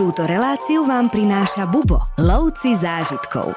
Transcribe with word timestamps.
Túto 0.00 0.24
reláciu 0.24 0.88
vám 0.88 1.12
prináša 1.12 1.68
Bubo, 1.68 2.00
lovci 2.16 2.72
zážitkov. 2.72 3.52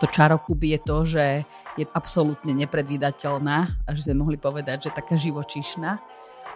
To 0.00 0.08
čaro 0.08 0.40
Kuby 0.40 0.72
je 0.72 0.80
to, 0.80 0.96
že 1.04 1.44
je 1.76 1.84
absolútne 1.92 2.56
nepredvídateľná 2.56 3.84
a 3.84 3.88
že 3.92 4.08
sme 4.08 4.24
mohli 4.24 4.40
povedať, 4.40 4.88
že 4.88 4.96
taká 4.96 5.20
živočíšna. 5.20 6.00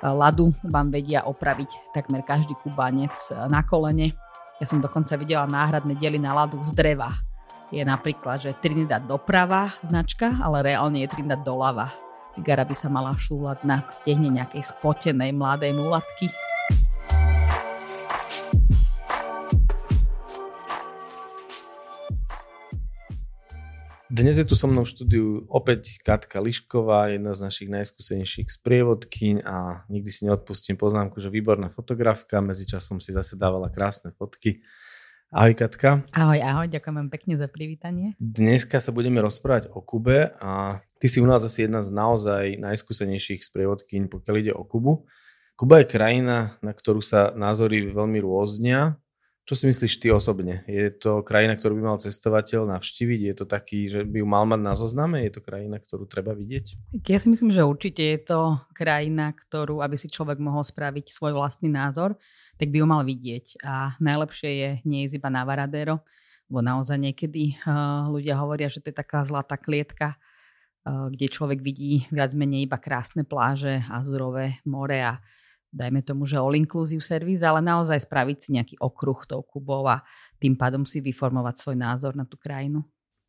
Ladu 0.00 0.56
vám 0.64 0.88
vedia 0.88 1.20
opraviť 1.28 1.92
takmer 1.92 2.24
každý 2.24 2.56
kubanec 2.64 3.12
na 3.52 3.60
kolene. 3.60 4.16
Ja 4.56 4.64
som 4.64 4.80
dokonca 4.80 5.20
videla 5.20 5.44
náhradné 5.44 5.92
diely 5.92 6.16
na 6.16 6.32
ladu 6.32 6.56
z 6.64 6.72
dreva. 6.72 7.12
Je 7.68 7.84
napríklad, 7.84 8.40
že 8.40 8.56
Trinidad 8.56 9.04
doprava 9.04 9.68
značka, 9.84 10.32
ale 10.40 10.64
reálne 10.64 11.04
je 11.04 11.12
Trinidad 11.12 11.44
doľava. 11.44 11.92
Cigara 12.32 12.64
by 12.64 12.72
sa 12.72 12.88
mala 12.88 13.12
šúľať 13.12 13.68
na 13.68 13.84
stehne 13.92 14.32
nejakej 14.32 14.64
spotenej 14.64 15.36
mladej 15.36 15.76
mulatky. 15.76 16.32
Dnes 24.18 24.34
je 24.34 24.42
tu 24.42 24.58
so 24.58 24.66
mnou 24.66 24.82
v 24.82 24.90
štúdiu 24.90 25.26
opäť 25.46 26.02
Katka 26.02 26.42
Lišková, 26.42 27.14
jedna 27.14 27.38
z 27.38 27.46
našich 27.46 27.70
najskúsenejších 27.70 28.50
sprievodkyň 28.50 29.46
a 29.46 29.86
nikdy 29.86 30.10
si 30.10 30.26
neodpustím 30.26 30.74
poznámku, 30.74 31.22
že 31.22 31.30
výborná 31.30 31.70
fotografka, 31.70 32.42
medzičasom 32.42 32.98
si 32.98 33.14
zase 33.14 33.38
dávala 33.38 33.70
krásne 33.70 34.10
fotky. 34.18 34.66
Ahoj 35.30 35.54
Katka. 35.54 36.02
Ahoj, 36.10 36.42
ahoj, 36.42 36.66
ďakujem 36.66 36.96
vám 36.98 37.10
pekne 37.14 37.38
za 37.38 37.46
privítanie. 37.46 38.18
Dneska 38.18 38.82
sa 38.82 38.90
budeme 38.90 39.22
rozprávať 39.22 39.70
o 39.70 39.86
Kube 39.86 40.34
a 40.42 40.82
ty 40.98 41.06
si 41.06 41.22
u 41.22 41.26
nás 41.30 41.46
asi 41.46 41.70
jedna 41.70 41.86
z 41.86 41.94
naozaj 41.94 42.58
najskúsenejších 42.58 43.46
sprievodkyň, 43.46 44.10
pokiaľ 44.10 44.34
ide 44.34 44.50
o 44.50 44.66
Kubu. 44.66 45.06
Kuba 45.54 45.86
je 45.86 45.94
krajina, 45.94 46.58
na 46.58 46.74
ktorú 46.74 47.06
sa 47.06 47.30
názory 47.38 47.94
veľmi 47.94 48.18
rôznia 48.18 48.98
čo 49.48 49.56
si 49.56 49.64
myslíš 49.64 50.04
ty 50.04 50.12
osobne? 50.12 50.60
Je 50.68 50.92
to 50.92 51.24
krajina, 51.24 51.56
ktorú 51.56 51.80
by 51.80 51.82
mal 51.88 51.96
cestovateľ 51.96 52.68
navštíviť? 52.68 53.20
Je 53.32 53.34
to 53.34 53.48
taký, 53.48 53.88
že 53.88 54.04
by 54.04 54.20
ju 54.20 54.26
mal 54.28 54.44
mať 54.44 54.60
na 54.60 54.76
zozname? 54.76 55.24
Je 55.24 55.32
to 55.32 55.40
krajina, 55.40 55.80
ktorú 55.80 56.04
treba 56.04 56.36
vidieť? 56.36 56.76
Ja 57.08 57.16
si 57.16 57.32
myslím, 57.32 57.48
že 57.48 57.64
určite 57.64 58.04
je 58.04 58.20
to 58.28 58.60
krajina, 58.76 59.32
ktorú, 59.32 59.80
aby 59.80 59.96
si 59.96 60.12
človek 60.12 60.36
mohol 60.36 60.60
spraviť 60.60 61.08
svoj 61.08 61.32
vlastný 61.32 61.72
názor, 61.72 62.20
tak 62.60 62.68
by 62.68 62.84
ju 62.84 62.86
mal 62.92 63.00
vidieť. 63.08 63.64
A 63.64 63.96
najlepšie 63.96 64.50
je 64.52 64.70
nie 64.84 65.08
ísť 65.08 65.16
iba 65.16 65.32
na 65.32 65.48
Varadero, 65.48 66.04
lebo 66.52 66.60
naozaj 66.60 67.00
niekedy 67.00 67.56
uh, 67.64 68.04
ľudia 68.12 68.36
hovoria, 68.36 68.68
že 68.68 68.84
to 68.84 68.92
je 68.92 69.00
taká 69.00 69.24
zlatá 69.24 69.56
klietka, 69.56 70.20
uh, 70.20 71.08
kde 71.08 71.24
človek 71.24 71.64
vidí 71.64 72.04
viac 72.12 72.36
menej 72.36 72.68
iba 72.68 72.76
krásne 72.76 73.24
pláže, 73.24 73.80
azurové 73.88 74.60
more 74.68 75.00
a 75.00 75.16
dajme 75.68 76.00
tomu, 76.00 76.24
že 76.24 76.40
all 76.40 76.56
inclusive 76.56 77.04
service, 77.04 77.44
ale 77.44 77.60
naozaj 77.60 78.08
spraviť 78.08 78.38
si 78.40 78.48
nejaký 78.56 78.74
okruh 78.80 79.20
tou 79.28 79.44
Kubou 79.44 79.84
a 79.84 80.00
tým 80.40 80.56
pádom 80.56 80.88
si 80.88 81.04
vyformovať 81.04 81.54
svoj 81.60 81.76
názor 81.76 82.12
na 82.16 82.24
tú 82.24 82.40
krajinu. 82.40 82.84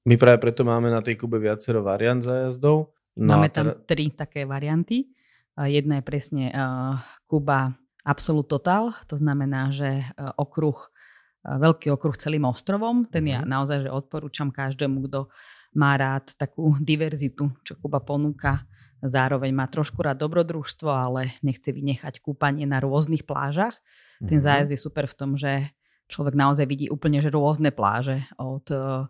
My 0.07 0.15
práve 0.15 0.39
preto 0.39 0.63
máme 0.63 0.87
na 0.87 1.03
tej 1.03 1.19
Kube 1.19 1.37
viacero 1.37 1.83
variant 1.83 2.23
zájazdov. 2.23 2.95
No 3.19 3.35
máme 3.35 3.51
tam 3.51 3.75
teda... 3.75 3.83
tri 3.83 4.09
také 4.15 4.47
varianty. 4.47 5.11
Jedna 5.59 5.99
je 5.99 6.03
presne 6.07 6.43
uh, 6.55 6.95
Kuba 7.27 7.75
Absolute 8.07 8.47
Total, 8.47 8.95
to 9.11 9.19
znamená, 9.19 9.75
že 9.75 10.07
uh, 10.15 10.31
okruh, 10.39 10.79
uh, 10.79 11.59
veľký 11.59 11.91
okruh 11.91 12.15
celým 12.15 12.47
ostrovom, 12.47 13.03
ten 13.11 13.27
ja 13.27 13.43
mhm. 13.43 13.49
naozaj 13.51 13.77
že 13.83 13.89
odporúčam 13.91 14.55
každému, 14.55 15.11
kto 15.11 15.27
má 15.75 15.99
rád 15.99 16.31
takú 16.39 16.79
diverzitu, 16.79 17.51
čo 17.67 17.75
Kuba 17.75 17.99
ponúka 17.99 18.63
Zároveň 18.99 19.51
má 19.55 19.65
trošku 19.71 19.99
rád 20.03 20.19
dobrodružstvo, 20.19 20.89
ale 20.91 21.33
nechce 21.39 21.71
vynechať 21.71 22.19
kúpanie 22.19 22.67
na 22.67 22.83
rôznych 22.83 23.23
plážach. 23.23 23.79
Ten 24.19 24.39
mhm. 24.39 24.45
zájazd 24.45 24.71
je 24.75 24.79
super 24.79 25.05
v 25.07 25.15
tom, 25.15 25.31
že 25.39 25.71
človek 26.09 26.35
naozaj 26.35 26.65
vidí 26.65 26.87
úplne 26.89 27.21
že 27.21 27.29
rôzne 27.31 27.71
pláže 27.71 28.25
od 28.35 28.65
eh, 28.73 29.07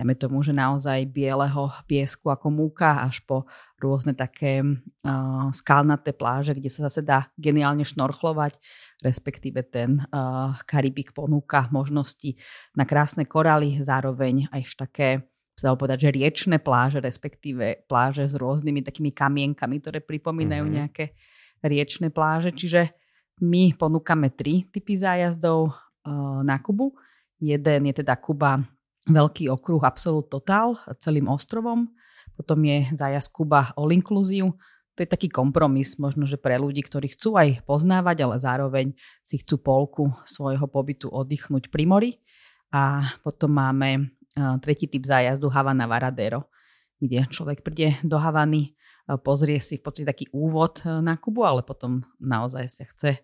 dajme 0.00 0.16
tomu, 0.16 0.40
že 0.40 0.56
naozaj 0.56 1.12
bieleho 1.12 1.68
piesku 1.84 2.32
ako 2.32 2.48
múka 2.48 3.04
až 3.04 3.20
po 3.28 3.44
rôzne 3.76 4.16
také 4.16 4.64
uh, 4.64 5.52
skalnaté 5.52 6.16
pláže, 6.16 6.56
kde 6.56 6.72
sa 6.72 6.88
zase 6.88 7.04
dá 7.04 7.28
geniálne 7.36 7.84
šnorchlovať, 7.84 8.56
respektíve 9.04 9.60
ten 9.68 10.00
uh, 10.00 10.56
Karibik 10.64 11.12
ponúka 11.12 11.68
možnosti 11.68 12.32
na 12.72 12.88
krásne 12.88 13.28
koraly, 13.28 13.84
zároveň 13.84 14.48
aj 14.48 14.62
také 14.72 15.08
sa 15.60 15.68
dalo 15.68 15.76
povedať, 15.76 16.08
že 16.08 16.16
riečne 16.16 16.56
pláže, 16.56 17.04
respektíve 17.04 17.84
pláže 17.84 18.24
s 18.24 18.32
rôznymi 18.32 18.80
takými 18.80 19.12
kamienkami, 19.12 19.76
ktoré 19.84 20.00
pripomínajú 20.00 20.64
mm-hmm. 20.64 20.78
nejaké 20.80 21.12
riečne 21.60 22.08
pláže. 22.08 22.56
Čiže 22.56 22.96
my 23.44 23.76
ponúkame 23.76 24.32
tri 24.32 24.64
typy 24.72 24.96
zájazdov 24.96 25.68
uh, 25.68 26.40
na 26.40 26.56
Kubu. 26.64 26.96
Jeden 27.36 27.92
je 27.92 27.94
teda 28.00 28.16
Kuba 28.16 28.64
veľký 29.04 29.52
okruh 29.52 29.84
Absolute 29.84 30.32
Total 30.32 30.76
celým 30.96 31.28
ostrovom. 31.28 31.92
Potom 32.36 32.64
je 32.64 32.88
zájazd 32.96 33.28
Kuba 33.28 33.76
All 33.76 33.92
Inclusive. 33.92 34.56
To 34.96 34.98
je 35.04 35.08
taký 35.08 35.28
kompromis 35.28 35.96
možno, 36.00 36.24
že 36.24 36.40
pre 36.40 36.56
ľudí, 36.56 36.84
ktorí 36.84 37.12
chcú 37.12 37.36
aj 37.36 37.64
poznávať, 37.64 38.16
ale 38.24 38.36
zároveň 38.40 38.86
si 39.20 39.40
chcú 39.40 39.60
polku 39.60 40.12
svojho 40.24 40.64
pobytu 40.68 41.08
oddychnúť 41.08 41.68
pri 41.68 41.84
mori. 41.84 42.10
A 42.72 43.04
potom 43.24 43.56
máme 43.56 44.19
tretí 44.36 44.86
typ 44.86 45.02
zájazdu 45.02 45.50
Havana 45.50 45.90
Varadero, 45.90 46.46
kde 47.00 47.26
človek 47.26 47.64
príde 47.64 47.96
do 48.04 48.20
Havany, 48.20 48.76
pozrie 49.18 49.58
si 49.58 49.80
v 49.80 49.82
podstate 49.82 50.06
taký 50.06 50.30
úvod 50.30 50.86
e, 50.86 51.02
na 51.02 51.18
Kubu, 51.18 51.42
ale 51.42 51.66
potom 51.66 52.04
naozaj 52.22 52.70
sa 52.70 52.84
chce 52.86 53.10
e, 53.18 53.20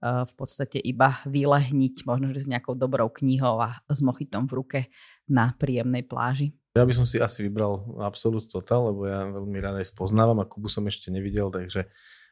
v 0.00 0.32
podstate 0.32 0.80
iba 0.80 1.12
vylehniť, 1.28 2.08
možno 2.08 2.32
že 2.32 2.48
s 2.48 2.48
nejakou 2.48 2.72
dobrou 2.72 3.12
knihou 3.12 3.60
a 3.60 3.76
s 3.90 4.00
mochitom 4.00 4.48
v 4.48 4.56
ruke 4.56 4.80
na 5.28 5.52
príjemnej 5.52 6.06
pláži. 6.06 6.56
Ja 6.72 6.84
by 6.84 6.92
som 6.92 7.04
si 7.08 7.20
asi 7.20 7.44
vybral 7.44 7.84
Absolute 8.04 8.48
Total, 8.48 8.92
lebo 8.92 9.08
ja 9.08 9.28
veľmi 9.28 9.58
rád 9.60 9.80
aj 9.80 9.92
spoznávam 9.92 10.40
a 10.40 10.48
Kubu 10.48 10.72
som 10.72 10.84
ešte 10.88 11.12
nevidel, 11.12 11.52
takže 11.52 11.88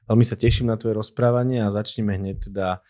veľmi 0.09 0.25
sa 0.25 0.37
teším 0.37 0.69
na 0.69 0.77
tvoje 0.77 0.97
rozprávanie 0.97 1.65
a 1.65 1.73
začneme 1.73 2.17
hneď 2.17 2.53
teda 2.53 2.81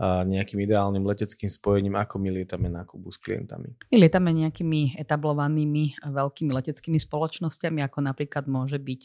nejakým 0.00 0.58
ideálnym 0.64 1.04
leteckým 1.04 1.52
spojením, 1.52 1.94
ako 2.00 2.18
my 2.18 2.28
lietame 2.32 2.66
na 2.66 2.82
Kubu 2.82 3.12
s 3.12 3.20
klientami? 3.22 3.76
My 3.92 3.96
lietame 4.02 4.32
nejakými 4.34 4.98
etablovanými 4.98 6.00
veľkými 6.02 6.50
leteckými 6.50 6.98
spoločnosťami, 6.98 7.84
ako 7.86 7.98
napríklad 8.02 8.50
môže 8.50 8.82
byť 8.82 9.00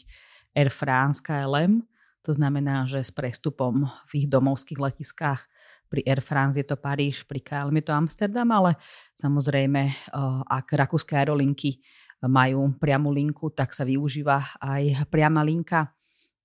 Air 0.58 0.72
France, 0.74 1.22
KLM. 1.22 1.86
To 2.26 2.32
znamená, 2.34 2.82
že 2.88 3.04
s 3.04 3.14
prestupom 3.14 3.86
v 4.10 4.12
ich 4.18 4.26
domovských 4.26 4.80
letiskách 4.80 5.46
pri 5.88 6.04
Air 6.04 6.20
France 6.20 6.60
je 6.60 6.66
to 6.66 6.76
Paríž, 6.76 7.24
pri 7.24 7.40
KLM 7.40 7.78
je 7.78 7.84
to 7.88 7.94
Amsterdam, 7.94 8.48
ale 8.52 8.76
samozrejme, 9.16 10.12
ak 10.50 10.66
rakúske 10.74 11.14
aerolinky 11.16 11.80
majú 12.26 12.74
priamu 12.76 13.14
linku, 13.14 13.54
tak 13.54 13.70
sa 13.70 13.86
využíva 13.86 14.58
aj 14.60 15.06
priama 15.08 15.46
linka, 15.46 15.94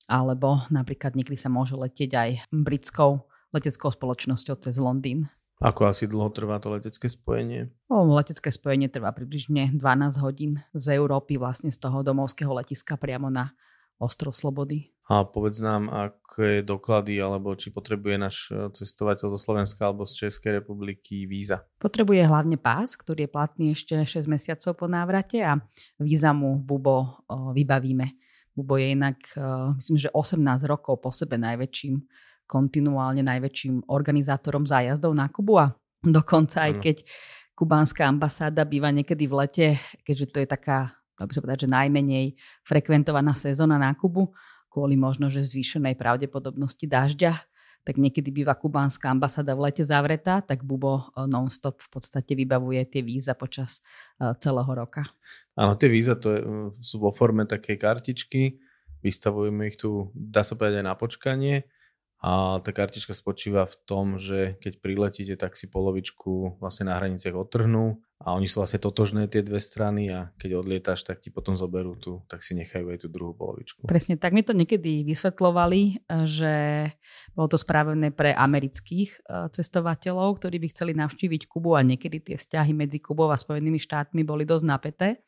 alebo 0.06 0.62
napríklad 0.70 1.18
niekedy 1.18 1.36
sa 1.36 1.50
môže 1.50 1.74
letieť 1.74 2.12
aj 2.14 2.30
britskou 2.54 3.25
leteckou 3.53 3.94
spoločnosťou 3.94 4.56
cez 4.59 4.75
Londýn. 4.81 5.30
Ako 5.64 5.88
asi 5.88 6.09
dlho 6.09 6.28
trvá 6.34 6.59
to 6.59 6.74
letecké 6.74 7.08
spojenie? 7.08 7.72
O, 7.88 8.03
letecké 8.12 8.52
spojenie 8.52 8.91
trvá 8.91 9.16
približne 9.16 9.72
12 9.78 10.19
hodín 10.19 10.59
z 10.75 10.97
Európy, 10.97 11.40
vlastne 11.40 11.72
z 11.72 11.80
toho 11.80 12.03
domovského 12.03 12.52
letiska 12.52 13.00
priamo 13.00 13.31
na 13.31 13.56
ostrov 14.02 14.36
Slobody. 14.36 14.92
A 15.08 15.24
povedz 15.24 15.63
nám, 15.63 15.88
aké 15.88 16.66
doklady, 16.66 17.19
alebo 17.22 17.56
či 17.56 17.72
potrebuje 17.72 18.16
náš 18.19 18.52
cestovateľ 18.52 19.36
zo 19.36 19.40
Slovenska 19.40 19.88
alebo 19.88 20.03
z 20.03 20.28
Českej 20.28 20.59
republiky 20.59 21.24
víza? 21.30 21.63
Potrebuje 21.80 22.28
hlavne 22.28 22.59
pás, 22.59 23.00
ktorý 23.00 23.28
je 23.28 23.31
platný 23.31 23.66
ešte 23.72 23.96
6 23.96 24.28
mesiacov 24.28 24.75
po 24.75 24.88
návrate 24.92 25.40
a 25.44 25.59
víza 26.02 26.36
mu 26.36 26.59
Bubo 26.59 27.24
vybavíme. 27.30 28.12
Bubo 28.52 28.75
je 28.75 28.96
inak, 28.96 29.19
myslím, 29.80 29.97
že 30.02 30.09
18 30.12 30.68
rokov 30.68 31.00
po 31.00 31.12
sebe 31.16 31.40
najväčším 31.40 31.96
kontinuálne 32.53 33.25
najväčším 33.25 33.90
organizátorom 33.90 34.69
zájazdov 34.69 35.18
na 35.18 35.25
Kubu 35.34 35.58
a 35.58 35.74
dokonca 36.06 36.69
aj 36.69 36.86
keď 36.86 36.98
kubánska 37.57 38.06
ambasáda 38.06 38.62
býva 38.62 38.94
niekedy 38.94 39.25
v 39.25 39.33
lete, 39.42 39.68
keďže 40.06 40.25
to 40.30 40.38
je 40.45 40.48
taká, 40.48 40.94
by 41.18 41.33
sa 41.33 41.42
povedať, 41.42 41.66
že 41.66 41.74
najmenej 41.74 42.25
frekventovaná 42.62 43.33
sezóna 43.33 43.81
na 43.81 43.98
Kubu, 43.98 44.30
kvôli 44.69 44.94
možno, 44.94 45.33
že 45.33 45.42
zvýšenej 45.42 45.98
pravdepodobnosti 45.98 46.86
dažďa, 46.86 47.33
tak 47.83 48.00
niekedy 48.00 48.31
býva 48.31 48.56
kubánska 48.56 49.12
ambasáda 49.12 49.54
v 49.54 49.69
lete 49.69 49.83
zavretá, 49.83 50.39
tak 50.39 50.63
Bubo 50.63 51.04
e, 51.13 51.27
non-stop 51.27 51.83
v 51.83 51.89
podstate 51.92 52.31
vybavuje 52.31 52.80
tie 52.88 53.04
víza 53.04 53.36
počas 53.36 53.83
e, 54.18 54.31
celého 54.39 54.72
roka. 54.72 55.04
Áno, 55.60 55.75
tie 55.75 55.92
víza 55.92 56.16
to 56.16 56.27
je, 56.31 56.39
sú 56.80 57.04
vo 57.04 57.12
forme 57.12 57.44
takej 57.44 57.75
kartičky, 57.75 58.63
vystavujeme 59.04 59.68
ich 59.68 59.75
tu, 59.75 60.16
dá 60.16 60.48
sa 60.48 60.56
povedať 60.56 60.80
aj 60.80 60.88
na 60.88 60.95
počkanie 60.95 61.56
a 62.24 62.64
tá 62.64 62.72
kartička 62.72 63.12
spočíva 63.12 63.68
v 63.68 63.75
tom, 63.84 64.16
že 64.16 64.56
keď 64.64 64.80
priletíte, 64.80 65.36
tak 65.36 65.60
si 65.60 65.68
polovičku 65.68 66.56
vlastne 66.64 66.88
na 66.88 66.96
hraniciach 66.96 67.36
odtrhnú 67.36 68.00
a 68.24 68.31
oni 68.31 68.48
sú 68.48 68.64
vlastne 68.64 68.80
totožné 68.80 69.28
tie 69.28 69.44
dve 69.44 69.60
strany 69.60 70.08
a 70.08 70.31
keď 70.40 70.64
odlietaš, 70.64 71.04
tak 71.04 71.20
ti 71.20 71.28
potom 71.28 71.60
zoberú 71.60 72.00
tu, 72.00 72.24
tak 72.31 72.40
si 72.40 72.56
nechajú 72.56 72.96
aj 72.96 73.04
tú 73.04 73.08
druhú 73.12 73.36
polovičku. 73.36 73.84
Presne, 73.84 74.16
tak 74.16 74.31
mi 74.31 74.40
to 74.40 74.56
niekedy 74.56 75.04
vysvetlovali, 75.04 76.08
že 76.24 76.88
bolo 77.36 77.52
to 77.52 77.60
spravené 77.60 78.16
pre 78.16 78.31
amerických 78.31 79.10
e, 79.12 79.52
cestovateľov, 79.52 80.40
ktorí 80.40 80.64
by 80.64 80.68
chceli 80.72 80.96
navštíviť 80.96 81.52
Kubu 81.52 81.75
a 81.75 81.84
niekedy 81.84 82.24
tie 82.24 82.36
vzťahy 82.40 82.72
medzi 82.72 83.04
Kubou 83.04 83.28
a 83.28 83.36
Spojenými 83.36 83.84
štátmi 83.84 84.24
boli 84.24 84.48
dosť 84.48 84.64
napäté 84.64 85.20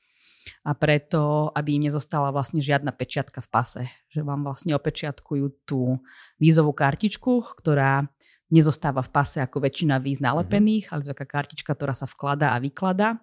a 0.66 0.72
preto, 0.78 1.50
aby 1.54 1.78
im 1.78 1.90
nezostala 1.90 2.30
vlastne 2.30 2.62
žiadna 2.62 2.94
pečiatka 2.94 3.42
v 3.42 3.50
pase. 3.50 3.84
Že 4.14 4.22
vám 4.26 4.46
vlastne 4.46 4.78
opečiatkujú 4.78 5.46
tú 5.66 5.98
vízovú 6.38 6.74
kartičku, 6.74 7.58
ktorá 7.58 8.06
nezostáva 8.54 9.02
v 9.02 9.10
pase 9.10 9.42
ako 9.42 9.62
väčšina 9.62 9.98
víz 9.98 10.22
nalepených, 10.22 10.94
ale 10.94 11.02
taká 11.06 11.26
kartička, 11.26 11.74
ktorá 11.74 11.98
sa 11.98 12.06
vkladá 12.06 12.54
a 12.54 12.62
vykladá. 12.62 13.18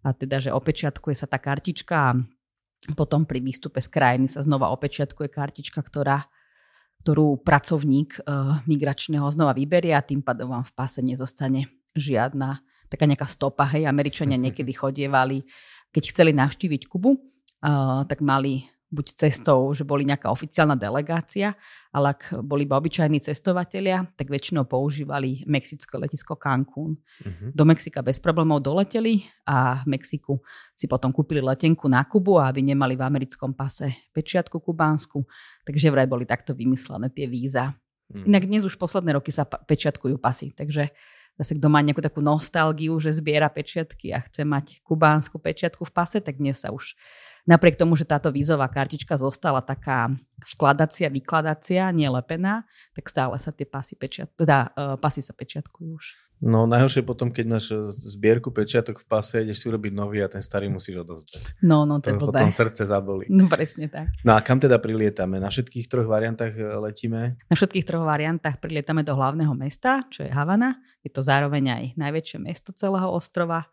A 0.00 0.12
teda, 0.16 0.40
že 0.40 0.52
opečiatkuje 0.52 1.16
sa 1.16 1.28
tá 1.28 1.36
kartička 1.36 1.96
a 1.96 2.92
potom 2.96 3.28
pri 3.28 3.44
výstupe 3.44 3.80
z 3.84 3.88
krajiny 3.92 4.32
sa 4.32 4.40
znova 4.40 4.72
opečiatkuje 4.72 5.28
kartička, 5.28 5.84
ktorá, 5.84 6.24
ktorú 7.04 7.44
pracovník 7.44 8.16
e, 8.16 8.20
migračného 8.64 9.28
znova 9.28 9.52
vyberie 9.52 9.92
a 9.92 10.00
tým 10.00 10.24
pádom 10.24 10.56
vám 10.56 10.64
v 10.64 10.72
pase 10.72 11.04
nezostane 11.04 11.68
žiadna 11.92 12.64
taká 12.90 13.06
nejaká 13.06 13.24
stopa. 13.24 13.64
Hej, 13.70 13.86
Američania 13.86 14.36
niekedy 14.50 14.74
chodievali, 14.74 15.46
keď 15.90 16.02
chceli 16.10 16.32
navštíviť 16.34 16.86
Kubu, 16.86 17.14
uh, 17.14 18.02
tak 18.06 18.22
mali 18.22 18.66
buď 18.90 19.06
cestou, 19.14 19.70
že 19.70 19.86
boli 19.86 20.02
nejaká 20.02 20.34
oficiálna 20.34 20.74
delegácia, 20.74 21.54
ale 21.94 22.10
ak 22.10 22.42
boli 22.42 22.66
iba 22.66 22.74
obyčajní 22.74 23.22
cestovatelia, 23.22 24.02
tak 24.18 24.26
väčšinou 24.26 24.66
používali 24.66 25.46
mexické 25.46 25.94
letisko 25.94 26.34
Cancún. 26.34 26.98
Uh-huh. 26.98 27.54
Do 27.54 27.62
Mexika 27.62 28.02
bez 28.02 28.18
problémov 28.18 28.66
doleteli 28.66 29.22
a 29.46 29.78
v 29.86 29.94
Mexiku 29.94 30.42
si 30.74 30.90
potom 30.90 31.14
kúpili 31.14 31.38
letenku 31.38 31.86
na 31.86 32.02
Kubu, 32.02 32.42
aby 32.42 32.66
nemali 32.66 32.98
v 32.98 33.06
americkom 33.06 33.54
pase 33.54 34.10
pečiatku 34.10 34.58
kubánsku. 34.58 35.22
Takže 35.62 35.86
vraj 35.94 36.10
boli 36.10 36.26
takto 36.26 36.50
vymyslené 36.58 37.14
tie 37.14 37.30
víza. 37.30 37.70
Uh-huh. 38.10 38.26
Inak 38.26 38.50
dnes 38.50 38.66
už 38.66 38.74
posledné 38.74 39.14
roky 39.14 39.30
sa 39.30 39.46
pečiatkujú 39.46 40.18
pasy, 40.18 40.50
takže 40.50 40.90
zase 41.40 41.56
kto 41.56 41.72
má 41.72 41.80
nejakú 41.80 42.04
takú 42.04 42.20
nostalgiu, 42.20 43.00
že 43.00 43.16
zbiera 43.16 43.48
pečiatky 43.48 44.12
a 44.12 44.20
chce 44.20 44.44
mať 44.44 44.84
kubánsku 44.84 45.40
pečiatku 45.40 45.88
v 45.88 45.92
pase, 45.96 46.20
tak 46.20 46.36
dnes 46.36 46.60
sa 46.60 46.68
už 46.68 46.92
napriek 47.48 47.80
tomu, 47.80 47.96
že 47.96 48.04
táto 48.04 48.28
vízová 48.28 48.68
kartička 48.68 49.16
zostala 49.16 49.64
taká 49.64 50.12
vkladacia, 50.44 51.08
vykladacia, 51.08 51.88
nelepená, 51.96 52.68
tak 52.92 53.08
stále 53.08 53.40
sa 53.40 53.48
tie 53.56 53.64
pasy, 53.64 53.96
pečiat, 53.96 54.28
teda, 54.36 54.68
uh, 54.76 55.00
pasy 55.00 55.24
sa 55.24 55.32
pečiatkujú 55.32 55.88
už. 55.96 56.06
No 56.40 56.64
najhoršie 56.64 57.04
potom, 57.04 57.28
keď 57.28 57.44
máš 57.44 57.68
e, 57.68 57.92
zbierku 57.92 58.48
pečiatok 58.48 59.04
v 59.04 59.06
pase, 59.06 59.44
ideš 59.44 59.60
si 59.60 59.68
urobiť 59.68 59.92
nový 59.92 60.24
a 60.24 60.28
ten 60.32 60.40
starý 60.40 60.72
musíš 60.72 61.04
odozdať. 61.04 61.60
No, 61.60 61.84
no, 61.84 62.00
to, 62.00 62.16
to 62.16 62.32
Potom 62.32 62.48
srdce 62.48 62.88
zabolí. 62.88 63.28
No 63.28 63.44
presne 63.44 63.92
tak. 63.92 64.08
No 64.24 64.32
a 64.32 64.40
kam 64.40 64.56
teda 64.56 64.80
prilietame? 64.80 65.36
Na 65.36 65.52
všetkých 65.52 65.84
troch 65.84 66.08
variantách 66.08 66.56
e, 66.56 66.64
letíme? 66.80 67.36
Na 67.44 67.54
všetkých 67.54 67.84
troch 67.84 68.08
variantách 68.08 68.56
prilietame 68.56 69.04
do 69.04 69.12
hlavného 69.12 69.52
mesta, 69.52 70.00
čo 70.08 70.24
je 70.24 70.32
Havana. 70.32 70.80
Je 71.04 71.12
to 71.12 71.20
zároveň 71.20 71.64
aj 71.76 71.84
najväčšie 72.00 72.40
mesto 72.40 72.72
celého 72.72 73.12
ostrova. 73.12 73.68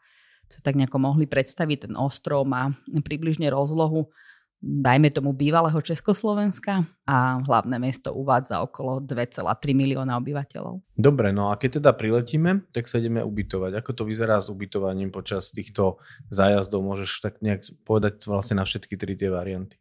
Sa 0.51 0.59
tak 0.59 0.75
nejako 0.75 0.99
mohli 0.99 1.23
predstaviť, 1.23 1.87
ten 1.87 1.95
ostrov 1.95 2.43
má 2.43 2.75
približne 2.87 3.47
rozlohu 3.47 4.11
dajme 4.57 5.13
tomu 5.13 5.38
bývalého 5.38 5.77
Československa 5.77 6.81
a 7.06 7.38
hlavné 7.45 7.77
mesto 7.77 8.09
uvádza 8.09 8.65
okolo 8.65 9.06
2,3 9.06 9.45
milióna 9.77 10.18
obyvateľov. 10.18 10.81
Dobre, 10.98 11.30
no 11.30 11.54
a 11.54 11.62
keď 11.62 11.77
teda 11.77 11.94
priletíme, 11.94 12.65
tak 12.74 12.89
sa 12.89 12.98
ideme 12.98 13.21
ubytovať. 13.21 13.77
Ako 13.77 13.94
to 13.94 14.04
vyzerá 14.09 14.42
s 14.42 14.50
ubytovaním 14.50 15.13
počas 15.13 15.54
týchto 15.54 16.01
zájazdov? 16.33 16.81
Môžeš 16.81 17.21
tak 17.21 17.38
nejak 17.45 17.69
povedať 17.86 18.25
vlastne 18.25 18.57
na 18.57 18.65
všetky 18.65 18.98
tri 18.98 19.13
tie 19.13 19.30
varianty? 19.30 19.77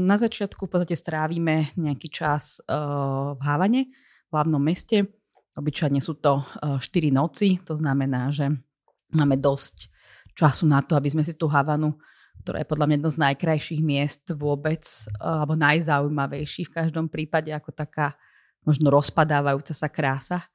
Na 0.00 0.16
začiatku 0.16 0.64
v 0.64 0.70
podstate 0.72 0.96
strávime 0.96 1.68
nejaký 1.76 2.08
čas 2.08 2.64
v 2.64 3.40
Havane, 3.44 3.92
v 4.28 4.32
hlavnom 4.32 4.60
meste. 4.62 5.04
Obyčajne 5.58 6.00
sú 6.00 6.16
to 6.16 6.40
4 6.62 6.80
noci, 7.10 7.60
to 7.60 7.74
znamená, 7.76 8.32
že 8.32 8.48
máme 9.12 9.36
dosť 9.36 9.90
času 10.38 10.64
na 10.70 10.80
to, 10.80 10.94
aby 10.94 11.10
sme 11.10 11.26
si 11.26 11.34
tú 11.34 11.50
Havanu 11.50 11.98
ktorá 12.48 12.64
je 12.64 12.72
podľa 12.72 12.86
mňa 12.88 12.96
jedno 12.96 13.10
z 13.12 13.20
najkrajších 13.28 13.82
miest 13.84 14.24
vôbec, 14.32 14.80
alebo 15.20 15.52
najzaujímavejší 15.52 16.72
v 16.72 16.74
každom 16.80 17.12
prípade, 17.12 17.52
ako 17.52 17.76
taká 17.76 18.16
možno 18.64 18.88
rozpadávajúca 18.88 19.76
sa 19.76 19.92
krása. 19.92 20.48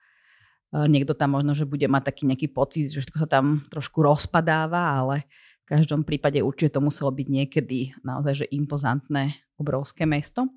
Niekto 0.74 1.14
tam 1.14 1.38
možno, 1.38 1.54
že 1.54 1.70
bude 1.70 1.86
mať 1.86 2.10
taký 2.10 2.26
nejaký 2.26 2.50
pocit, 2.50 2.90
že 2.90 3.06
všetko 3.06 3.18
sa 3.22 3.30
tam 3.30 3.62
trošku 3.70 4.02
rozpadáva, 4.02 5.06
ale 5.06 5.30
v 5.70 5.78
každom 5.78 6.02
prípade 6.02 6.42
určite 6.42 6.74
to 6.74 6.82
muselo 6.82 7.14
byť 7.14 7.28
niekedy 7.30 7.94
naozaj 8.02 8.42
že 8.42 8.46
impozantné, 8.50 9.38
obrovské 9.62 10.10
mesto. 10.10 10.50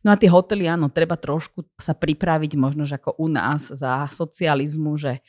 No 0.00 0.08
a 0.08 0.16
tie 0.16 0.32
hotely, 0.32 0.72
áno, 0.72 0.88
treba 0.88 1.20
trošku 1.20 1.68
sa 1.76 1.92
pripraviť 1.92 2.56
možno, 2.56 2.88
že 2.88 2.96
ako 2.96 3.20
u 3.20 3.28
nás 3.28 3.68
za 3.68 4.08
socializmu, 4.08 4.96
že 4.96 5.20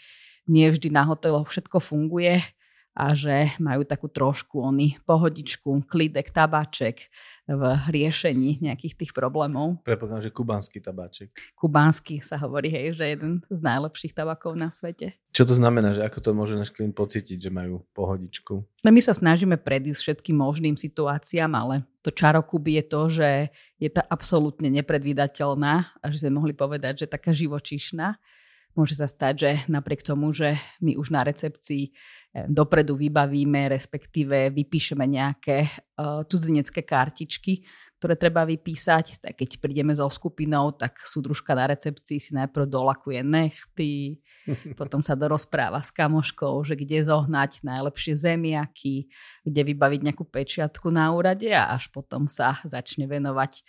nie 0.48 0.72
vždy 0.72 0.88
na 0.88 1.04
hoteloch 1.04 1.52
všetko 1.52 1.84
funguje 1.84 2.40
a 2.94 3.18
že 3.18 3.50
majú 3.58 3.82
takú 3.82 4.06
trošku 4.06 4.62
oni 4.62 5.02
pohodičku, 5.02 5.90
klidek, 5.90 6.30
tabáček 6.30 7.10
v 7.44 7.62
riešení 7.92 8.64
nejakých 8.64 9.04
tých 9.04 9.12
problémov. 9.12 9.84
Prepokladám, 9.84 10.24
že 10.24 10.32
kubánsky 10.32 10.80
tabáček. 10.80 11.36
Kubánsky 11.60 12.24
sa 12.24 12.40
hovorí, 12.40 12.72
hej, 12.72 12.96
že 12.96 13.18
jeden 13.18 13.44
z 13.52 13.60
najlepších 13.60 14.16
tabakov 14.16 14.56
na 14.56 14.72
svete. 14.72 15.20
Čo 15.36 15.44
to 15.44 15.54
znamená, 15.58 15.92
že 15.92 16.08
ako 16.08 16.20
to 16.24 16.32
môže 16.32 16.56
náš 16.56 16.72
klient 16.72 16.96
pocítiť, 16.96 17.50
že 17.50 17.52
majú 17.52 17.84
pohodičku? 17.92 18.64
No 18.64 18.90
my 18.94 19.02
sa 19.04 19.12
snažíme 19.12 19.60
predísť 19.60 20.00
všetkým 20.00 20.40
možným 20.40 20.80
situáciám, 20.80 21.52
ale 21.52 21.84
to 22.00 22.16
čaro 22.16 22.40
Kuby 22.48 22.80
je 22.80 22.84
to, 22.88 23.02
že 23.12 23.30
je 23.76 23.90
to 23.92 24.00
absolútne 24.08 24.72
nepredvídateľná 24.72 26.00
a 26.00 26.06
že 26.08 26.24
sme 26.24 26.40
mohli 26.40 26.56
povedať, 26.56 27.04
že 27.04 27.12
taká 27.12 27.36
živočíšna. 27.36 28.16
Môže 28.74 28.98
sa 28.98 29.06
stať, 29.06 29.34
že 29.38 29.52
napriek 29.70 30.02
tomu, 30.02 30.34
že 30.34 30.58
my 30.82 30.98
už 30.98 31.14
na 31.14 31.22
recepcii 31.22 31.94
dopredu 32.50 32.98
vybavíme, 32.98 33.70
respektíve 33.70 34.50
vypíšeme 34.50 35.06
nejaké 35.06 35.70
uh, 35.70 36.26
cudzinecké 36.26 36.82
kartičky, 36.82 37.62
ktoré 38.02 38.18
treba 38.18 38.42
vypísať. 38.50 39.22
Tak 39.22 39.38
keď 39.38 39.50
prídeme 39.62 39.94
so 39.94 40.10
skupinou, 40.10 40.74
tak 40.74 40.98
súdružka 40.98 41.54
na 41.54 41.70
recepcii 41.70 42.18
si 42.18 42.32
najprv 42.34 42.66
dolakuje 42.66 43.22
nechty, 43.22 44.18
potom 44.82 45.06
sa 45.06 45.14
dorozpráva 45.14 45.86
s 45.86 45.94
kamoškou, 45.94 46.66
že 46.66 46.74
kde 46.74 47.06
zohnať 47.06 47.62
najlepšie 47.62 48.18
zemiaky, 48.18 49.08
kde 49.46 49.62
vybaviť 49.70 50.02
nejakú 50.02 50.26
pečiatku 50.26 50.90
na 50.90 51.14
úrade 51.14 51.54
a 51.54 51.78
až 51.78 51.94
potom 51.94 52.26
sa 52.26 52.58
začne 52.66 53.06
venovať 53.06 53.62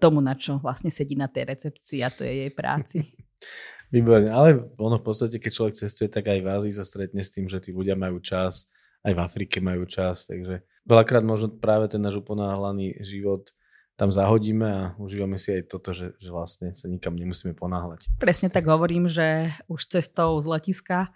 tomu, 0.00 0.24
na 0.24 0.32
čo 0.32 0.56
vlastne 0.56 0.88
sedí 0.88 1.18
na 1.18 1.28
tej 1.28 1.52
recepcii 1.52 2.00
a 2.00 2.08
to 2.08 2.24
je 2.24 2.32
jej 2.32 2.52
práci. 2.54 2.98
Výborne, 3.94 4.30
ale 4.30 4.66
ono 4.76 4.98
v 4.98 5.06
podstate, 5.06 5.38
keď 5.38 5.52
človek 5.52 5.74
cestuje, 5.78 6.08
tak 6.10 6.26
aj 6.26 6.42
v 6.42 6.50
Ázii 6.50 6.74
sa 6.74 6.82
stretne 6.82 7.22
s 7.22 7.30
tým, 7.30 7.46
že 7.46 7.62
tí 7.62 7.70
ľudia 7.70 7.94
majú 7.94 8.18
čas, 8.18 8.66
aj 9.06 9.14
v 9.14 9.22
Afrike 9.22 9.62
majú 9.62 9.86
čas, 9.86 10.26
takže 10.26 10.66
veľakrát 10.82 11.22
možno 11.22 11.54
práve 11.54 11.86
ten 11.86 12.02
náš 12.02 12.18
uponáhlaný 12.18 12.98
život 13.02 13.54
tam 13.96 14.12
zahodíme 14.12 14.68
a 14.68 14.82
užívame 15.00 15.40
si 15.40 15.56
aj 15.56 15.72
toto, 15.72 15.96
že, 15.96 16.12
že 16.20 16.28
vlastne 16.28 16.76
sa 16.76 16.84
nikam 16.84 17.16
nemusíme 17.16 17.56
ponáhľať. 17.56 18.12
Presne 18.20 18.52
tak 18.52 18.68
hovorím, 18.68 19.08
že 19.08 19.56
už 19.72 19.88
cestou 19.88 20.36
z 20.36 20.46
letiska 20.52 21.08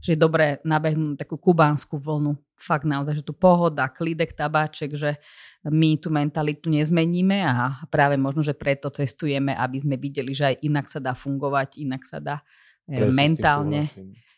že 0.00 0.14
je 0.14 0.18
dobré 0.20 0.60
nabehnúť 0.64 1.24
takú 1.24 1.40
kubánsku 1.40 1.96
vlnu. 1.96 2.36
Fakt 2.56 2.88
naozaj, 2.88 3.20
že 3.20 3.26
tu 3.26 3.36
pohoda, 3.36 3.86
klidek, 3.92 4.32
tabáček, 4.32 4.96
že 4.96 5.20
my 5.68 6.00
tú 6.00 6.08
mentalitu 6.08 6.72
nezmeníme 6.72 7.44
a 7.44 7.84
práve 7.92 8.16
možno, 8.16 8.40
že 8.40 8.56
preto 8.56 8.88
cestujeme, 8.88 9.52
aby 9.52 9.76
sme 9.76 9.96
videli, 10.00 10.32
že 10.32 10.54
aj 10.54 10.56
inak 10.64 10.86
sa 10.88 10.98
dá 10.98 11.12
fungovať, 11.12 11.84
inak 11.84 12.02
sa 12.08 12.18
dá 12.18 12.40
eh, 12.88 13.04
Presne 13.04 13.12
mentálne 13.12 13.80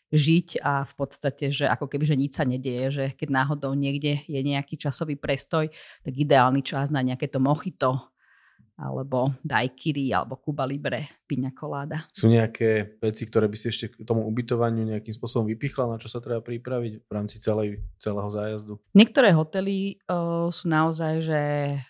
žiť 0.09 0.65
a 0.65 0.83
v 0.89 0.93
podstate, 0.97 1.53
že 1.53 1.69
ako 1.69 1.85
keby, 1.85 2.05
že 2.09 2.17
nič 2.17 2.33
sa 2.33 2.45
nedieje, 2.45 2.85
že 2.89 3.05
keď 3.13 3.29
náhodou 3.29 3.77
niekde 3.77 4.25
je 4.25 4.41
nejaký 4.41 4.75
časový 4.75 5.15
prestoj, 5.21 5.69
tak 6.01 6.13
ideálny 6.17 6.65
čas 6.65 6.89
na 6.89 7.05
nejaké 7.05 7.29
to 7.29 7.37
mochito, 7.37 8.09
alebo 8.79 9.35
daiquiri, 9.43 10.15
alebo 10.15 10.39
Cuba 10.39 10.63
Libre, 10.63 11.19
piña 11.27 11.51
colada. 11.51 12.07
Sú 12.15 12.31
nejaké 12.31 12.95
veci, 13.03 13.27
ktoré 13.27 13.51
by 13.51 13.57
si 13.59 13.67
ešte 13.67 13.91
k 13.91 14.07
tomu 14.07 14.23
ubytovaniu 14.23 14.87
nejakým 14.87 15.11
spôsobom 15.11 15.51
vypichla, 15.51 15.91
na 15.91 15.99
čo 15.99 16.07
sa 16.07 16.23
treba 16.23 16.39
pripraviť 16.39 16.93
v 17.03 17.11
rámci 17.11 17.43
celej, 17.43 17.83
celého 17.99 18.31
zájazdu? 18.31 18.79
Niektoré 18.95 19.35
hotely 19.35 19.99
uh, 20.07 20.47
sú 20.47 20.71
naozaj 20.71 21.13
že 21.19 21.41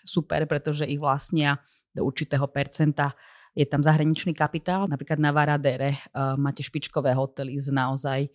super, 0.02 0.42
pretože 0.50 0.82
ich 0.82 0.98
vlastnia 0.98 1.62
do 1.94 2.02
určitého 2.02 2.50
percenta 2.50 3.14
je 3.54 3.66
tam 3.66 3.82
zahraničný 3.82 4.34
kapitál, 4.34 4.90
napríklad 4.90 5.22
na 5.22 5.30
Varadere 5.30 5.94
uh, 5.94 6.34
máte 6.34 6.66
špičkové 6.66 7.14
hotely 7.14 7.54
s 7.54 7.70
naozaj 7.70 8.26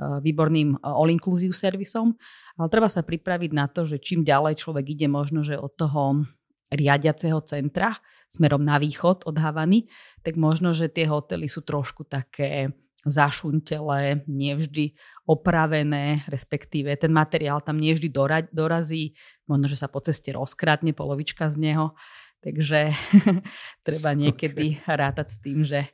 výborným 0.00 0.78
all-inclusive 0.86 1.50
servisom, 1.50 2.14
ale 2.54 2.70
treba 2.70 2.86
sa 2.86 3.02
pripraviť 3.02 3.50
na 3.50 3.66
to, 3.66 3.84
že 3.84 3.98
čím 3.98 4.22
ďalej 4.22 4.62
človek 4.62 4.86
ide 4.86 5.10
možno, 5.10 5.42
že 5.42 5.58
od 5.58 5.74
toho 5.74 6.24
riadiaceho 6.70 7.42
centra 7.44 7.98
smerom 8.30 8.62
na 8.62 8.78
východ 8.78 9.26
od 9.26 9.36
Havany, 9.36 9.90
tak 10.22 10.38
možno, 10.38 10.70
že 10.70 10.86
tie 10.86 11.10
hotely 11.10 11.50
sú 11.50 11.66
trošku 11.66 12.06
také 12.06 12.70
zašuntele, 13.02 14.22
nevždy 14.28 14.92
opravené, 15.24 16.22
respektíve 16.28 16.94
ten 17.00 17.10
materiál 17.10 17.64
tam 17.64 17.80
nevždy 17.80 18.12
dorazí, 18.52 19.16
možno, 19.48 19.66
že 19.66 19.80
sa 19.80 19.88
po 19.88 20.04
ceste 20.04 20.36
rozkrátne 20.36 20.92
polovička 20.92 21.48
z 21.48 21.72
neho, 21.72 21.96
takže 22.44 22.92
treba 23.86 24.12
niekedy 24.12 24.78
okay. 24.78 24.96
rátať 25.00 25.26
s 25.32 25.38
tým, 25.40 25.64
že 25.64 25.88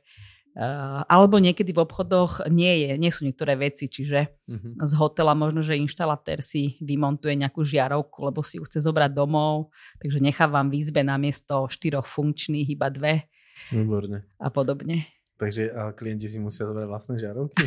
alebo 1.05 1.37
niekedy 1.37 1.69
v 1.69 1.85
obchodoch 1.85 2.49
nie, 2.49 2.89
je, 2.89 2.89
nie 2.97 3.13
sú 3.13 3.29
niektoré 3.29 3.53
veci, 3.53 3.85
čiže 3.85 4.25
uh-huh. 4.49 4.81
z 4.81 4.91
hotela 4.97 5.37
možno, 5.37 5.61
že 5.61 5.77
inštalatér 5.77 6.41
si 6.41 6.81
vymontuje 6.81 7.37
nejakú 7.37 7.61
žiarovku, 7.61 8.25
lebo 8.25 8.41
si 8.41 8.57
ju 8.57 8.65
chce 8.65 8.81
zobrať 8.81 9.13
domov, 9.13 9.69
takže 10.01 10.17
nechávam 10.17 10.73
v 10.73 10.81
izbe 10.81 11.05
namiesto 11.05 11.69
štyroch 11.69 12.09
funkčných 12.09 12.73
iba 12.73 12.89
dve. 12.89 13.29
Výborne. 13.69 14.25
A 14.41 14.49
podobne. 14.49 15.05
Takže 15.37 15.69
a 15.69 15.93
klienti 15.93 16.25
si 16.25 16.41
musia 16.41 16.65
zobrať 16.65 16.87
vlastné 16.89 17.21
žiarovky? 17.21 17.61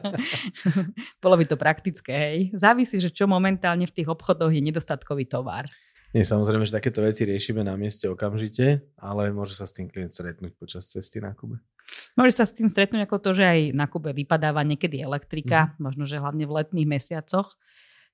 Bolo 1.24 1.40
by 1.40 1.44
to 1.48 1.56
praktické, 1.56 2.12
hej. 2.12 2.38
Závisí, 2.52 3.00
že 3.00 3.08
čo 3.08 3.24
momentálne 3.24 3.88
v 3.88 3.96
tých 3.96 4.12
obchodoch 4.12 4.52
je 4.52 4.60
nedostatkový 4.60 5.24
tovar. 5.24 5.72
Nie, 6.12 6.28
samozrejme, 6.28 6.68
že 6.68 6.76
takéto 6.76 7.00
veci 7.00 7.24
riešime 7.24 7.64
na 7.64 7.72
mieste 7.80 8.04
okamžite, 8.04 8.84
ale 9.00 9.32
môže 9.32 9.56
sa 9.56 9.64
s 9.64 9.72
tým 9.72 9.88
klient 9.88 10.12
stretnúť 10.12 10.52
počas 10.60 10.84
cesty 10.84 11.24
na 11.24 11.32
Kube. 11.32 11.56
Môže 12.14 12.36
sa 12.36 12.44
s 12.44 12.56
tým 12.56 12.68
stretnúť 12.68 13.08
ako 13.08 13.16
to, 13.18 13.30
že 13.32 13.44
aj 13.44 13.60
na 13.72 13.86
Kube 13.88 14.12
vypadáva 14.12 14.62
niekedy 14.62 15.00
elektrika, 15.00 15.74
mm. 15.74 15.82
možno, 15.82 16.02
že 16.04 16.20
hlavne 16.20 16.44
v 16.44 16.54
letných 16.62 16.88
mesiacoch, 16.88 17.56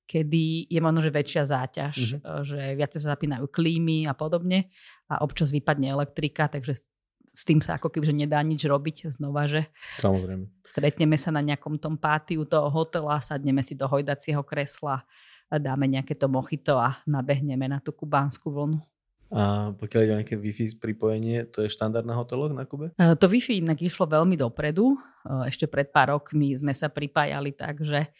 kedy 0.09 0.67
je 0.73 0.81
možno, 0.81 1.05
že 1.05 1.13
väčšia 1.13 1.43
záťaž, 1.45 1.97
mm-hmm. 1.97 2.41
že 2.49 2.61
viacej 2.81 2.99
sa 3.05 3.13
zapínajú 3.13 3.45
klímy 3.53 4.09
a 4.09 4.17
podobne 4.17 4.73
a 5.13 5.21
občas 5.21 5.53
vypadne 5.53 5.93
elektrika, 5.93 6.49
takže 6.49 6.81
s 7.29 7.43
tým 7.45 7.61
sa 7.61 7.77
ako 7.77 7.93
keby 7.93 8.09
že 8.09 8.17
nedá 8.17 8.41
nič 8.41 8.65
robiť 8.65 9.13
znova, 9.13 9.45
že 9.45 9.69
Samozrejme. 10.01 10.49
stretneme 10.65 11.21
sa 11.21 11.29
na 11.29 11.45
nejakom 11.45 11.77
tom 11.77 12.01
pátiu 12.01 12.49
toho 12.49 12.73
hotela, 12.73 13.21
sadneme 13.21 13.61
si 13.61 13.77
do 13.77 13.85
hojdacieho 13.85 14.41
kresla, 14.43 15.05
dáme 15.53 15.85
nejaké 15.85 16.17
to 16.17 16.27
mochito 16.27 16.81
a 16.81 16.97
nabehneme 17.05 17.69
na 17.69 17.79
tú 17.85 17.93
kubánsku 17.93 18.49
vlnu. 18.49 18.81
A 19.29 19.77
pokiaľ 19.77 20.01
ide 20.05 20.13
o 20.13 20.19
nejaké 20.25 20.37
Wi-Fi 20.41 20.81
pripojenie, 20.81 21.45
to 21.53 21.61
je 21.61 21.69
štandard 21.69 22.09
na 22.09 22.17
hoteloch 22.17 22.49
na 22.49 22.65
Kube? 22.65 22.97
E, 22.97 23.13
to 23.21 23.29
Wi-Fi 23.29 23.61
inak 23.61 23.85
išlo 23.85 24.09
veľmi 24.09 24.41
dopredu. 24.41 24.97
E, 24.97 24.99
ešte 25.53 25.69
pred 25.69 25.93
pár 25.93 26.17
rokmi 26.17 26.57
sme 26.57 26.73
sa 26.73 26.89
pripájali 26.89 27.53
tak, 27.53 27.85
že 27.85 28.09
e, 28.09 28.11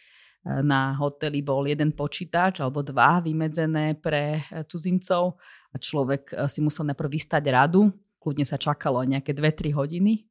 na 0.61 0.93
hoteli 1.01 1.41
bol 1.41 1.65
jeden 1.65 1.97
počítač 1.97 2.61
alebo 2.61 2.85
dva 2.85 3.25
vymedzené 3.25 3.97
pre 3.97 4.45
cudzincov 4.69 5.41
a 5.73 5.81
človek 5.81 6.45
si 6.45 6.61
musel 6.61 6.93
najprv 6.93 7.09
vystať 7.09 7.45
radu. 7.49 7.89
Kľudne 8.21 8.45
sa 8.45 8.61
čakalo 8.61 9.01
nejaké 9.09 9.33
2-3 9.33 9.73
hodiny 9.73 10.29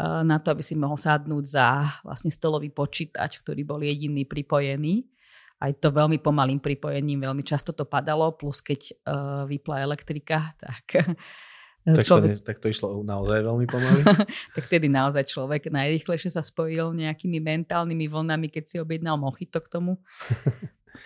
na 0.00 0.38
to, 0.38 0.54
aby 0.54 0.62
si 0.62 0.78
mohol 0.78 0.94
sadnúť 0.94 1.44
za 1.44 1.82
vlastne 2.06 2.30
stolový 2.30 2.70
počítač, 2.70 3.42
ktorý 3.42 3.66
bol 3.66 3.82
jediný 3.82 4.22
pripojený 4.22 5.06
aj 5.60 5.72
to 5.76 5.92
veľmi 5.92 6.16
pomalým 6.24 6.58
pripojením, 6.58 7.20
veľmi 7.20 7.44
často 7.44 7.76
to 7.76 7.84
padalo, 7.84 8.32
plus 8.32 8.64
keď 8.64 8.80
uh, 9.04 9.44
vypla 9.44 9.84
elektrika, 9.84 10.56
tak 10.56 11.16
tak, 11.80 12.04
človek... 12.04 12.28
to, 12.40 12.44
tak 12.44 12.56
to 12.60 12.68
išlo 12.68 13.00
naozaj 13.00 13.40
veľmi 13.40 13.64
pomaly? 13.64 14.00
tak 14.56 14.64
tedy 14.68 14.92
naozaj 14.92 15.24
človek 15.24 15.72
najrychlejšie 15.72 16.28
sa 16.28 16.44
spojil 16.44 16.92
nejakými 16.92 17.40
mentálnymi 17.40 18.04
vlnami, 18.04 18.52
keď 18.52 18.64
si 18.68 18.76
objednal 18.76 19.16
mochito 19.16 19.64
k 19.64 19.68
tomu. 19.68 19.96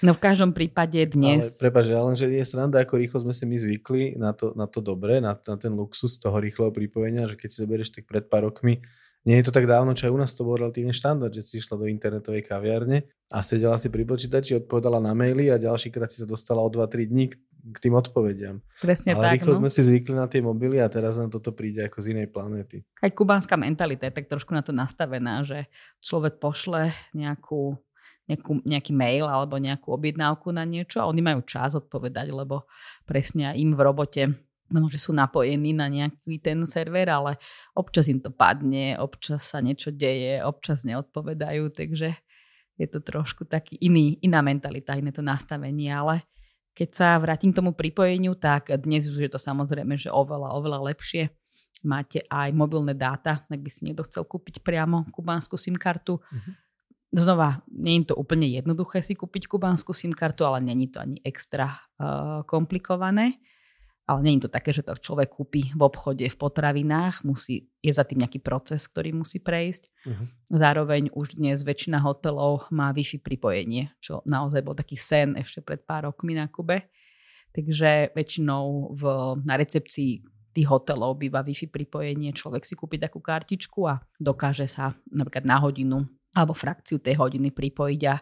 No 0.03 0.11
v 0.17 0.21
každom 0.21 0.51
prípade 0.51 0.99
dnes... 1.07 1.61
Ale 1.63 1.71
prepáč, 1.71 1.87
ale 1.95 2.19
že 2.19 2.27
je 2.27 2.43
sranda, 2.43 2.83
ako 2.83 2.99
rýchlo 2.99 3.23
sme 3.23 3.35
si 3.37 3.47
my 3.47 3.55
zvykli 3.55 4.19
na 4.19 4.35
to, 4.35 4.51
na 4.59 4.67
to 4.67 4.83
dobre, 4.83 5.23
na, 5.23 5.39
na 5.39 5.57
ten 5.61 5.71
luxus 5.71 6.19
toho 6.19 6.35
rýchleho 6.43 6.75
pripojenia, 6.75 7.31
že 7.31 7.39
keď 7.39 7.49
si 7.53 7.63
zoberieš 7.63 7.95
tak 7.95 8.11
pred 8.11 8.27
pár 8.27 8.51
rokmi, 8.51 8.83
nie 9.25 9.41
je 9.41 9.49
to 9.49 9.57
tak 9.57 9.65
dávno, 9.65 9.97
čo 9.97 10.07
aj 10.09 10.13
u 10.13 10.21
nás 10.21 10.37
to 10.37 10.45
bol 10.45 10.61
relatívne 10.61 10.93
štandard, 10.93 11.33
že 11.33 11.43
si 11.45 11.55
išla 11.57 11.81
do 11.81 11.89
internetovej 11.89 12.45
kaviarne 12.45 13.09
a 13.33 13.41
sedela 13.41 13.81
si 13.81 13.89
pri 13.89 14.05
počítači, 14.05 14.61
odpovedala 14.61 15.01
na 15.01 15.17
maily 15.17 15.49
a 15.49 15.57
ďalší 15.57 15.89
krát 15.89 16.13
si 16.13 16.21
sa 16.21 16.29
dostala 16.29 16.61
o 16.61 16.69
2-3 16.69 17.09
dní 17.09 17.33
k 17.65 17.77
tým 17.81 17.97
odpovediam. 17.97 18.61
Presne 18.85 19.17
Ale 19.17 19.25
tak. 19.25 19.35
rýchlo 19.41 19.57
no. 19.57 19.61
sme 19.65 19.71
si 19.73 19.81
zvykli 19.81 20.13
na 20.13 20.29
tie 20.29 20.45
mobily 20.45 20.77
a 20.85 20.93
teraz 20.93 21.17
nám 21.17 21.33
toto 21.33 21.57
príde 21.57 21.89
ako 21.89 22.05
z 22.05 22.13
inej 22.13 22.29
planéty. 22.29 22.85
Aj 23.01 23.09
kubánska 23.09 23.57
mentalita 23.57 24.05
je 24.05 24.13
tak 24.13 24.29
trošku 24.29 24.53
na 24.53 24.61
to 24.61 24.77
nastavená, 24.77 25.41
že 25.41 25.65
človek 26.05 26.37
pošle 26.37 26.93
nejakú, 27.17 27.81
nejakú, 28.29 28.61
nejaký 28.69 28.93
mail 28.93 29.25
alebo 29.25 29.57
nejakú 29.57 29.97
objednávku 29.97 30.53
na 30.53 30.69
niečo 30.69 31.01
a 31.01 31.09
oni 31.09 31.25
majú 31.25 31.41
čas 31.49 31.73
odpovedať, 31.73 32.29
lebo 32.29 32.69
presne 33.09 33.57
im 33.57 33.73
v 33.73 33.81
robote 33.81 34.23
že 34.71 34.99
sú 34.99 35.13
napojení 35.13 35.77
na 35.77 35.87
nejaký 35.87 36.41
ten 36.41 36.65
server, 36.65 37.07
ale 37.09 37.37
občas 37.77 38.09
im 38.09 38.19
to 38.19 38.33
padne, 38.33 38.97
občas 38.97 39.53
sa 39.53 39.61
niečo 39.61 39.93
deje, 39.93 40.41
občas 40.43 40.83
neodpovedajú, 40.89 41.71
takže 41.71 42.17
je 42.75 42.87
to 42.91 42.99
trošku 42.99 43.47
taký 43.47 43.79
iný, 43.79 44.19
iná 44.25 44.43
mentalita, 44.43 44.99
iné 44.99 45.15
to 45.15 45.23
nastavenie, 45.23 45.95
ale 45.95 46.27
keď 46.75 46.89
sa 46.91 47.09
vrátim 47.23 47.55
k 47.55 47.59
tomu 47.63 47.71
pripojeniu, 47.71 48.35
tak 48.35 48.75
dnes 48.83 49.07
už 49.07 49.23
je 49.23 49.31
to 49.31 49.39
samozrejme, 49.39 49.95
že 49.95 50.11
oveľa, 50.11 50.59
oveľa 50.59 50.91
lepšie. 50.91 51.31
Máte 51.87 52.27
aj 52.27 52.51
mobilné 52.51 52.99
dáta, 52.99 53.47
ak 53.47 53.61
by 53.61 53.71
si 53.71 53.87
niekto 53.87 54.03
chcel 54.09 54.27
kúpiť 54.27 54.65
priamo 54.65 55.07
kubánsku 55.15 55.55
SIM 55.55 55.79
kartu. 55.79 56.19
Mm-hmm. 56.19 56.55
Znova, 57.15 57.63
nie 57.71 58.03
je 58.03 58.11
to 58.11 58.19
úplne 58.19 58.51
jednoduché 58.51 58.99
si 59.07 59.15
kúpiť 59.15 59.47
kubánsku 59.47 59.95
SIM 59.95 60.11
kartu, 60.11 60.43
ale 60.43 60.59
není 60.59 60.91
to 60.91 60.99
ani 60.99 61.23
extra 61.23 61.71
uh, 61.71 62.43
komplikované 62.43 63.39
ale 64.05 64.21
nie 64.21 64.37
je 64.37 64.45
to 64.45 64.53
také, 64.53 64.71
že 64.77 64.85
to 64.85 65.01
človek 65.01 65.33
kúpi 65.33 65.73
v 65.73 65.81
obchode, 65.81 66.29
v 66.29 66.37
potravinách, 66.37 67.25
musí, 67.25 67.73
je 67.81 67.89
za 67.89 68.05
tým 68.05 68.21
nejaký 68.21 68.45
proces, 68.45 68.85
ktorý 68.85 69.17
musí 69.17 69.41
prejsť. 69.41 69.89
Uh-huh. 70.05 70.29
Zároveň 70.53 71.09
už 71.17 71.41
dnes 71.41 71.65
väčšina 71.65 72.05
hotelov 72.05 72.69
má 72.69 72.93
Wi-Fi 72.93 73.25
pripojenie, 73.25 73.97
čo 74.05 74.21
naozaj 74.29 74.61
bol 74.61 74.77
taký 74.77 75.01
sen 75.01 75.41
ešte 75.41 75.65
pred 75.65 75.81
pár 75.81 76.13
rokmi 76.13 76.37
na 76.37 76.53
Kube. 76.53 76.93
Takže 77.57 78.13
väčšinou 78.13 78.93
v, 78.93 79.03
na 79.41 79.55
recepcii 79.57 80.21
tých 80.53 80.69
hotelov 80.69 81.17
býva 81.17 81.41
Wi-Fi 81.41 81.73
pripojenie, 81.73 82.37
človek 82.37 82.69
si 82.69 82.77
kúpi 82.77 83.01
takú 83.01 83.25
kartičku 83.25 83.89
a 83.89 84.05
dokáže 84.21 84.69
sa 84.69 84.93
napríklad 85.09 85.49
na 85.49 85.57
hodinu 85.65 86.05
alebo 86.35 86.53
frakciu 86.53 87.01
tej 87.01 87.17
hodiny 87.17 87.55
pripojiť 87.55 88.03
a 88.11 88.15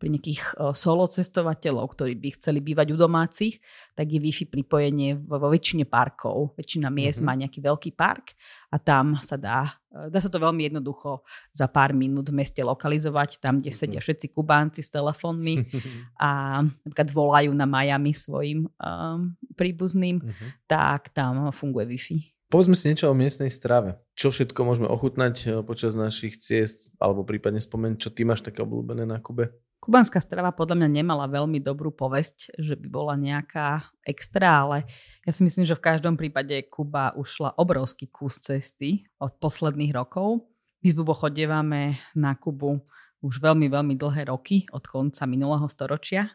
pri 0.00 0.08
nejakých 0.16 0.56
e, 0.56 0.72
solo 0.72 1.04
cestovateľov, 1.04 1.92
ktorí 1.92 2.16
by 2.16 2.28
chceli 2.32 2.64
bývať 2.64 2.96
u 2.96 2.98
domácich, 2.98 3.60
tak 3.92 4.08
je 4.08 4.16
Wi-Fi 4.16 4.48
pripojenie 4.48 5.20
vo, 5.20 5.36
väčšine 5.52 5.84
parkov. 5.84 6.56
Väčšina 6.56 6.88
miest 6.88 7.20
mm-hmm. 7.20 7.36
má 7.36 7.40
nejaký 7.44 7.60
veľký 7.60 7.90
park 7.92 8.32
a 8.72 8.80
tam 8.80 9.20
sa 9.20 9.36
dá, 9.36 9.68
e, 9.92 10.08
dá 10.08 10.16
sa 10.16 10.32
to 10.32 10.40
veľmi 10.40 10.72
jednoducho 10.72 11.20
za 11.52 11.68
pár 11.68 11.92
minút 11.92 12.32
v 12.32 12.40
meste 12.40 12.64
lokalizovať, 12.64 13.36
tam, 13.36 13.60
kde 13.60 13.68
mm-hmm. 13.68 13.76
sedia 13.76 14.00
všetci 14.00 14.32
Kubánci 14.32 14.80
s 14.80 14.88
telefónmi 14.88 15.68
a 16.24 16.64
napríklad 16.64 17.08
volajú 17.12 17.52
na 17.52 17.68
Miami 17.68 18.16
svojim 18.16 18.64
um, 18.80 19.36
príbuzným, 19.52 20.24
mm-hmm. 20.24 20.48
tak 20.64 21.12
tam 21.12 21.52
funguje 21.52 21.92
Wi-Fi. 21.92 22.18
Povedzme 22.50 22.74
si 22.74 22.90
niečo 22.90 23.06
o 23.06 23.14
miestnej 23.14 23.46
strave. 23.46 24.02
Čo 24.18 24.34
všetko 24.34 24.66
môžeme 24.66 24.90
ochutnať 24.90 25.62
počas 25.62 25.94
našich 25.94 26.34
ciest, 26.42 26.90
alebo 26.98 27.22
prípadne 27.22 27.62
spomenúť, 27.62 27.98
čo 28.02 28.10
ty 28.10 28.26
máš 28.26 28.42
také 28.42 28.66
obľúbené 28.66 29.06
na 29.06 29.22
Kube? 29.22 29.54
Kubánska 29.90 30.22
strava 30.22 30.54
podľa 30.54 30.86
mňa 30.86 31.02
nemala 31.02 31.26
veľmi 31.26 31.58
dobrú 31.58 31.90
povesť, 31.90 32.54
že 32.62 32.78
by 32.78 32.86
bola 32.86 33.18
nejaká 33.18 33.90
extra, 34.06 34.62
ale 34.62 34.86
ja 35.26 35.34
si 35.34 35.42
myslím, 35.42 35.66
že 35.66 35.74
v 35.74 35.82
každom 35.82 36.14
prípade 36.14 36.54
Kuba 36.70 37.10
ušla 37.18 37.58
obrovský 37.58 38.06
kus 38.06 38.38
cesty 38.38 39.02
od 39.18 39.34
posledných 39.42 39.90
rokov. 39.90 40.46
My 40.86 40.86
s 40.86 40.94
Bubo 40.94 41.10
chodievame 41.10 41.98
na 42.14 42.38
Kubu 42.38 42.78
už 43.18 43.42
veľmi, 43.42 43.66
veľmi 43.66 43.98
dlhé 43.98 44.30
roky, 44.30 44.62
od 44.70 44.86
konca 44.86 45.26
minulého 45.26 45.66
storočia. 45.66 46.30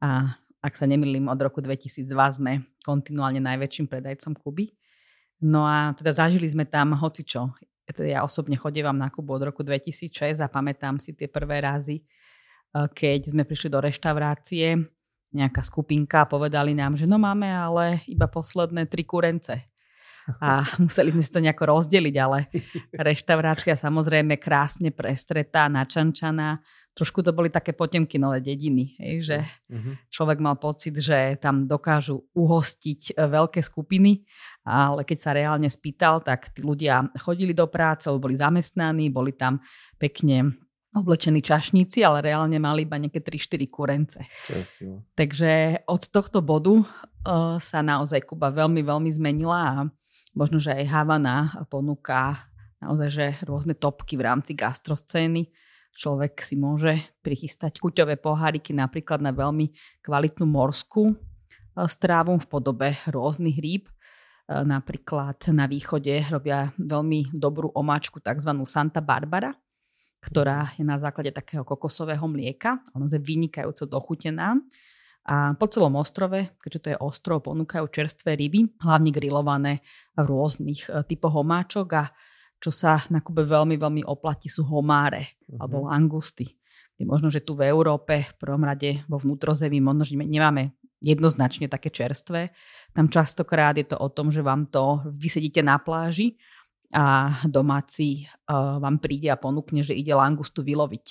A 0.00 0.24
ak 0.64 0.72
sa 0.72 0.88
nemýlim, 0.88 1.28
od 1.28 1.36
roku 1.44 1.60
2002 1.60 2.08
sme 2.40 2.64
kontinuálne 2.88 3.44
najväčším 3.44 3.84
predajcom 3.84 4.32
Kuby. 4.32 4.72
No 5.44 5.68
a 5.68 5.92
teda 5.92 6.24
zažili 6.24 6.48
sme 6.48 6.64
tam 6.64 6.96
hocičo. 6.96 7.52
Ja 8.00 8.24
osobne 8.24 8.56
chodievam 8.56 8.96
na 8.96 9.12
Kubu 9.12 9.36
od 9.36 9.52
roku 9.52 9.60
2006 9.60 10.40
a 10.40 10.48
pamätám 10.48 10.96
si 10.96 11.12
tie 11.12 11.28
prvé 11.28 11.60
razy, 11.60 12.00
keď 12.72 13.20
sme 13.32 13.42
prišli 13.48 13.72
do 13.72 13.80
reštaurácie, 13.80 14.76
nejaká 15.32 15.60
skupinka 15.60 16.24
a 16.24 16.30
povedali 16.30 16.72
nám, 16.72 16.96
že 16.96 17.04
no 17.04 17.20
máme 17.20 17.48
ale 17.48 18.00
iba 18.08 18.24
posledné 18.28 18.88
tri 18.88 19.04
kurence. 19.04 19.68
A 20.44 20.60
museli 20.84 21.12
sme 21.12 21.24
si 21.24 21.32
to 21.32 21.40
nejako 21.40 21.64
rozdeliť, 21.72 22.14
ale 22.20 22.52
reštaurácia 23.08 23.76
samozrejme 23.76 24.36
krásne 24.36 24.92
prestretá, 24.92 25.68
načančaná. 25.72 26.60
Trošku 26.92 27.22
to 27.22 27.30
boli 27.30 27.48
také 27.48 27.72
potemkinové 27.72 28.42
dediny, 28.42 28.98
hej, 28.98 29.14
že 29.22 29.38
uh-huh. 29.70 29.94
človek 30.10 30.42
mal 30.42 30.58
pocit, 30.58 30.98
že 30.98 31.38
tam 31.38 31.70
dokážu 31.70 32.26
uhostiť 32.34 33.14
e, 33.14 33.22
veľké 33.22 33.62
skupiny, 33.62 34.26
ale 34.66 35.06
keď 35.06 35.18
sa 35.22 35.30
reálne 35.30 35.70
spýtal, 35.70 36.26
tak 36.26 36.50
tí 36.50 36.66
ľudia 36.66 37.06
chodili 37.22 37.54
do 37.54 37.70
práce, 37.70 38.10
boli 38.10 38.34
zamestnaní, 38.34 39.14
boli 39.14 39.30
tam 39.30 39.62
pekne 39.94 40.58
oblečení 41.00 41.40
čašníci, 41.40 42.02
ale 42.02 42.30
reálne 42.32 42.58
mali 42.58 42.84
iba 42.84 42.98
nejaké 42.98 43.22
3-4 43.22 43.70
kurence. 43.70 44.20
Takže 45.14 45.84
od 45.86 46.02
tohto 46.10 46.42
bodu 46.42 46.82
uh, 46.82 47.56
sa 47.62 47.78
naozaj 47.80 48.26
Kuba 48.26 48.50
veľmi, 48.50 48.82
veľmi 48.82 49.10
zmenila 49.14 49.58
a 49.58 49.76
možno, 50.36 50.62
že 50.62 50.74
aj 50.74 50.84
Havana 50.90 51.66
ponúka 51.66 52.48
naozaj, 52.82 53.08
že 53.10 53.26
rôzne 53.42 53.74
topky 53.74 54.14
v 54.14 54.26
rámci 54.26 54.54
gastroscény. 54.54 55.50
Človek 55.98 56.38
si 56.38 56.54
môže 56.54 56.94
prichystať 57.26 57.82
chuťové 57.82 58.22
poháriky 58.22 58.70
napríklad 58.70 59.18
na 59.18 59.34
veľmi 59.34 59.74
kvalitnú 59.98 60.46
morskú 60.46 61.10
e, 61.10 61.14
strávu 61.90 62.38
v 62.38 62.46
podobe 62.46 62.88
rôznych 63.10 63.58
rýb. 63.58 63.90
E, 63.90 63.92
napríklad 64.62 65.50
na 65.50 65.66
východe 65.66 66.22
robia 66.30 66.70
veľmi 66.78 67.34
dobrú 67.34 67.74
omáčku 67.74 68.22
tzv. 68.22 68.50
Santa 68.62 69.02
Barbara, 69.02 69.50
ktorá 70.18 70.74
je 70.74 70.82
na 70.82 70.98
základe 70.98 71.30
takého 71.30 71.62
kokosového 71.62 72.26
mlieka. 72.26 72.82
Ono 72.98 73.06
je 73.06 73.20
vynikajúco 73.22 73.86
dochutená. 73.86 74.58
A 75.28 75.52
po 75.54 75.68
celom 75.68 76.00
ostrove, 76.00 76.56
keďže 76.56 76.80
to 76.80 76.88
je 76.96 76.98
ostrov, 77.04 77.44
ponúkajú 77.44 77.84
čerstvé 77.92 78.32
ryby, 78.32 78.80
hlavne 78.80 79.12
grillované 79.12 79.84
v 80.16 80.24
rôznych 80.24 80.88
e, 80.88 81.04
typoch 81.04 81.36
homáčok 81.36 81.88
a 82.00 82.08
čo 82.56 82.72
sa 82.72 83.04
na 83.12 83.20
Kube 83.20 83.44
veľmi, 83.44 83.76
veľmi 83.76 84.02
oplatí 84.08 84.48
sú 84.48 84.64
homáre 84.64 85.36
uh-huh. 85.44 85.60
alebo 85.60 85.84
langusty. 85.92 86.48
Kde 86.96 87.04
možno, 87.04 87.28
že 87.28 87.44
tu 87.44 87.54
v 87.54 87.68
Európe 87.68 88.24
v 88.24 88.34
prvom 88.40 88.64
rade 88.64 89.04
vo 89.04 89.20
vnútrozemí 89.20 89.78
možno, 89.84 90.08
že 90.08 90.16
nemáme 90.16 90.74
jednoznačne 90.98 91.70
také 91.70 91.94
čerstvé. 91.94 92.50
Tam 92.90 93.06
častokrát 93.06 93.76
je 93.78 93.86
to 93.86 94.00
o 94.00 94.08
tom, 94.10 94.34
že 94.34 94.42
vám 94.42 94.66
to 94.66 95.06
vysedíte 95.14 95.62
na 95.62 95.78
pláži 95.78 96.34
a 96.94 97.36
domáci 97.44 98.24
uh, 98.48 98.80
vám 98.80 98.96
príde 98.96 99.28
a 99.28 99.36
ponúkne, 99.36 99.84
že 99.84 99.92
ide 99.92 100.16
langustu 100.16 100.64
vyloviť. 100.64 101.06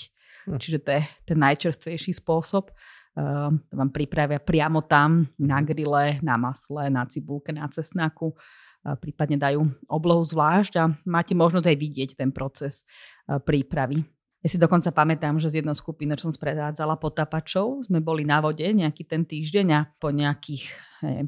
Uh-huh. 0.50 0.58
Čiže 0.58 0.78
to 0.82 0.90
je 0.98 1.02
ten 1.26 1.38
najčerstvejší 1.38 2.18
spôsob. 2.18 2.74
Uh, 3.18 3.54
vám 3.74 3.90
pripravia 3.94 4.42
priamo 4.42 4.86
tam 4.86 5.30
na 5.38 5.62
grille, 5.62 6.18
na 6.26 6.38
masle, 6.38 6.90
na 6.90 7.06
cibulke, 7.06 7.54
na 7.54 7.70
cesnaku. 7.70 8.34
Uh, 8.82 8.98
prípadne 8.98 9.38
dajú 9.38 9.70
oblohu 9.86 10.26
zvlášť 10.26 10.74
a 10.82 10.90
máte 11.06 11.38
možnosť 11.38 11.68
aj 11.70 11.78
vidieť 11.78 12.10
ten 12.18 12.34
proces 12.34 12.82
uh, 13.30 13.38
prípravy. 13.38 14.02
Ja 14.46 14.54
si 14.54 14.62
dokonca 14.62 14.94
pamätám, 14.94 15.42
že 15.42 15.50
z 15.50 15.60
jednou 15.62 15.74
skupinou, 15.74 16.14
čo 16.14 16.30
som 16.30 16.34
sprevádzala 16.34 17.02
potapačov, 17.02 17.90
sme 17.90 18.00
boli 18.00 18.22
na 18.22 18.38
vode 18.38 18.64
nejaký 18.64 19.04
ten 19.10 19.26
týždeň 19.26 19.68
a 19.74 19.90
po 19.98 20.14
nejakých 20.14 20.78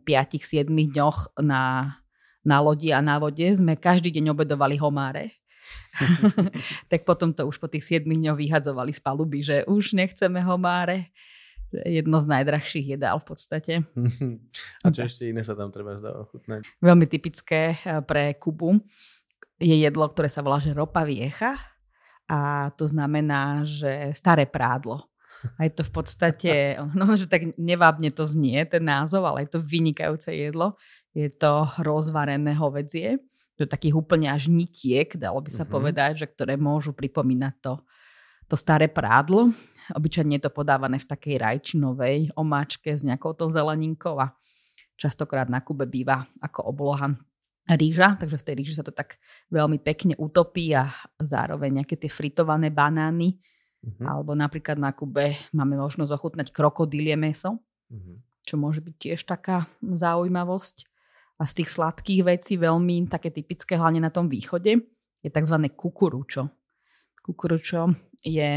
5-7 0.06 0.70
dňoch 0.70 1.41
na, 1.41 1.98
na 2.43 2.63
lodi 2.63 2.96
a 2.96 3.03
na 3.03 3.19
vode 3.19 3.43
sme 3.55 3.75
každý 3.75 4.12
deň 4.15 4.31
obedovali 4.31 4.79
homáre. 4.79 5.31
tak 6.91 7.05
potom 7.05 7.36
to 7.36 7.46
už 7.46 7.60
po 7.62 7.67
tých 7.69 8.01
7 8.01 8.08
dňoch 8.08 8.38
vyhadzovali 8.38 8.91
z 8.96 9.01
paluby, 9.03 9.39
že 9.43 9.67
už 9.69 9.93
nechceme 9.93 10.41
homáre 10.41 11.13
jedno 11.69 12.17
z 12.17 12.25
najdrahších 12.25 12.98
jedál 12.98 13.22
v 13.22 13.25
podstate. 13.29 13.74
A 14.86 14.89
čo 14.89 15.05
ešte 15.05 15.29
iné 15.29 15.46
sa 15.46 15.53
tam 15.53 15.69
treba 15.69 15.93
zdá 15.93 16.17
ochutnať? 16.17 16.65
Veľmi 16.81 17.05
typické 17.05 17.77
eh, 17.77 18.01
pre 18.01 18.34
Kubu 18.38 18.81
je 19.60 19.75
jedlo, 19.75 20.08
ktoré 20.10 20.31
sa 20.31 20.41
volá, 20.41 20.58
že 20.58 20.74
ropa 20.74 21.03
viecha 21.03 21.60
a 22.29 22.69
to 22.77 22.86
znamená, 22.86 23.65
že 23.65 24.13
staré 24.13 24.46
prádlo. 24.46 25.10
A 25.58 25.65
je 25.65 25.72
to 25.74 25.84
v 25.86 25.91
podstate, 25.93 26.53
no 26.98 27.13
že 27.13 27.29
tak 27.29 27.53
nevábne 27.58 28.10
to 28.10 28.25
znie 28.25 28.65
ten 28.65 28.86
názov, 28.86 29.25
ale 29.25 29.46
je 29.46 29.58
to 29.58 29.60
vynikajúce 29.62 30.31
jedlo. 30.34 30.79
Je 31.18 31.30
to 31.30 31.66
rozvarené 31.82 32.54
hovedzie, 32.54 33.18
do 33.60 33.68
takých 33.68 34.00
úplne 34.00 34.32
až 34.32 34.48
nitiek, 34.48 35.12
dalo 35.20 35.44
by 35.44 35.51
sa 35.51 35.68
uh-huh. 35.68 35.75
povedať, 35.75 36.24
že 36.24 36.28
ktoré 36.32 36.56
môžu 36.56 36.96
pripomínať 36.96 37.54
to, 37.60 37.74
to 38.48 38.56
staré 38.56 38.88
prádlo. 38.88 39.51
Obyčajne 39.92 40.39
je 40.39 40.44
to 40.48 40.56
podávané 40.56 40.96
v 40.96 41.10
takej 41.12 41.36
rajčinovej 41.36 42.32
omáčke 42.39 42.96
s 42.96 43.04
nejakou 43.04 43.36
to 43.36 43.51
zeleninkou 43.51 44.16
a 44.16 44.32
častokrát 44.96 45.51
na 45.51 45.60
Kube 45.60 45.84
býva 45.92 46.24
ako 46.39 46.72
obloha 46.72 47.12
rýža, 47.68 48.16
takže 48.16 48.39
v 48.39 48.46
tej 48.48 48.56
ríži 48.63 48.74
sa 48.80 48.88
to 48.88 48.96
tak 48.96 49.20
veľmi 49.51 49.78
pekne 49.84 50.16
utopí 50.18 50.72
a 50.74 50.89
zároveň 51.20 51.84
nejaké 51.84 52.00
tie 52.00 52.10
fritované 52.10 52.72
banány. 52.72 53.38
Uh-huh. 53.84 54.08
Alebo 54.08 54.39
napríklad 54.39 54.80
na 54.80 54.96
Kube 54.96 55.36
máme 55.51 55.75
možnosť 55.75 56.16
ochutnať 56.16 56.48
krokodílie 56.56 57.20
meso, 57.20 57.60
uh-huh. 57.92 58.16
čo 58.48 58.56
môže 58.56 58.80
byť 58.80 58.96
tiež 58.96 59.20
taká 59.28 59.68
zaujímavosť. 59.84 60.88
A 61.39 61.48
z 61.48 61.63
tých 61.63 61.69
sladkých 61.72 62.22
vecí 62.27 62.60
veľmi 62.60 63.08
také 63.08 63.31
typické, 63.31 63.79
hlavne 63.79 64.03
na 64.03 64.12
tom 64.12 64.27
východe, 64.27 64.75
je 65.24 65.29
tzv. 65.31 65.58
kukuručo. 65.72 66.51
Kukuručo 67.24 67.96
je 68.19 68.51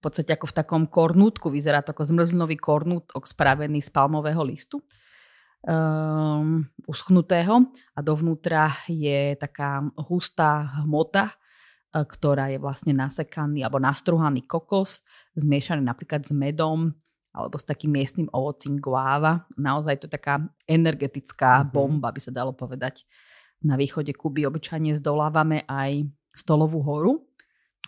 podstate 0.00 0.32
ako 0.32 0.48
v 0.48 0.56
takom 0.56 0.82
kornútku, 0.88 1.52
vyzerá 1.52 1.84
to 1.84 1.92
ako 1.92 2.08
zmrzlinový 2.08 2.56
kornútok 2.56 3.28
spravený 3.28 3.84
z 3.84 3.92
palmového 3.92 4.40
listu 4.40 4.80
um, 5.64 6.64
uschnutého 6.88 7.68
a 7.96 7.98
dovnútra 8.00 8.72
je 8.88 9.36
taká 9.36 9.84
hustá 10.08 10.80
hmota, 10.84 11.28
uh, 11.28 12.04
ktorá 12.04 12.48
je 12.48 12.58
vlastne 12.60 12.96
nasekaný 12.96 13.64
alebo 13.64 13.82
nastruhaný 13.82 14.48
kokos, 14.48 15.04
zmiešaný 15.36 15.84
napríklad 15.84 16.24
s 16.24 16.32
medom 16.32 16.96
alebo 17.30 17.56
s 17.58 17.64
takým 17.66 17.94
miestnym 17.94 18.28
ovocím 18.34 18.82
guava. 18.82 19.46
Naozaj 19.54 20.02
to 20.02 20.06
je 20.10 20.16
taká 20.18 20.42
energetická 20.66 21.62
mm-hmm. 21.62 21.72
bomba, 21.72 22.10
by 22.10 22.20
sa 22.20 22.34
dalo 22.34 22.50
povedať. 22.54 23.06
Na 23.60 23.76
východe 23.76 24.10
Kuby 24.16 24.48
obyčajne 24.48 24.96
zdolávame 24.96 25.68
aj 25.68 26.08
stolovú 26.32 26.80
horu, 26.80 27.30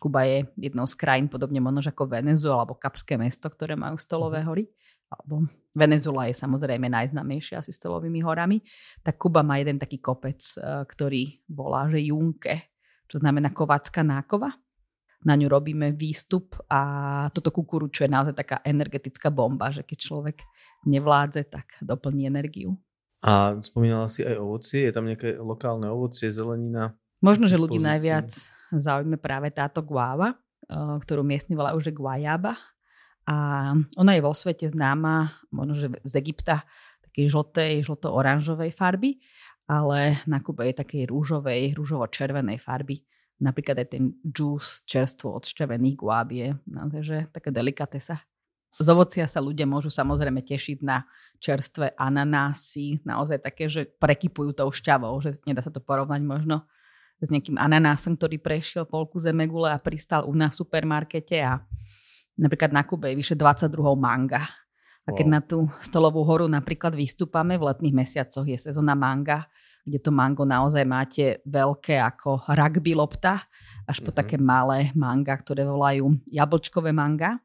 Kuba 0.02 0.26
je 0.26 0.50
jednou 0.59 0.83
z 0.83 0.98
krajín, 0.98 1.31
podobne 1.31 1.62
možno 1.62 1.78
ako 1.87 2.11
Venezuela 2.11 2.66
alebo 2.66 2.74
Kapské 2.74 3.14
mesto, 3.14 3.46
ktoré 3.46 3.78
majú 3.78 3.94
stolové 4.02 4.42
mhm. 4.42 4.46
hory. 4.50 4.64
Alebo 5.12 5.46
Venezuela 5.76 6.26
je 6.26 6.35
samozrejme 6.35 6.88
najznamejšia 6.88 7.61
asi 7.62 7.70
stolovými 7.70 8.24
horami. 8.24 8.59
Tak 9.05 9.20
Kuba 9.20 9.46
má 9.46 9.62
jeden 9.62 9.78
taký 9.78 10.02
kopec, 10.02 10.40
e, 10.57 10.88
ktorý 10.88 11.44
volá, 11.52 11.87
že 11.92 12.00
Junke, 12.00 12.74
čo 13.07 13.20
znamená 13.20 13.52
kovácka 13.52 14.00
nákova. 14.00 14.50
Na 15.22 15.38
ňu 15.38 15.46
robíme 15.46 15.94
výstup 15.94 16.58
a 16.66 16.80
toto 17.30 17.54
kukuručo 17.54 18.02
je 18.02 18.11
naozaj 18.11 18.35
taká 18.35 18.56
energetická 18.66 19.30
bomba, 19.30 19.70
že 19.70 19.87
keď 19.87 19.98
človek 19.98 20.37
nevládze, 20.87 21.46
tak 21.46 21.78
doplní 21.78 22.26
energiu. 22.26 22.74
A 23.22 23.54
spomínala 23.62 24.11
si 24.11 24.26
aj 24.26 24.35
ovocie, 24.35 24.90
je 24.90 24.94
tam 24.94 25.06
nejaké 25.06 25.38
lokálne 25.38 25.87
ovocie, 25.87 26.26
zelenina? 26.35 26.98
Možno, 27.22 27.46
že 27.46 27.54
ľudí 27.54 27.78
najviac 27.78 28.35
zaujíme 28.74 29.14
práve 29.22 29.54
táto 29.54 29.78
guava, 29.87 30.35
eh, 30.66 30.74
ktorú 30.74 31.22
miestni 31.22 31.54
volajú 31.54 31.78
že 31.78 31.94
guajaba. 31.94 32.58
A 33.22 33.70
ona 33.94 34.18
je 34.18 34.26
vo 34.26 34.35
svete 34.35 34.66
známa, 34.66 35.30
možno 35.54 35.78
že 35.78 35.87
z 36.02 36.14
Egypta, 36.18 36.66
takej 37.06 37.30
žltej, 37.30 37.72
žlto-oranžovej 37.87 38.74
farby, 38.74 39.22
ale 39.70 40.18
na 40.26 40.42
Kube 40.42 40.66
je 40.66 40.82
takej 40.82 41.06
rúžovej, 41.06 41.78
rúžovo-červenej 41.78 42.58
farby. 42.58 43.06
Napríklad 43.42 43.83
aj 43.83 43.88
ten 43.98 44.14
džús 44.22 44.87
čerstvo 44.87 45.35
odšťavených 45.35 45.96
guáb 45.98 46.31
je 46.31 46.55
naozaj, 46.70 47.02
že 47.02 47.16
taká 47.35 47.50
delikatesa. 47.50 48.22
Z 48.72 48.88
ovocia 48.88 49.26
sa 49.28 49.42
ľudia 49.42 49.68
môžu 49.68 49.92
samozrejme 49.92 50.40
tešiť 50.40 50.81
na 50.81 51.05
čerstvé 51.42 51.92
ananásy, 51.98 53.02
naozaj 53.05 53.42
také, 53.42 53.68
že 53.68 53.85
prekypujú 54.00 54.57
tou 54.57 54.70
šťavou, 54.72 55.12
že 55.20 55.37
nedá 55.44 55.61
sa 55.61 55.68
to 55.68 55.83
porovnať 55.83 56.22
možno 56.24 56.64
s 57.20 57.28
nejakým 57.28 57.61
ananásom, 57.61 58.16
ktorý 58.16 58.40
prešiel 58.40 58.88
polku 58.88 59.20
zemegule 59.20 59.68
a 59.68 59.83
pristal 59.83 60.24
u 60.24 60.33
nás 60.33 60.57
v 60.57 60.64
supermarkete 60.64 61.37
a 61.44 61.61
napríklad 62.38 62.72
na 62.72 62.87
Kube 62.87 63.12
je 63.12 63.18
vyše 63.20 63.35
22 63.37 63.76
manga. 63.98 64.42
A 65.02 65.11
keď 65.11 65.26
wow. 65.26 65.35
na 65.35 65.40
tú 65.42 65.59
stolovú 65.83 66.22
horu 66.22 66.46
napríklad 66.46 66.94
vystúpame 66.94 67.59
v 67.59 67.66
letných 67.68 67.94
mesiacoch, 68.07 68.46
je 68.46 68.55
sezóna 68.55 68.94
manga, 68.94 69.50
kde 69.82 69.98
to 69.98 70.10
mango 70.14 70.46
naozaj 70.46 70.86
máte 70.86 71.42
veľké 71.42 71.98
ako 71.98 72.46
rugby 72.54 72.94
lopta, 72.94 73.42
až 73.86 73.98
po 73.98 74.14
mm-hmm. 74.14 74.18
také 74.18 74.36
malé 74.38 74.94
manga, 74.94 75.34
ktoré 75.34 75.66
volajú 75.66 76.14
jablčkové 76.30 76.94
manga. 76.94 77.42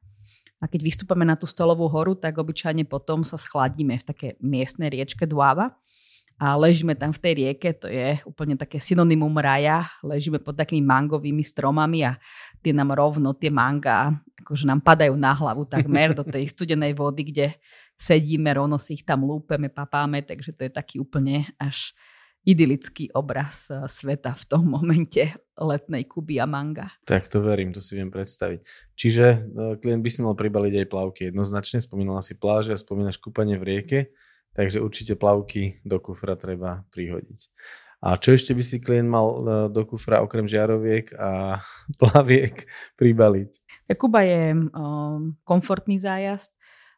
A 0.57 0.65
keď 0.65 0.81
vystúpame 0.81 1.21
na 1.21 1.37
tú 1.37 1.45
stolovú 1.45 1.85
horu, 1.85 2.17
tak 2.17 2.37
obyčajne 2.37 2.85
potom 2.89 3.21
sa 3.21 3.37
schladíme 3.37 3.93
v 3.93 4.05
také 4.05 4.27
miestnej 4.41 4.89
riečke 4.89 5.29
Duava 5.29 5.77
a 6.37 6.53
ležíme 6.53 6.93
tam 6.93 7.09
v 7.09 7.21
tej 7.21 7.33
rieke, 7.33 7.73
to 7.73 7.89
je 7.89 8.21
úplne 8.21 8.53
také 8.53 8.77
synonymum 8.77 9.33
raja, 9.41 9.89
ležíme 10.05 10.37
pod 10.37 10.53
takými 10.53 10.85
mangovými 10.85 11.41
stromami 11.41 12.05
a 12.05 12.13
tie 12.61 12.73
nám 12.73 12.93
rovno, 12.93 13.33
tie 13.33 13.49
manga, 13.49 14.13
akože 14.45 14.69
nám 14.69 14.85
padajú 14.85 15.17
na 15.17 15.33
hlavu 15.33 15.65
takmer 15.65 16.13
do 16.13 16.21
tej 16.21 16.45
studenej 16.53 16.93
vody, 16.93 17.33
kde 17.33 17.57
sedíme, 17.97 18.53
rovno 18.53 18.77
si 18.77 19.01
ich 19.01 19.03
tam 19.05 19.25
lúpeme, 19.25 19.73
papáme, 19.73 20.21
takže 20.21 20.53
to 20.53 20.69
je 20.69 20.71
taký 20.73 21.01
úplne 21.01 21.49
až 21.57 21.97
idylický 22.47 23.11
obraz 23.11 23.67
eh, 23.67 23.83
sveta 23.85 24.31
v 24.31 24.43
tom 24.47 24.63
momente 24.71 25.35
letnej 25.59 26.07
Kuby 26.07 26.39
a 26.39 26.47
manga. 26.47 26.87
Tak 27.03 27.27
to 27.27 27.43
verím, 27.43 27.75
to 27.75 27.83
si 27.83 27.99
viem 27.99 28.07
predstaviť. 28.07 28.63
Čiže 28.95 29.25
eh, 29.27 29.73
klient 29.83 30.01
by 30.01 30.09
si 30.09 30.19
mal 30.23 30.39
pribaliť 30.39 30.73
aj 30.79 30.87
plavky 30.87 31.21
jednoznačne, 31.29 31.83
spomínala 31.83 32.23
si 32.23 32.39
pláže 32.39 32.71
a 32.71 32.79
spomínaš 32.79 33.19
kúpanie 33.19 33.59
v 33.59 33.67
rieke. 33.67 33.99
Takže 34.55 34.81
určite 34.81 35.13
plavky 35.13 35.85
do 35.85 36.01
kufra 36.01 36.33
treba 36.33 36.81
prihodiť. 36.89 37.53
A 38.01 38.17
čo 38.17 38.33
ešte 38.33 38.57
by 38.57 38.63
si 38.65 38.77
klient 38.81 39.05
mal 39.05 39.27
e, 39.37 39.43
do 39.69 39.85
kufra 39.85 40.21
okrem 40.25 40.49
žiaroviek 40.49 41.13
a 41.13 41.61
plaviek 42.01 42.65
pribaliť? 42.97 43.51
Kuba 43.97 44.25
je 44.25 44.53
um, 44.53 45.37
komfortný 45.45 46.01
zájazd. 46.01 46.56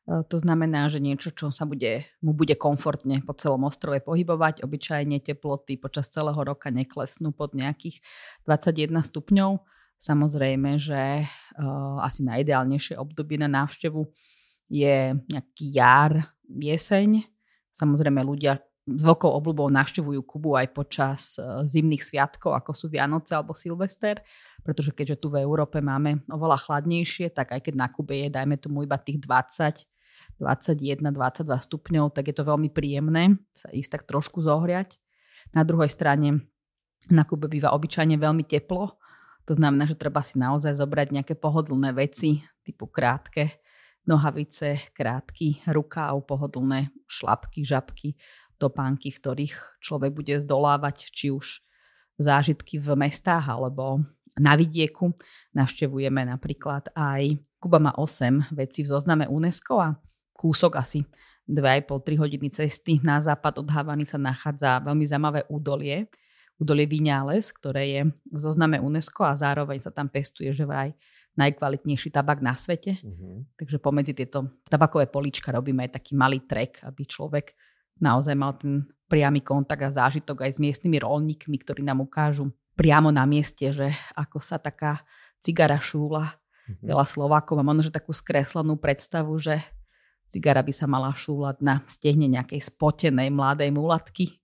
To 0.09 0.37
znamená, 0.41 0.89
že 0.89 0.97
niečo, 0.97 1.29
čo 1.29 1.53
sa 1.53 1.69
bude, 1.69 2.01
mu 2.25 2.33
bude 2.33 2.57
komfortne 2.57 3.21
po 3.21 3.37
celom 3.37 3.69
ostrove 3.69 4.01
pohybovať. 4.01 4.65
Obyčajne 4.65 5.21
teploty 5.21 5.77
počas 5.77 6.09
celého 6.09 6.41
roka 6.41 6.73
neklesnú 6.73 7.29
pod 7.29 7.53
nejakých 7.53 8.01
21 8.49 9.05
stupňov. 9.05 9.61
Samozrejme, 10.01 10.81
že 10.81 11.29
uh, 11.29 12.01
asi 12.01 12.25
najideálnejšie 12.25 12.97
obdobie 12.97 13.37
na 13.37 13.51
návštevu 13.51 14.09
je 14.71 15.13
nejaký 15.29 15.65
jar, 15.69 16.33
jeseň. 16.49 17.21
Samozrejme 17.69 18.25
ľudia 18.25 18.57
s 18.89 19.01
veľkou 19.05 19.29
obľubou 19.29 19.69
navštevujú 19.69 20.25
Kubu 20.25 20.57
aj 20.57 20.73
počas 20.73 21.37
zimných 21.69 22.01
sviatkov, 22.01 22.57
ako 22.57 22.73
sú 22.73 22.89
Vianoce 22.89 23.37
alebo 23.37 23.53
Silvester, 23.53 24.17
pretože 24.65 24.89
keďže 24.89 25.21
tu 25.21 25.27
v 25.29 25.45
Európe 25.45 25.77
máme 25.77 26.25
oveľa 26.33 26.57
chladnejšie, 26.57 27.29
tak 27.29 27.53
aj 27.53 27.69
keď 27.69 27.73
na 27.77 27.87
Kube 27.93 28.17
je, 28.17 28.33
dajme 28.33 28.57
tomu 28.57 28.81
iba 28.81 28.97
tých 28.97 29.21
20 29.21 29.85
21-22 30.39 31.45
stupňov, 31.45 32.15
tak 32.15 32.31
je 32.31 32.35
to 32.35 32.43
veľmi 32.47 32.71
príjemné 32.71 33.37
sa 33.51 33.67
ísť 33.69 33.99
tak 33.99 34.03
trošku 34.07 34.39
zohriať. 34.39 34.97
Na 35.51 35.67
druhej 35.67 35.91
strane 35.91 36.47
na 37.07 37.23
Kube 37.23 37.47
býva 37.47 37.75
obyčajne 37.75 38.15
veľmi 38.19 38.43
teplo, 38.47 38.99
to 39.47 39.57
znamená, 39.57 39.89
že 39.89 39.97
treba 39.97 40.21
si 40.21 40.37
naozaj 40.37 40.77
zobrať 40.77 41.07
nejaké 41.09 41.33
pohodlné 41.33 41.95
veci, 41.95 42.43
typu 42.61 42.85
krátke 42.85 43.59
nohavice, 44.09 44.89
krátky 44.97 45.69
rukáv, 45.69 46.25
pohodlné 46.25 46.89
šlapky, 47.05 47.61
žabky, 47.61 48.17
topánky, 48.57 49.13
v 49.13 49.19
ktorých 49.21 49.55
človek 49.85 50.11
bude 50.13 50.41
zdolávať 50.41 51.13
či 51.13 51.29
už 51.29 51.61
zážitky 52.19 52.81
v 52.81 52.97
mestách 52.99 53.47
alebo 53.47 54.03
na 54.35 54.57
vidieku. 54.57 55.13
Navštevujeme 55.53 56.25
napríklad 56.25 56.91
aj 56.97 57.37
Kuba 57.59 57.79
má 57.79 57.91
8 57.95 58.55
vecí 58.55 58.87
v 58.87 58.91
zozname 58.91 59.27
UNESCO 59.27 59.73
a 59.83 59.89
kúsok 60.39 60.79
asi 60.79 61.03
2,5-3 61.51 62.15
hodiny 62.15 62.47
cesty 62.47 63.03
na 63.03 63.19
západ 63.19 63.59
od 63.59 63.67
Havany 63.67 64.07
sa 64.07 64.15
nachádza 64.15 64.79
veľmi 64.79 65.03
zaujímavé 65.03 65.43
údolie, 65.51 66.07
údolie 66.55 66.87
Viňales, 66.87 67.51
ktoré 67.51 67.83
je 67.91 68.01
v 68.07 68.39
zozname 68.39 68.79
UNESCO 68.79 69.27
a 69.27 69.35
zároveň 69.35 69.83
sa 69.83 69.91
tam 69.91 70.07
pestuje 70.07 70.55
že 70.55 70.63
vraj 70.63 70.95
najkvalitnejší 71.35 72.11
tabak 72.11 72.43
na 72.43 72.51
svete. 72.51 72.99
Uh-huh. 72.99 73.47
Takže 73.55 73.79
pomedzi 73.79 74.11
tieto 74.11 74.59
tabakové 74.67 75.07
polička 75.07 75.55
robíme 75.55 75.87
aj 75.87 75.99
taký 75.99 76.15
malý 76.15 76.43
trek, 76.43 76.83
aby 76.83 77.07
človek 77.07 77.55
naozaj 78.03 78.35
mal 78.35 78.59
ten 78.59 78.83
priamy 79.07 79.39
kontakt 79.39 79.81
a 79.83 79.91
zážitok 79.91 80.45
aj 80.45 80.51
s 80.55 80.59
miestnymi 80.59 80.99
rolníkmi, 80.99 81.55
ktorí 81.63 81.81
nám 81.81 82.03
ukážu 82.03 82.51
priamo 82.75 83.09
na 83.09 83.23
mieste, 83.23 83.71
že 83.71 83.91
ako 84.15 84.37
sa 84.43 84.59
taká 84.59 84.99
cigara 85.39 85.79
šúla. 85.79 86.27
Uh-huh. 86.27 86.91
Veľa 86.91 87.07
Slovákov 87.07 87.55
má 87.57 87.63
možno 87.71 87.95
takú 87.95 88.11
skreslenú 88.11 88.75
predstavu, 88.75 89.39
že 89.39 89.63
Cigara 90.29 90.61
by 90.61 90.69
sa 90.69 90.85
mala 90.85 91.09
šúľať 91.09 91.57
na 91.65 91.81
stehne 91.89 92.29
nejakej 92.29 92.61
spotenej 92.61 93.33
mladej 93.33 93.73
mulatky. 93.73 94.37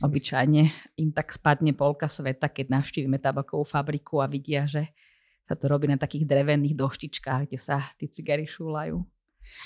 Obyčajne 0.00 0.62
im 0.96 1.10
tak 1.12 1.28
spadne 1.28 1.76
polka 1.76 2.08
sveta, 2.08 2.48
keď 2.48 2.80
navštívime 2.80 3.20
tabakovú 3.20 3.68
fabriku 3.68 4.24
a 4.24 4.30
vidia, 4.30 4.64
že 4.64 4.88
sa 5.44 5.52
to 5.52 5.68
robí 5.68 5.84
na 5.84 6.00
takých 6.00 6.24
drevených 6.24 6.72
doštičkách, 6.72 7.52
kde 7.52 7.58
sa 7.60 7.84
tí 8.00 8.08
cigary 8.08 8.48
šúľajú. 8.48 8.96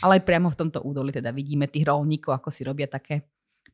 Ale 0.02 0.18
aj 0.18 0.26
priamo 0.26 0.50
v 0.50 0.58
tomto 0.58 0.82
údoli 0.82 1.14
teda 1.14 1.30
vidíme 1.30 1.70
tých 1.70 1.87
rolníkov, 1.87 2.35
ako 2.35 2.50
si 2.50 2.66
robia 2.66 2.90
také 2.90 3.26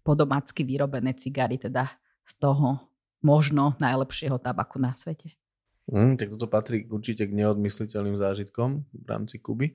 podomácky 0.04 0.64
vyrobené 0.64 1.16
cigary, 1.16 1.56
teda 1.56 1.88
z 2.24 2.32
toho 2.40 2.92
možno 3.24 3.76
najlepšieho 3.80 4.36
tabaku 4.36 4.76
na 4.80 4.92
svete. 4.92 5.32
Mm, 5.88 6.20
tak 6.20 6.28
toto 6.36 6.48
patrí 6.48 6.84
určite 6.84 7.24
k 7.24 7.32
neodmysliteľným 7.32 8.20
zážitkom 8.20 8.84
v 8.84 9.06
rámci 9.08 9.40
Kuby. 9.40 9.72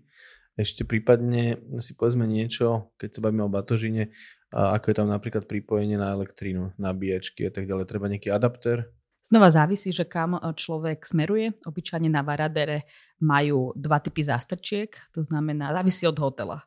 Ešte 0.54 0.86
prípadne 0.86 1.58
si 1.82 1.98
povedzme 1.98 2.30
niečo, 2.30 2.94
keď 3.02 3.10
sa 3.10 3.24
bavíme 3.26 3.42
o 3.42 3.50
batožine, 3.50 4.14
ako 4.54 4.86
je 4.94 4.96
tam 4.96 5.10
napríklad 5.10 5.50
pripojenie 5.50 5.98
na 5.98 6.14
elektrínu, 6.14 6.78
nabíjačky 6.78 7.50
a 7.50 7.52
tak 7.52 7.66
ďalej. 7.66 7.90
Treba 7.90 8.06
nejaký 8.06 8.30
adapter? 8.30 8.94
Znova 9.24 9.50
závisí, 9.50 9.96
že 9.96 10.04
kam 10.04 10.36
e, 10.36 10.40
človek 10.52 11.08
smeruje. 11.08 11.56
Obyčajne 11.64 12.12
na 12.12 12.22
Varadere 12.28 12.86
majú 13.24 13.72
dva 13.72 14.04
typy 14.04 14.20
zástrčiek, 14.20 14.92
to 15.16 15.24
znamená, 15.24 15.72
závisí 15.72 16.04
od 16.04 16.20
hotela. 16.20 16.60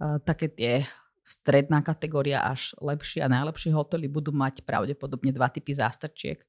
E, 0.00 0.16
také 0.24 0.48
tie 0.48 0.72
stredná 1.20 1.84
kategória 1.84 2.40
až 2.40 2.72
lepšie 2.80 3.20
a 3.20 3.28
najlepšie 3.28 3.70
hotely 3.76 4.08
budú 4.08 4.32
mať 4.32 4.64
pravdepodobne 4.64 5.30
dva 5.30 5.52
typy 5.52 5.76
zástrčiek. 5.76 6.40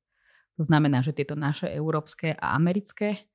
To 0.56 0.64
znamená, 0.64 1.04
že 1.04 1.14
tieto 1.14 1.36
naše 1.36 1.68
európske 1.68 2.32
a 2.40 2.56
americké 2.56 3.31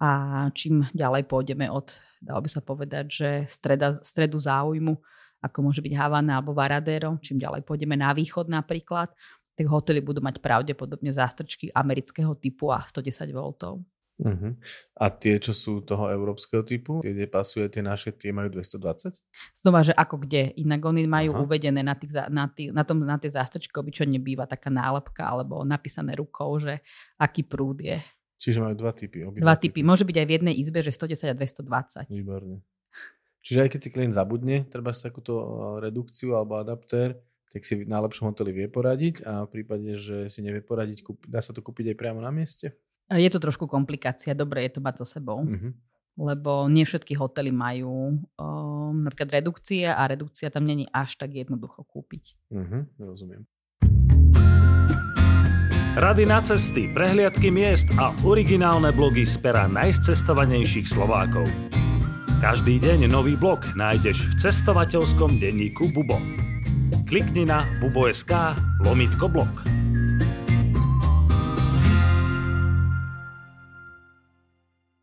a 0.00 0.10
čím 0.56 0.88
ďalej 0.96 1.28
pôjdeme 1.28 1.68
od, 1.68 2.00
dalo 2.24 2.40
by 2.40 2.48
sa 2.48 2.64
povedať, 2.64 3.04
že 3.12 3.30
streda, 3.44 3.92
stredu 3.92 4.40
záujmu, 4.40 4.96
ako 5.44 5.58
môže 5.60 5.84
byť 5.84 5.92
Havana 5.92 6.40
alebo 6.40 6.56
Varadero, 6.56 7.20
čím 7.20 7.36
ďalej 7.36 7.68
pôjdeme 7.68 8.00
na 8.00 8.16
východ 8.16 8.48
napríklad, 8.48 9.12
tak 9.56 9.66
hotely 9.68 10.00
budú 10.00 10.24
mať 10.24 10.40
pravdepodobne 10.40 11.12
zástrčky 11.12 11.68
amerického 11.76 12.32
typu 12.32 12.72
a 12.72 12.80
110 12.80 13.28
V. 13.28 13.40
Uh-huh. 14.20 14.52
A 15.00 15.08
tie, 15.08 15.40
čo 15.40 15.56
sú 15.56 15.80
toho 15.80 16.12
európskeho 16.12 16.60
typu, 16.60 17.00
tie, 17.00 17.16
kde 17.16 17.24
pasuje 17.24 17.72
tie 17.72 17.80
naše, 17.80 18.12
tie 18.12 18.36
majú 18.36 18.52
220? 18.52 19.16
Znova, 19.56 19.80
že 19.80 19.96
ako 19.96 20.28
kde. 20.28 20.52
Inak 20.60 20.84
oni 20.84 21.08
majú 21.08 21.40
Aha. 21.40 21.40
uvedené 21.48 21.80
na, 21.80 21.96
tých, 21.96 22.12
na, 22.28 22.44
tých, 22.52 22.68
na, 22.72 22.84
tom, 22.84 23.00
na 23.00 23.16
tie 23.16 23.32
zástrčky, 23.32 23.72
obyčajne 23.72 24.20
býva 24.20 24.44
taká 24.44 24.68
nálepka 24.68 25.24
alebo 25.24 25.64
napísané 25.64 26.20
rukou, 26.20 26.60
že 26.60 26.84
aký 27.16 27.48
prúd 27.48 27.80
je. 27.80 27.96
Čiže 28.40 28.64
majú 28.64 28.72
dva 28.72 28.96
typy. 28.96 29.28
Dva 29.36 29.56
typy. 29.60 29.84
Môže 29.84 30.08
byť 30.08 30.16
aj 30.16 30.26
v 30.26 30.32
jednej 30.40 30.54
izbe, 30.56 30.80
že 30.80 30.96
110 30.96 31.28
a 31.28 31.34
220. 31.36 32.08
Výborne. 32.08 32.64
Čiže 33.44 33.68
aj 33.68 33.70
keď 33.76 33.80
si 33.80 33.92
klient 33.92 34.16
zabudne, 34.16 34.64
treba 34.68 34.96
si 34.96 35.04
takúto 35.04 35.36
eh, 35.36 35.46
redukciu 35.84 36.36
alebo 36.36 36.56
adaptér, 36.56 37.20
tak 37.50 37.66
si 37.66 37.82
na 37.84 38.00
lepšom 38.00 38.30
hoteli 38.30 38.54
vie 38.54 38.66
poradiť 38.70 39.26
a 39.26 39.44
v 39.44 39.50
prípade, 39.50 39.98
že 39.98 40.30
si 40.30 40.40
nevie 40.40 40.62
poradiť, 40.62 41.02
dá 41.26 41.42
sa 41.42 41.50
to 41.50 41.60
kúpiť 41.60 41.92
aj 41.92 41.96
priamo 41.98 42.22
na 42.22 42.30
mieste? 42.30 42.78
Je 43.10 43.26
to 43.26 43.42
trošku 43.42 43.66
komplikácia, 43.66 44.38
dobre 44.38 44.62
je 44.70 44.78
to 44.78 44.80
mať 44.80 45.02
so 45.02 45.06
sebou. 45.18 45.42
Uh-huh. 45.42 45.74
Lebo 46.14 46.70
nie 46.70 46.86
všetky 46.86 47.18
hotely 47.18 47.50
majú 47.50 48.22
um, 48.38 48.94
napríklad 49.02 49.42
redukcie 49.42 49.82
a 49.90 50.06
redukcia 50.06 50.46
tam 50.46 50.62
není 50.62 50.86
až 50.94 51.18
tak 51.18 51.34
jednoducho 51.34 51.82
kúpiť. 51.90 52.38
Uh-huh, 52.54 52.86
rozumiem. 53.02 53.42
Rady 55.98 56.22
na 56.22 56.38
cesty, 56.38 56.86
prehliadky 56.86 57.50
miest 57.50 57.90
a 57.98 58.14
originálne 58.22 58.94
blogy 58.94 59.26
z 59.26 59.42
pera 59.42 59.66
najcestovanejších 59.66 60.86
Slovákov. 60.86 61.50
Každý 62.38 62.78
deň 62.78 63.10
nový 63.10 63.34
blog 63.34 63.66
nájdeš 63.74 64.22
v 64.22 64.32
cestovateľskom 64.38 65.42
denníku 65.42 65.90
Bubo. 65.90 66.22
Klikni 67.10 67.42
na 67.42 67.66
bubo.sk 67.82 68.30
lomitko 68.86 69.34
blog. 69.34 69.50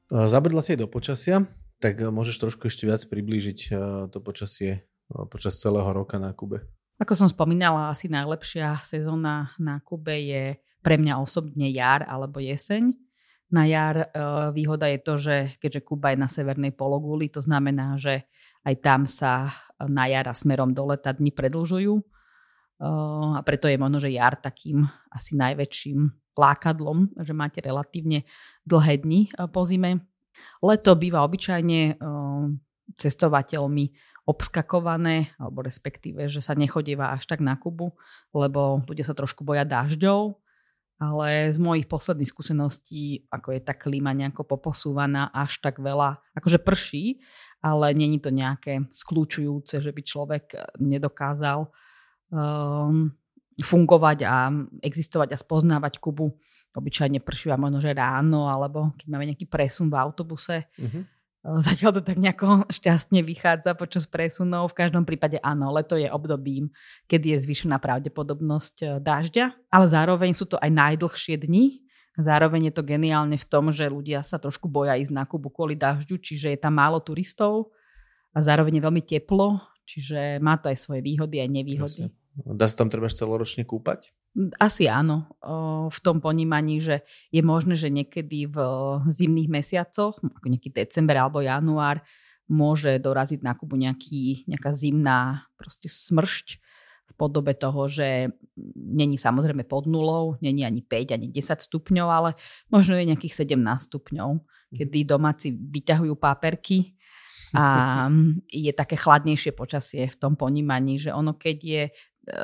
Zabrdla 0.08 0.64
si 0.64 0.80
do 0.80 0.88
počasia, 0.88 1.52
tak 1.84 2.00
môžeš 2.00 2.48
trošku 2.48 2.72
ešte 2.72 2.88
viac 2.88 3.04
priblížiť 3.04 3.60
e, 3.60 3.72
to 4.08 4.24
počasie 4.24 4.72
e, 4.72 4.80
počas 5.28 5.60
celého 5.60 5.92
roka 5.92 6.16
na 6.16 6.32
Kube. 6.32 6.64
Ako 6.96 7.12
som 7.12 7.28
spomínala, 7.28 7.92
asi 7.92 8.08
najlepšia 8.08 8.80
sezóna 8.88 9.52
na 9.60 9.84
Kube 9.84 10.16
je 10.16 10.56
pre 10.88 10.96
mňa 10.96 11.20
osobne 11.20 11.68
jar 11.68 12.08
alebo 12.08 12.40
jeseň. 12.40 12.96
Na 13.52 13.68
jar 13.68 14.08
uh, 14.08 14.56
výhoda 14.56 14.88
je 14.88 15.00
to, 15.04 15.14
že 15.20 15.36
keďže 15.60 15.84
Kuba 15.84 16.16
je 16.16 16.24
na 16.24 16.32
severnej 16.32 16.72
pologuli, 16.72 17.28
to 17.28 17.44
znamená, 17.44 18.00
že 18.00 18.24
aj 18.64 18.76
tam 18.80 19.04
sa 19.04 19.52
na 19.84 20.08
jar 20.08 20.32
a 20.32 20.36
smerom 20.36 20.72
do 20.72 20.88
leta 20.88 21.12
dni 21.12 21.36
predlžujú. 21.36 21.92
Uh, 21.92 23.36
a 23.36 23.44
preto 23.44 23.68
je 23.68 23.76
možno, 23.76 24.00
že 24.00 24.16
jar 24.16 24.40
takým 24.40 24.88
asi 25.12 25.36
najväčším 25.36 26.08
lákadlom, 26.40 27.20
že 27.20 27.36
máte 27.36 27.60
relatívne 27.60 28.24
dlhé 28.64 29.04
dni 29.04 29.28
uh, 29.36 29.52
po 29.52 29.68
zime. 29.68 30.08
Leto 30.64 30.96
býva 30.96 31.26
obyčajne 31.26 31.98
cestovateľmi 32.94 33.86
obskakované, 34.30 35.34
alebo 35.42 35.66
respektíve, 35.66 36.30
že 36.30 36.46
sa 36.46 36.54
nechodíva 36.54 37.10
až 37.10 37.26
tak 37.26 37.42
na 37.42 37.58
Kubu, 37.58 37.98
lebo 38.38 38.86
ľudia 38.86 39.02
sa 39.02 39.18
trošku 39.18 39.42
boja 39.42 39.66
dažďov 39.66 40.38
ale 40.98 41.54
z 41.54 41.62
mojich 41.62 41.86
posledných 41.86 42.30
skúseností, 42.30 43.30
ako 43.30 43.54
je 43.54 43.62
tá 43.62 43.78
klíma 43.78 44.18
nejako 44.18 44.46
poposúvaná 44.46 45.30
až 45.30 45.62
tak 45.62 45.78
veľa, 45.78 46.18
akože 46.34 46.58
prší, 46.62 47.22
ale 47.62 47.94
není 47.94 48.18
to 48.18 48.34
nejaké 48.34 48.90
skľúčujúce, 48.90 49.78
že 49.78 49.92
by 49.94 50.02
človek 50.02 50.46
nedokázal 50.82 51.70
um, 52.34 53.14
fungovať 53.62 54.18
a 54.26 54.50
existovať 54.82 55.34
a 55.34 55.42
spoznávať 55.42 56.02
Kubu. 56.02 56.34
Obyčajne 56.78 57.22
prší 57.26 57.50
možno, 57.58 57.82
že 57.82 57.98
ráno, 57.98 58.46
alebo 58.46 58.94
keď 59.02 59.08
máme 59.10 59.26
nejaký 59.26 59.50
presun 59.50 59.90
v 59.90 59.98
autobuse. 59.98 60.70
Uh-huh 60.78 61.17
Zatiaľ 61.48 61.96
to 61.96 62.02
tak 62.04 62.20
nejako 62.20 62.64
šťastne 62.78 63.24
vychádza 63.24 63.72
počas 63.80 64.04
presunov. 64.04 64.76
V 64.76 64.84
každom 64.84 65.08
prípade 65.08 65.40
áno, 65.40 65.72
leto 65.72 65.96
je 65.96 66.12
obdobím, 66.12 66.68
kedy 67.08 67.36
je 67.36 67.44
zvyšená 67.48 67.80
pravdepodobnosť 67.80 68.76
e, 68.84 68.86
dažďa, 69.00 69.72
ale 69.72 69.86
zároveň 69.88 70.36
sú 70.36 70.52
to 70.52 70.60
aj 70.60 70.68
najdlhšie 70.68 71.40
dni. 71.40 71.88
Zároveň 72.18 72.70
je 72.70 72.74
to 72.76 72.84
geniálne 72.84 73.38
v 73.38 73.48
tom, 73.48 73.70
že 73.72 73.88
ľudia 73.88 74.26
sa 74.26 74.42
trošku 74.42 74.68
boja 74.68 74.98
ísť 74.98 75.14
na 75.14 75.24
Kubu 75.24 75.54
kvôli 75.54 75.78
dažďu, 75.78 76.18
čiže 76.18 76.52
je 76.52 76.60
tam 76.60 76.76
málo 76.76 76.98
turistov 76.98 77.72
a 78.34 78.42
zároveň 78.42 78.82
je 78.82 78.86
veľmi 78.90 79.04
teplo, 79.06 79.62
čiže 79.86 80.42
má 80.42 80.58
to 80.58 80.74
aj 80.74 80.82
svoje 80.82 81.06
výhody 81.06 81.40
aj 81.40 81.50
nevýhody. 81.54 82.10
Jasne. 82.10 82.26
Dá 82.46 82.66
sa 82.66 82.86
tam 82.86 82.90
treba 82.90 83.10
celoročne 83.10 83.66
kúpať? 83.66 84.14
Asi 84.62 84.86
áno, 84.86 85.34
v 85.90 86.00
tom 86.06 86.22
ponímaní, 86.22 86.78
že 86.78 87.02
je 87.34 87.42
možné, 87.42 87.74
že 87.74 87.90
niekedy 87.90 88.46
v 88.46 88.58
zimných 89.10 89.50
mesiacoch, 89.50 90.22
ako 90.22 90.46
nejaký 90.46 90.70
december 90.70 91.18
alebo 91.18 91.42
január, 91.42 92.06
môže 92.48 93.02
doraziť 93.02 93.44
na 93.44 93.58
Kubu 93.58 93.76
nejaký, 93.76 94.48
nejaká 94.48 94.72
zimná 94.72 95.50
proste 95.60 95.92
smršť 95.92 96.48
v 97.08 97.14
podobe 97.16 97.56
toho, 97.56 97.88
že 97.88 98.32
není 98.76 99.16
samozrejme 99.16 99.64
pod 99.64 99.88
nulou, 99.88 100.36
není 100.44 100.64
ani 100.68 100.84
5, 100.84 101.16
ani 101.16 101.28
10 101.32 101.68
stupňov, 101.68 102.08
ale 102.08 102.30
možno 102.72 103.00
je 103.00 103.10
nejakých 103.10 103.48
17 103.48 103.58
stupňov, 103.92 104.30
mhm. 104.38 104.76
kedy 104.76 105.00
domáci 105.08 105.48
vyťahujú 105.56 106.14
páperky 106.20 106.96
a 107.56 108.08
je 108.68 108.72
také 108.76 108.96
chladnejšie 109.00 109.56
počasie 109.56 110.08
v 110.08 110.20
tom 110.20 110.36
ponímaní, 110.36 111.00
že 111.00 111.16
ono 111.16 111.36
keď 111.36 111.58
je 111.64 111.84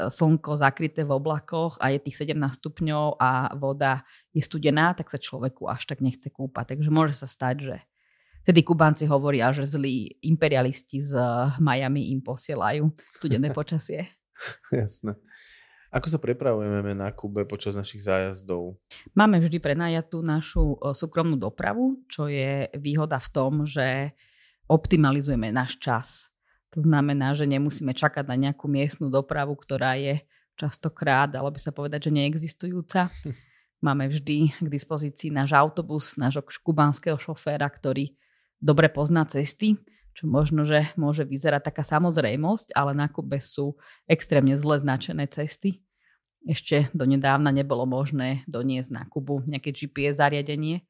slnko 0.07 0.55
zakryté 0.55 1.03
v 1.03 1.11
oblakoch 1.11 1.75
a 1.83 1.91
je 1.91 1.99
tých 1.99 2.23
17 2.23 2.39
stupňov 2.39 3.19
a 3.19 3.51
voda 3.59 4.07
je 4.31 4.39
studená, 4.39 4.95
tak 4.95 5.11
sa 5.11 5.19
človeku 5.19 5.67
až 5.67 5.91
tak 5.91 5.99
nechce 5.99 6.31
kúpať. 6.31 6.77
Takže 6.77 6.89
môže 6.89 7.15
sa 7.19 7.27
stať, 7.27 7.55
že 7.59 7.77
Tedy 8.43 8.59
Kubánci 8.59 9.07
hovoria, 9.07 9.55
že 9.55 9.63
zlí 9.63 10.19
imperialisti 10.19 10.99
z 10.99 11.15
Miami 11.63 12.11
im 12.11 12.19
posielajú 12.19 12.91
studené 13.15 13.47
počasie. 13.55 14.11
Jasné. 14.67 15.15
Ako 15.93 16.09
sa 16.09 16.19
prepravujeme 16.19 16.97
na 16.97 17.13
Kube 17.13 17.45
počas 17.45 17.77
našich 17.77 18.03
zájazdov? 18.03 18.81
Máme 19.13 19.37
vždy 19.37 19.61
prenajatú 19.61 20.25
našu 20.25 20.75
e, 20.81 20.89
súkromnú 20.91 21.37
dopravu, 21.37 22.01
čo 22.09 22.25
je 22.25 22.65
výhoda 22.81 23.21
v 23.21 23.29
tom, 23.29 23.51
že 23.63 24.11
optimalizujeme 24.65 25.53
náš 25.53 25.77
čas. 25.77 26.32
To 26.73 26.81
znamená, 26.81 27.37
že 27.37 27.45
nemusíme 27.45 27.93
čakať 27.93 28.25
na 28.25 28.35
nejakú 28.35 28.65
miestnu 28.65 29.13
dopravu, 29.13 29.53
ktorá 29.53 29.93
je 29.93 30.25
častokrát, 30.57 31.29
dalo 31.29 31.53
by 31.53 31.59
sa 31.61 31.69
povedať, 31.69 32.09
že 32.09 32.11
neexistujúca. 32.17 33.13
Máme 33.85 34.09
vždy 34.09 34.57
k 34.57 34.67
dispozícii 34.71 35.29
náš 35.29 35.53
autobus, 35.53 36.15
nášho 36.17 36.41
kubanského 36.63 37.19
šoféra, 37.19 37.67
ktorý 37.67 38.15
dobre 38.57 38.87
pozná 38.87 39.27
cesty, 39.27 39.75
čo 40.13 40.29
možno, 40.29 40.63
že 40.63 40.93
môže 40.95 41.25
vyzerať 41.25 41.73
taká 41.73 41.83
samozrejmosť, 41.83 42.71
ale 42.77 42.93
na 42.93 43.09
Kube 43.09 43.41
sú 43.41 43.75
extrémne 44.05 44.53
zle 44.55 44.79
značené 44.79 45.27
cesty. 45.27 45.83
Ešte 46.47 46.87
donedávna 46.93 47.49
nebolo 47.51 47.83
možné 47.83 48.45
doniesť 48.47 48.89
na 48.93 49.03
Kubu 49.09 49.43
nejaké 49.45 49.73
GPS 49.73 50.21
zariadenie, 50.21 50.85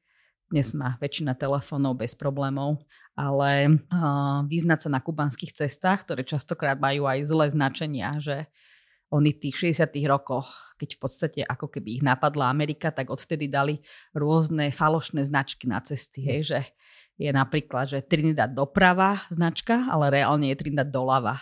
dnes 0.50 0.76
má 0.76 0.96
väčšina 1.00 1.34
telefónov 1.34 1.98
bez 1.98 2.12
problémov, 2.14 2.84
ale 3.16 3.80
uh, 3.90 4.44
vyznať 4.44 4.86
sa 4.86 4.90
na 4.92 5.00
kubanských 5.00 5.54
cestách, 5.54 6.04
ktoré 6.04 6.22
častokrát 6.26 6.76
majú 6.76 7.08
aj 7.08 7.26
zlé 7.26 7.46
značenia, 7.50 8.14
že 8.20 8.46
oni 9.14 9.30
v 9.30 9.40
tých 9.46 9.78
60 9.78 9.94
rokoch, 10.10 10.74
keď 10.74 10.88
v 10.96 11.00
podstate 11.00 11.40
ako 11.46 11.70
keby 11.70 12.00
ich 12.00 12.04
napadla 12.04 12.50
Amerika, 12.50 12.90
tak 12.90 13.14
odvtedy 13.14 13.46
dali 13.46 13.78
rôzne 14.10 14.74
falošné 14.74 15.22
značky 15.22 15.70
na 15.70 15.78
cesty. 15.78 16.26
Hej, 16.26 16.40
že 16.50 16.58
je 17.14 17.30
napríklad, 17.30 17.86
že 17.86 18.02
Trinidad 18.02 18.50
doprava 18.50 19.14
značka, 19.30 19.86
ale 19.86 20.10
reálne 20.10 20.50
je 20.50 20.58
Trinidad 20.58 20.90
doľava. 20.90 21.38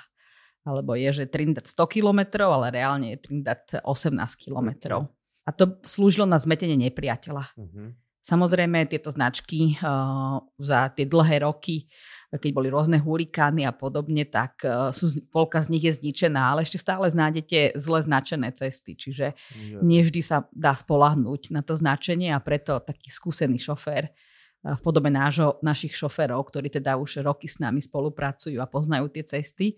Alebo 0.68 0.94
je, 0.94 1.24
že 1.24 1.24
Trinidad 1.26 1.64
100 1.64 1.88
km, 1.88 2.44
ale 2.44 2.70
reálne 2.70 3.16
je 3.16 3.18
Trinidad 3.24 3.64
18 3.80 4.14
km. 4.36 5.08
A 5.42 5.50
to 5.50 5.80
slúžilo 5.82 6.28
na 6.28 6.38
zmetenie 6.38 6.78
nepriateľa. 6.78 7.56
Uh-huh. 7.58 7.96
Samozrejme, 8.22 8.86
tieto 8.86 9.10
značky 9.10 9.74
uh, 9.82 10.38
za 10.62 10.94
tie 10.94 11.10
dlhé 11.10 11.42
roky, 11.42 11.90
keď 12.30 12.50
boli 12.54 12.70
rôzne 12.70 13.02
hurikány 13.02 13.66
a 13.66 13.74
podobne, 13.74 14.22
tak 14.22 14.62
uh, 14.62 14.94
sú, 14.94 15.10
polka 15.26 15.58
z 15.58 15.74
nich 15.74 15.82
je 15.82 15.98
zničená, 15.98 16.54
ale 16.54 16.62
ešte 16.62 16.78
stále 16.78 17.10
znájdete 17.10 17.74
zle 17.82 17.98
značené 17.98 18.54
cesty, 18.54 18.94
čiže 18.94 19.34
yeah. 19.34 19.82
nevždy 19.82 20.22
sa 20.22 20.46
dá 20.54 20.70
spolahnúť 20.78 21.50
na 21.50 21.66
to 21.66 21.74
značenie 21.74 22.30
a 22.30 22.38
preto 22.38 22.78
taký 22.78 23.10
skúsený 23.10 23.58
šofér 23.58 24.06
uh, 24.06 24.14
v 24.62 24.80
podobe 24.80 25.10
nášho, 25.10 25.58
našich 25.58 25.98
šoférov, 25.98 26.46
ktorí 26.46 26.70
teda 26.70 26.94
už 26.94 27.26
roky 27.26 27.50
s 27.50 27.58
nami 27.58 27.82
spolupracujú 27.82 28.62
a 28.62 28.70
poznajú 28.70 29.10
tie 29.10 29.26
cesty, 29.26 29.74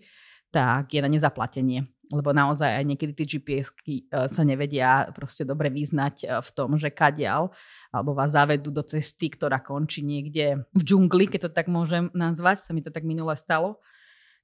tak 0.51 0.93
je 0.93 0.99
na 1.01 1.09
nezaplatenie 1.11 1.85
lebo 2.13 2.29
naozaj 2.33 2.81
aj 2.81 2.85
niekedy 2.85 3.11
tie 3.17 3.37
GPS-ky 3.37 4.05
e, 4.05 4.29
sa 4.29 4.41
nevedia 4.45 5.09
proste 5.15 5.47
dobre 5.47 5.73
vyznať 5.73 6.15
e, 6.21 6.25
v 6.41 6.49
tom, 6.53 6.77
že 6.77 6.93
kadial, 6.93 7.49
alebo 7.89 8.13
vás 8.13 8.37
zavedú 8.37 8.69
do 8.69 8.85
cesty, 8.85 9.31
ktorá 9.33 9.63
končí 9.63 10.05
niekde 10.05 10.65
v 10.75 10.81
džungli, 10.81 11.31
keď 11.31 11.49
to 11.49 11.51
tak 11.53 11.71
môžem 11.71 12.13
nazvať, 12.13 12.61
sa 12.61 12.71
mi 12.75 12.85
to 12.85 12.93
tak 12.93 13.07
minule 13.07 13.33
stalo. 13.33 13.81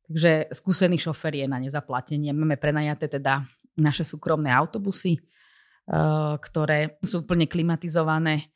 Takže 0.09 0.49
skúsený 0.51 0.97
šofer 0.97 1.37
je 1.37 1.45
na 1.45 1.61
nezaplatenie. 1.61 2.33
Máme 2.33 2.57
prenajaté 2.57 3.07
teda 3.07 3.45
naše 3.77 4.03
súkromné 4.03 4.49
autobusy, 4.49 5.17
e, 5.17 5.21
ktoré 6.41 6.97
sú 7.05 7.25
plne 7.27 7.45
klimatizované, 7.45 8.49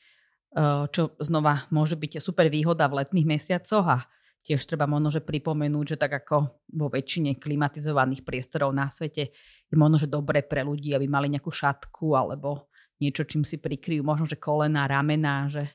čo 0.96 1.20
znova 1.20 1.68
môže 1.68 2.00
byť 2.00 2.24
super 2.24 2.48
výhoda 2.48 2.88
v 2.88 3.04
letných 3.04 3.28
mesiacoch 3.28 3.84
a 3.92 4.00
Tiež 4.46 4.62
treba 4.70 4.86
možno, 4.86 5.10
že 5.10 5.26
pripomenúť, 5.26 5.98
že 5.98 5.98
tak 5.98 6.22
ako 6.22 6.62
vo 6.70 6.88
väčšine 6.94 7.42
klimatizovaných 7.42 8.22
priestorov 8.22 8.70
na 8.78 8.94
svete 8.94 9.34
je 9.66 9.76
možno, 9.76 9.98
že 9.98 10.06
dobre 10.06 10.46
pre 10.46 10.62
ľudí, 10.62 10.94
aby 10.94 11.10
mali 11.10 11.34
nejakú 11.34 11.50
šatku 11.50 12.14
alebo 12.14 12.70
niečo, 13.02 13.26
čím 13.26 13.42
si 13.42 13.58
prikryjú 13.58 14.06
možno, 14.06 14.30
že 14.30 14.38
kolena, 14.38 14.86
ramená, 14.86 15.50
že 15.50 15.66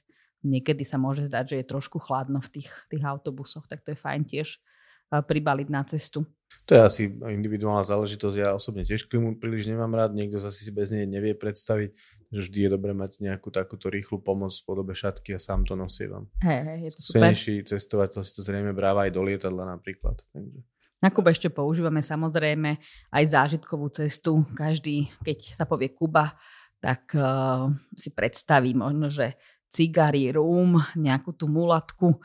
niekedy 0.47 0.87
sa 0.87 1.03
môže 1.03 1.27
zdať, 1.27 1.45
že 1.51 1.57
je 1.61 1.67
trošku 1.67 1.99
chladno 1.99 2.39
v 2.39 2.63
tých, 2.63 2.71
tých 2.87 3.03
autobusoch, 3.03 3.67
tak 3.67 3.83
to 3.83 3.93
je 3.93 3.99
fajn 3.99 4.23
tiež 4.25 4.63
pribaliť 5.11 5.69
na 5.69 5.83
cestu. 5.83 6.23
To 6.71 6.79
je 6.79 6.81
asi 6.81 7.03
individuálna 7.11 7.83
záležitosť. 7.83 8.37
Ja 8.39 8.55
osobne 8.55 8.87
tiež 8.87 9.11
klimu 9.11 9.43
príliš 9.43 9.67
nemám 9.67 9.91
rád. 9.91 10.15
Niekto 10.15 10.39
zase 10.39 10.63
si 10.63 10.71
bez 10.71 10.95
nej 10.95 11.03
nevie 11.03 11.35
predstaviť, 11.35 11.91
že 12.31 12.47
vždy 12.47 12.59
je 12.67 12.71
dobré 12.71 12.95
mať 12.95 13.19
nejakú 13.19 13.51
takúto 13.51 13.91
rýchlu 13.91 14.23
pomoc 14.23 14.55
v 14.55 14.63
podobe 14.63 14.95
šatky 14.95 15.35
a 15.35 15.43
sám 15.43 15.67
to 15.67 15.75
nosievam. 15.75 16.31
Hej, 16.47 16.61
hej, 16.63 16.79
je 16.87 16.91
to 16.95 17.01
super. 17.03 17.19
Senejší 17.27 17.55
cestovateľ 17.67 18.21
si 18.23 18.33
to 18.39 18.43
zrejme 18.47 18.71
bráva 18.71 19.11
aj 19.11 19.13
do 19.13 19.23
lietadla 19.27 19.67
napríklad. 19.67 20.23
Takže. 20.31 20.63
Na 21.01 21.09
Kube 21.11 21.35
ešte 21.35 21.51
používame 21.51 22.05
samozrejme 22.05 22.79
aj 23.11 23.25
zážitkovú 23.27 23.91
cestu. 23.91 24.47
Každý, 24.55 25.11
keď 25.27 25.39
sa 25.59 25.65
povie 25.67 25.91
Kuba, 25.91 26.39
tak 26.79 27.13
uh, 27.19 27.73
si 27.97 28.15
predstaví 28.15 28.77
možno, 28.77 29.11
že 29.11 29.35
cigary, 29.71 30.31
rum, 30.35 30.77
nejakú 30.99 31.35
tú 31.35 31.47
mulatku 31.47 32.21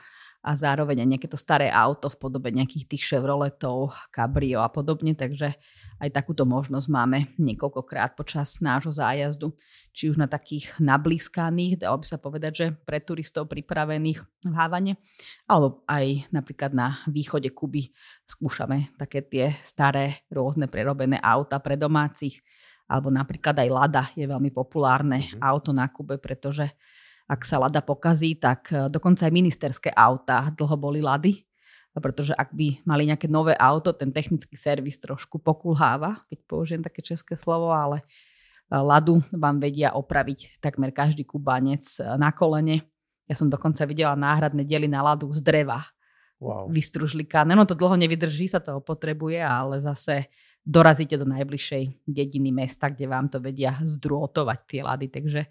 a 0.45 0.53
zároveň 0.53 1.01
aj 1.01 1.09
nejaké 1.09 1.27
to 1.27 1.41
staré 1.41 1.73
auto 1.73 2.05
v 2.05 2.21
podobe 2.21 2.53
nejakých 2.53 2.85
tých 2.85 3.03
Chevroletov, 3.09 3.97
Cabrio 4.13 4.61
a 4.61 4.69
podobne, 4.69 5.17
takže 5.17 5.57
aj 5.97 6.09
takúto 6.13 6.45
možnosť 6.45 6.85
máme 6.85 7.33
niekoľkokrát 7.41 8.13
počas 8.13 8.61
nášho 8.61 8.93
zájazdu, 8.93 9.57
či 9.89 10.13
už 10.13 10.21
na 10.21 10.29
takých 10.29 10.69
nablískaných, 10.77 11.81
dalo 11.81 11.97
by 11.97 12.05
sa 12.05 12.21
povedať, 12.21 12.51
že 12.53 12.65
pre 12.85 13.01
turistov 13.01 13.49
pripravených 13.49 14.21
v 14.45 14.53
Hávane, 14.53 15.01
alebo 15.49 15.81
aj 15.89 16.29
napríklad 16.29 16.77
na 16.77 16.93
východe 17.09 17.49
Kuby 17.49 17.89
skúšame 18.29 18.93
také 19.01 19.25
tie 19.25 19.49
staré 19.65 20.21
rôzne 20.29 20.69
prerobené 20.69 21.17
auta 21.25 21.57
pre 21.57 21.73
domácich, 21.73 22.45
alebo 22.85 23.09
napríklad 23.09 23.57
aj 23.65 23.69
Lada 23.73 24.03
je 24.13 24.29
veľmi 24.29 24.53
populárne 24.53 25.25
mm. 25.25 25.41
auto 25.41 25.73
na 25.73 25.89
Kube, 25.89 26.21
pretože 26.21 26.69
ak 27.25 27.41
sa 27.41 27.57
lada 27.57 27.81
pokazí, 27.81 28.37
tak 28.37 28.69
e, 28.69 28.85
dokonca 28.89 29.25
aj 29.25 29.33
ministerské 29.33 29.89
auta 29.93 30.53
dlho 30.53 30.77
boli 30.77 31.01
lady, 31.01 31.41
pretože 31.97 32.35
ak 32.37 32.53
by 32.53 32.85
mali 32.85 33.09
nejaké 33.09 33.25
nové 33.25 33.57
auto, 33.57 33.95
ten 33.95 34.13
technický 34.13 34.53
servis 34.59 35.01
trošku 35.01 35.41
pokulháva, 35.41 36.21
keď 36.29 36.37
použijem 36.45 36.81
také 36.85 37.01
české 37.01 37.33
slovo, 37.33 37.73
ale 37.73 38.05
e, 38.69 38.77
ladu 38.77 39.25
vám 39.33 39.57
vedia 39.57 39.95
opraviť 39.97 40.61
takmer 40.61 40.93
každý 40.93 41.25
kubanec 41.25 41.81
e, 41.97 42.05
na 42.21 42.29
kolene. 42.29 42.85
Ja 43.25 43.33
som 43.33 43.49
dokonca 43.49 43.81
videla 43.89 44.13
náhradné 44.13 44.61
diely 44.61 44.85
na 44.85 45.01
ladu 45.01 45.33
z 45.33 45.41
dreva. 45.41 45.81
Wow. 46.37 46.69
Vystružlikané. 46.69 47.55
No 47.57 47.65
to 47.65 47.73
dlho 47.73 47.95
nevydrží, 47.95 48.45
sa 48.45 48.61
to 48.61 48.77
opotrebuje, 48.77 49.39
ale 49.39 49.81
zase 49.81 50.29
dorazíte 50.61 51.15
do 51.17 51.25
najbližšej 51.25 52.05
dediny 52.05 52.53
mesta, 52.53 52.91
kde 52.91 53.07
vám 53.07 53.31
to 53.31 53.41
vedia 53.41 53.79
zdrôtovať 53.81 54.59
tie 54.67 54.81
lady. 54.83 55.07
Takže 55.09 55.41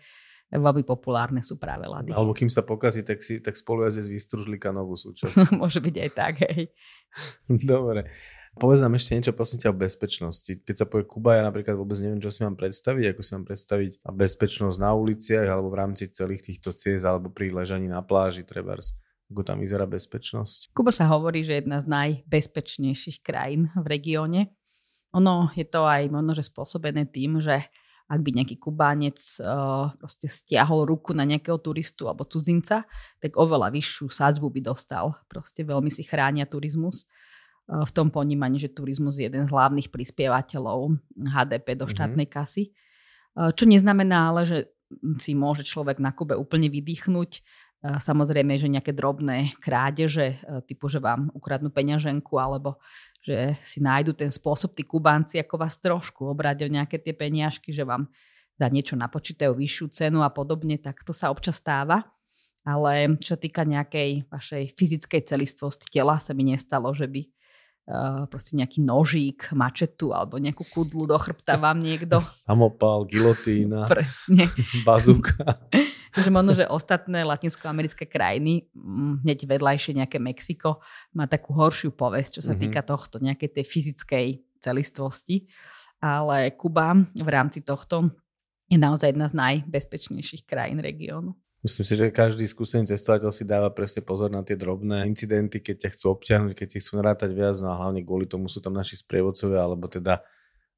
veľmi 0.53 0.85
populárne 0.85 1.41
sú 1.41 1.57
práve 1.57 1.89
lady. 1.89 2.13
Alebo 2.13 2.37
kým 2.37 2.53
sa 2.53 2.61
pokazí, 2.61 3.07
tak, 3.07 3.25
si, 3.25 3.41
tak 3.41 3.57
spolujazdec 3.57 4.07
vystružlíka 4.11 4.71
novú 4.71 4.95
súčasť. 4.99 5.53
Môže 5.61 5.81
byť 5.81 5.97
aj 5.97 6.11
tak, 6.13 6.35
hej. 6.45 6.71
Dobre. 7.49 8.11
Povedz 8.55 8.87
nám 8.87 8.95
ešte 8.95 9.19
niečo 9.19 9.35
prosím 9.35 9.67
ťa 9.67 9.75
o 9.75 9.81
bezpečnosti. 9.83 10.53
Keď 10.63 10.77
sa 10.79 10.87
povie 10.87 11.11
Kuba, 11.11 11.35
ja 11.35 11.43
napríklad 11.43 11.75
vôbec 11.75 11.99
neviem, 11.99 12.23
čo 12.23 12.31
si 12.31 12.47
mám 12.47 12.55
predstaviť, 12.55 13.11
ako 13.11 13.21
si 13.27 13.31
mám 13.35 13.47
predstaviť 13.51 13.91
bezpečnosť 14.07 14.79
na 14.79 14.95
uliciach 14.95 15.47
alebo 15.51 15.75
v 15.75 15.79
rámci 15.83 16.07
celých 16.15 16.47
týchto 16.47 16.71
ciest 16.71 17.03
alebo 17.03 17.35
pri 17.35 17.51
ležaní 17.51 17.91
na 17.91 17.99
pláži, 17.99 18.47
trebárs. 18.47 18.95
Ako 19.35 19.43
tam 19.43 19.59
vyzerá 19.59 19.91
bezpečnosť? 19.91 20.71
Kuba 20.71 20.95
sa 20.95 21.11
hovorí, 21.11 21.43
že 21.43 21.59
je 21.59 21.61
jedna 21.67 21.83
z 21.83 21.91
najbezpečnejších 21.91 23.27
krajín 23.27 23.75
v 23.75 23.87
regióne. 23.91 24.55
Ono 25.19 25.51
je 25.59 25.67
to 25.67 25.83
aj 25.83 26.07
možno, 26.15 26.39
že 26.39 26.47
spôsobené 26.47 27.11
tým, 27.11 27.43
že 27.43 27.67
ak 28.05 28.21
by 28.21 28.31
nejaký 28.37 28.61
Kubánec 28.61 29.17
uh, 29.41 29.97
proste 29.97 30.29
stiahol 30.29 30.85
ruku 30.85 31.17
na 31.17 31.25
nejakého 31.25 31.57
turistu 31.57 32.05
alebo 32.05 32.29
cudzinca, 32.29 32.85
tak 33.17 33.33
oveľa 33.41 33.73
vyššiu 33.73 34.13
sadzbu 34.13 34.53
by 34.53 34.61
dostal. 34.61 35.17
Proste 35.25 35.65
veľmi 35.65 35.89
si 35.89 36.05
chránia 36.05 36.45
turizmus 36.45 37.09
uh, 37.69 37.81
v 37.81 37.91
tom 37.97 38.13
ponímaní, 38.13 38.61
že 38.61 38.77
turizmus 38.77 39.17
je 39.17 39.33
jeden 39.33 39.49
z 39.49 39.53
hlavných 39.53 39.89
prispievateľov 39.89 41.01
HDP 41.17 41.81
do 41.81 41.89
mhm. 41.89 41.93
štátnej 41.97 42.29
mm-hmm. 42.29 42.45
kasy. 42.45 42.77
Uh, 43.33 43.51
čo 43.57 43.65
neznamená 43.65 44.31
ale, 44.31 44.45
že 44.45 44.59
si 45.17 45.33
môže 45.33 45.65
človek 45.65 45.99
na 45.99 46.13
Kube 46.13 46.37
úplne 46.39 46.71
vydýchnuť. 46.71 47.31
Samozrejme, 47.85 48.57
že 48.57 48.71
nejaké 48.73 48.97
drobné 48.97 49.53
krádeže, 49.61 50.41
typu, 50.65 50.89
že 50.89 51.03
vám 51.03 51.29
ukradnú 51.37 51.69
peňaženku 51.69 52.33
alebo 52.41 52.81
že 53.25 53.57
si 53.57 53.81
nájdu 53.81 54.13
ten 54.13 54.29
spôsob 54.29 54.77
tí 54.77 54.85
Kubánci, 54.85 55.41
ako 55.41 55.57
vás 55.57 55.81
trošku 55.81 56.29
obrať 56.29 56.69
o 56.69 56.69
nejaké 56.69 57.01
tie 57.01 57.17
peniažky, 57.17 57.73
že 57.73 57.89
vám 57.89 58.13
za 58.61 58.69
niečo 58.69 58.95
napočítajú 58.95 59.57
vyššiu 59.57 59.87
cenu 59.91 60.21
a 60.21 60.29
podobne, 60.29 60.77
tak 60.77 61.01
to 61.03 61.17
sa 61.17 61.33
občas 61.33 61.59
stáva. 61.59 62.05
Ale 62.65 63.17
čo 63.21 63.37
týka 63.37 63.65
nejakej 63.65 64.29
vašej 64.29 64.77
fyzickej 64.77 65.21
celistvosti 65.29 65.89
tela, 65.89 66.21
sa 66.21 66.33
mi 66.37 66.49
nestalo, 66.49 66.93
že 66.97 67.05
by 67.09 67.21
uh, 67.25 68.25
proste 68.29 68.57
nejaký 68.57 68.81
nožík, 68.81 69.53
mačetu 69.53 70.17
alebo 70.17 70.41
nejakú 70.41 70.65
kudlu 70.73 71.05
do 71.05 71.17
chrbta 71.17 71.61
vám 71.61 71.81
niekto... 71.81 72.21
Samopal, 72.21 73.05
gilotína. 73.05 73.85
Presne. 73.93 74.49
Bazúka. 74.85 75.65
že 76.15 76.31
možno, 76.31 76.55
že 76.55 76.71
ostatné 76.71 77.27
latinskoamerické 77.27 78.07
krajiny, 78.07 78.71
mm, 78.71 79.27
hneď 79.27 79.39
vedľajšie 79.51 79.99
nejaké 79.99 80.23
Mexiko, 80.23 80.79
má 81.11 81.27
takú 81.27 81.53
horšiu 81.55 81.91
povesť, 81.95 82.39
čo 82.39 82.43
sa 82.47 82.55
mm-hmm. 82.55 82.63
týka 82.63 82.81
tohto, 82.87 83.19
nejakej 83.19 83.61
tej 83.61 83.65
fyzickej 83.67 84.27
celistvosti. 84.63 85.51
Ale 85.99 86.55
Kuba 86.55 86.95
v 87.01 87.29
rámci 87.29 87.65
tohto 87.65 88.13
je 88.69 88.79
naozaj 88.79 89.13
jedna 89.13 89.29
z 89.29 89.35
najbezpečnejších 89.37 90.45
krajín 90.45 90.81
regiónu. 90.81 91.35
Myslím 91.65 91.85
si, 91.89 91.95
že 91.97 92.13
každý 92.13 92.45
skúsený 92.45 92.85
cestovateľ 92.93 93.33
si 93.33 93.49
dáva 93.49 93.73
presne 93.73 94.05
pozor 94.05 94.29
na 94.29 94.45
tie 94.45 94.53
drobné 94.53 95.09
incidenty, 95.09 95.65
keď 95.65 95.89
ťa 95.89 95.91
chcú 95.97 96.07
obťahnuť, 96.13 96.53
keď 96.53 96.67
ti 96.69 96.77
chcú 96.77 97.01
narátať 97.01 97.33
viac, 97.33 97.57
no 97.65 97.73
a 97.73 97.81
hlavne 97.81 98.05
kvôli 98.05 98.29
tomu 98.29 98.53
sú 98.53 98.61
tam 98.61 98.77
naši 98.77 99.01
sprievodcovia, 99.01 99.65
alebo 99.65 99.89
teda 99.89 100.21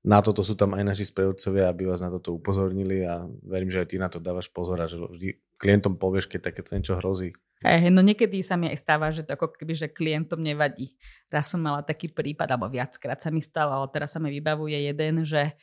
na 0.07 0.23
toto 0.23 0.47
sú 0.47 0.55
tam 0.55 0.79
aj 0.79 0.87
naši 0.87 1.05
sprievodcovia, 1.11 1.67
aby 1.67 1.91
vás 1.91 1.99
na 1.99 2.15
toto 2.15 2.39
upozornili 2.39 3.03
a 3.03 3.27
verím, 3.43 3.75
že 3.75 3.83
aj 3.83 3.89
ty 3.91 3.97
na 3.99 4.07
to 4.07 4.23
dávaš 4.23 4.47
pozor 4.55 4.79
a 4.79 4.87
že 4.87 5.03
vždy 5.03 5.35
klientom 5.59 5.99
povieš, 5.99 6.31
keď 6.31 6.41
takéto 6.47 6.79
niečo 6.79 6.95
hrozí. 7.03 7.35
Hey, 7.59 7.91
no 7.91 8.07
niekedy 8.07 8.39
sa 8.47 8.55
mi 8.55 8.71
aj 8.71 8.79
stáva, 8.79 9.11
že 9.11 9.27
to 9.27 9.35
ako 9.35 9.59
keby, 9.59 9.75
že 9.75 9.91
klientom 9.91 10.39
nevadí. 10.39 10.95
Raz 11.27 11.51
som 11.51 11.59
mala 11.59 11.83
taký 11.83 12.07
prípad, 12.07 12.47
alebo 12.47 12.71
viackrát 12.71 13.19
sa 13.19 13.35
mi 13.35 13.43
stalo, 13.43 13.75
ale 13.75 13.91
teraz 13.91 14.15
sa 14.15 14.23
mi 14.23 14.31
vybavuje 14.31 14.79
jeden, 14.79 15.27
že 15.27 15.59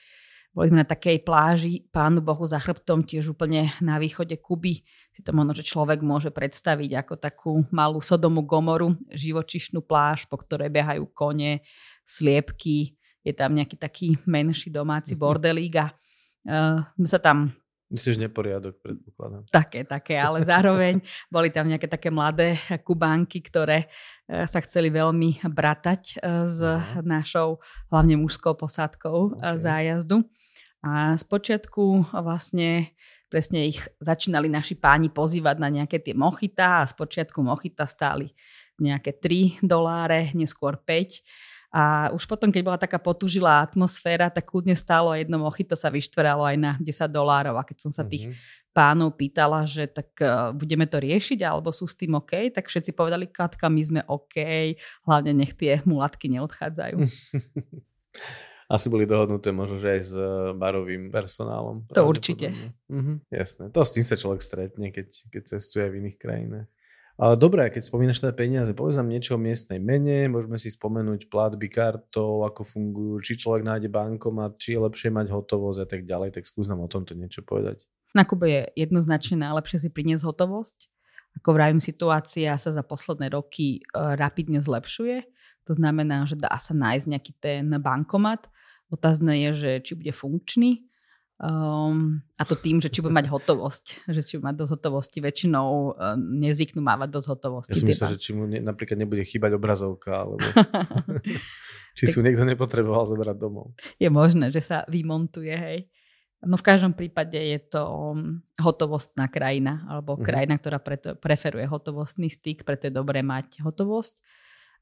boli 0.52 0.70
sme 0.70 0.84
na 0.84 0.90
takej 0.92 1.24
pláži, 1.24 1.88
pánu 1.90 2.20
Bohu 2.22 2.44
za 2.46 2.60
chrbtom, 2.60 3.02
tiež 3.08 3.32
úplne 3.34 3.74
na 3.82 3.96
východe 3.96 4.38
Kuby. 4.38 4.86
Si 5.16 5.22
to 5.24 5.32
možno, 5.34 5.56
že 5.56 5.66
človek 5.66 6.04
môže 6.04 6.30
predstaviť 6.30 7.00
ako 7.00 7.14
takú 7.18 7.54
malú 7.74 8.04
Sodomu 8.04 8.44
Gomoru, 8.46 8.94
živočišnú 9.10 9.82
pláž, 9.82 10.28
po 10.30 10.38
ktorej 10.38 10.70
behajú 10.70 11.10
kone, 11.10 11.66
sliepky, 12.06 13.00
je 13.24 13.34
tam 13.34 13.56
nejaký 13.56 13.80
taký 13.80 14.20
menší 14.28 14.70
domáci 14.70 15.16
mhm. 15.16 15.20
bordelík 15.20 15.74
a 15.80 15.88
uh, 15.90 16.84
sa 17.08 17.20
tam 17.20 17.56
Myslíš 17.94 18.26
neporiadok, 18.26 18.82
predpokladám. 18.82 19.46
Také, 19.54 19.86
také, 19.86 20.18
ale 20.18 20.42
zároveň 20.42 20.98
boli 21.34 21.54
tam 21.54 21.70
nejaké 21.70 21.86
také 21.86 22.10
mladé 22.10 22.58
kubánky, 22.82 23.38
ktoré 23.46 23.86
uh, 23.86 24.50
sa 24.50 24.66
chceli 24.66 24.90
veľmi 24.90 25.46
bratať 25.46 26.18
uh, 26.18 26.50
s 26.50 26.58
Aha. 26.66 27.06
našou 27.06 27.62
hlavne 27.94 28.18
mužskou 28.18 28.58
posádkou 28.58 29.38
okay. 29.38 29.62
zájazdu. 29.62 30.26
A 30.82 31.14
spočiatku 31.16 32.12
vlastne 32.18 32.92
presne 33.30 33.70
ich 33.70 33.80
začínali 34.02 34.50
naši 34.50 34.74
páni 34.74 35.14
pozývať 35.14 35.62
na 35.62 35.70
nejaké 35.70 36.02
tie 36.02 36.18
mochita 36.18 36.82
a 36.82 36.90
spočiatku 36.90 37.46
mochita 37.46 37.86
stáli 37.86 38.34
nejaké 38.82 39.22
3 39.22 39.62
doláre, 39.62 40.34
neskôr 40.34 40.82
5 40.82 41.53
a 41.74 42.14
už 42.14 42.30
potom, 42.30 42.54
keď 42.54 42.62
bola 42.62 42.78
taká 42.78 43.02
potúžilá 43.02 43.66
atmosféra, 43.66 44.30
tak 44.30 44.46
kľudne 44.46 44.78
stálo 44.78 45.10
jedno 45.18 45.42
mojito 45.42 45.74
sa 45.74 45.90
vyštveralo 45.90 46.46
aj 46.46 46.58
na 46.62 46.72
10 46.78 47.10
dolárov. 47.10 47.58
A 47.58 47.66
keď 47.66 47.90
som 47.90 47.90
sa 47.90 48.06
tých 48.06 48.30
mm-hmm. 48.30 48.70
pánov 48.78 49.18
pýtala, 49.18 49.66
že 49.66 49.90
tak 49.90 50.14
uh, 50.22 50.54
budeme 50.54 50.86
to 50.86 51.02
riešiť, 51.02 51.42
alebo 51.42 51.74
sú 51.74 51.90
s 51.90 51.98
tým 51.98 52.14
OK, 52.14 52.54
tak 52.54 52.70
všetci 52.70 52.94
povedali, 52.94 53.26
Katka, 53.26 53.74
my 53.74 53.82
sme 53.82 54.02
OK, 54.06 54.38
hlavne 55.10 55.34
nech 55.34 55.58
tie 55.58 55.82
mulatky 55.90 56.30
neodchádzajú. 56.30 57.02
Asi 58.70 58.88
boli 58.88 59.10
dohodnuté 59.10 59.50
možno, 59.50 59.82
že 59.82 59.98
aj 59.98 60.02
s 60.02 60.14
e, 60.16 60.54
barovým 60.56 61.12
personálom. 61.12 61.84
To 61.94 62.06
určite. 62.08 62.54
Mhm, 62.88 63.28
jasné. 63.34 63.74
To 63.74 63.82
s 63.82 63.92
tým 63.92 64.06
sa 64.06 64.16
človek 64.16 64.46
stretne, 64.46 64.94
keď, 64.94 65.10
keď 65.30 65.58
cestuje 65.58 65.90
v 65.90 66.06
iných 66.06 66.18
krajinách. 66.18 66.70
Ale 67.24 67.40
dobré, 67.40 67.72
keď 67.72 67.88
spomínaš 67.88 68.20
teda 68.20 68.36
peniaze, 68.36 68.76
povedz 68.76 69.00
nám 69.00 69.08
niečo 69.08 69.40
o 69.40 69.40
miestnej 69.40 69.80
mene, 69.80 70.28
môžeme 70.28 70.60
si 70.60 70.68
spomenúť 70.68 71.32
platby 71.32 71.72
kartou, 71.72 72.44
ako 72.44 72.68
fungujú, 72.68 73.24
či 73.24 73.40
človek 73.40 73.64
nájde 73.64 73.88
bankomat, 73.88 74.60
či 74.60 74.76
je 74.76 74.84
lepšie 74.84 75.08
mať 75.08 75.32
hotovosť 75.32 75.80
a 75.80 75.88
tak 75.88 76.04
ďalej, 76.04 76.36
tak 76.36 76.44
skús 76.44 76.68
nám 76.68 76.84
o 76.84 76.92
tomto 76.92 77.16
niečo 77.16 77.40
povedať. 77.48 77.88
Na 78.12 78.28
Kube 78.28 78.52
je 78.52 78.62
jednoznačne 78.76 79.40
najlepšie 79.40 79.88
si 79.88 79.90
priniesť 79.96 80.28
hotovosť. 80.28 80.92
Ako 81.40 81.56
vravím, 81.56 81.80
situácia 81.80 82.60
sa 82.60 82.76
za 82.76 82.84
posledné 82.84 83.32
roky 83.32 83.80
e, 83.80 83.82
rapidne 83.96 84.60
zlepšuje. 84.60 85.24
To 85.72 85.80
znamená, 85.80 86.28
že 86.28 86.36
dá 86.36 86.52
sa 86.60 86.76
nájsť 86.76 87.08
nejaký 87.08 87.34
ten 87.40 87.72
bankomat. 87.80 88.52
Otázne 88.92 89.48
je, 89.48 89.50
že 89.56 89.72
či 89.80 89.96
bude 89.96 90.12
funkčný 90.12 90.92
Um, 91.42 92.22
a 92.38 92.46
to 92.46 92.54
tým, 92.54 92.78
že 92.78 92.94
či 92.94 93.02
bude 93.02 93.12
mať 93.12 93.28
hotovosť, 93.28 94.06
že 94.06 94.22
či 94.22 94.38
bude 94.38 94.54
mať 94.54 94.58
dosť 94.64 94.72
hotovosti, 94.78 95.18
väčšinou 95.18 95.68
uh, 95.92 96.14
nezvyknú 96.16 96.80
mávať 96.80 97.10
dosť 97.10 97.28
hotovosti. 97.34 97.74
Ja 97.74 97.82
si 97.82 97.90
myslím, 97.90 98.10
že 98.14 98.20
či 98.22 98.32
mu 98.38 98.46
ne, 98.46 98.62
napríklad 98.62 98.96
nebude 98.96 99.26
chýbať 99.26 99.58
obrazovka, 99.58 100.24
alebo 100.24 100.40
či 101.98 102.04
si 102.06 102.22
niekto 102.22 102.46
nepotreboval 102.46 103.10
zobrať 103.10 103.36
domov. 103.36 103.74
Je 103.98 104.14
možné, 104.14 104.54
že 104.54 104.62
sa 104.62 104.78
vymontuje, 104.86 105.52
hej. 105.52 105.80
No 106.44 106.60
v 106.60 106.64
každom 106.64 106.92
prípade 106.92 107.40
je 107.40 107.60
to 107.66 107.82
um, 107.82 108.44
hotovostná 108.60 109.32
krajina, 109.32 109.88
alebo 109.88 110.20
uh-huh. 110.20 110.28
krajina, 110.28 110.60
ktorá 110.60 110.78
preto, 110.84 111.16
preferuje 111.16 111.64
hotovostný 111.66 112.28
styk, 112.28 112.68
preto 112.68 112.92
je 112.92 112.94
dobré 112.94 113.24
mať 113.24 113.64
hotovosť. 113.64 114.22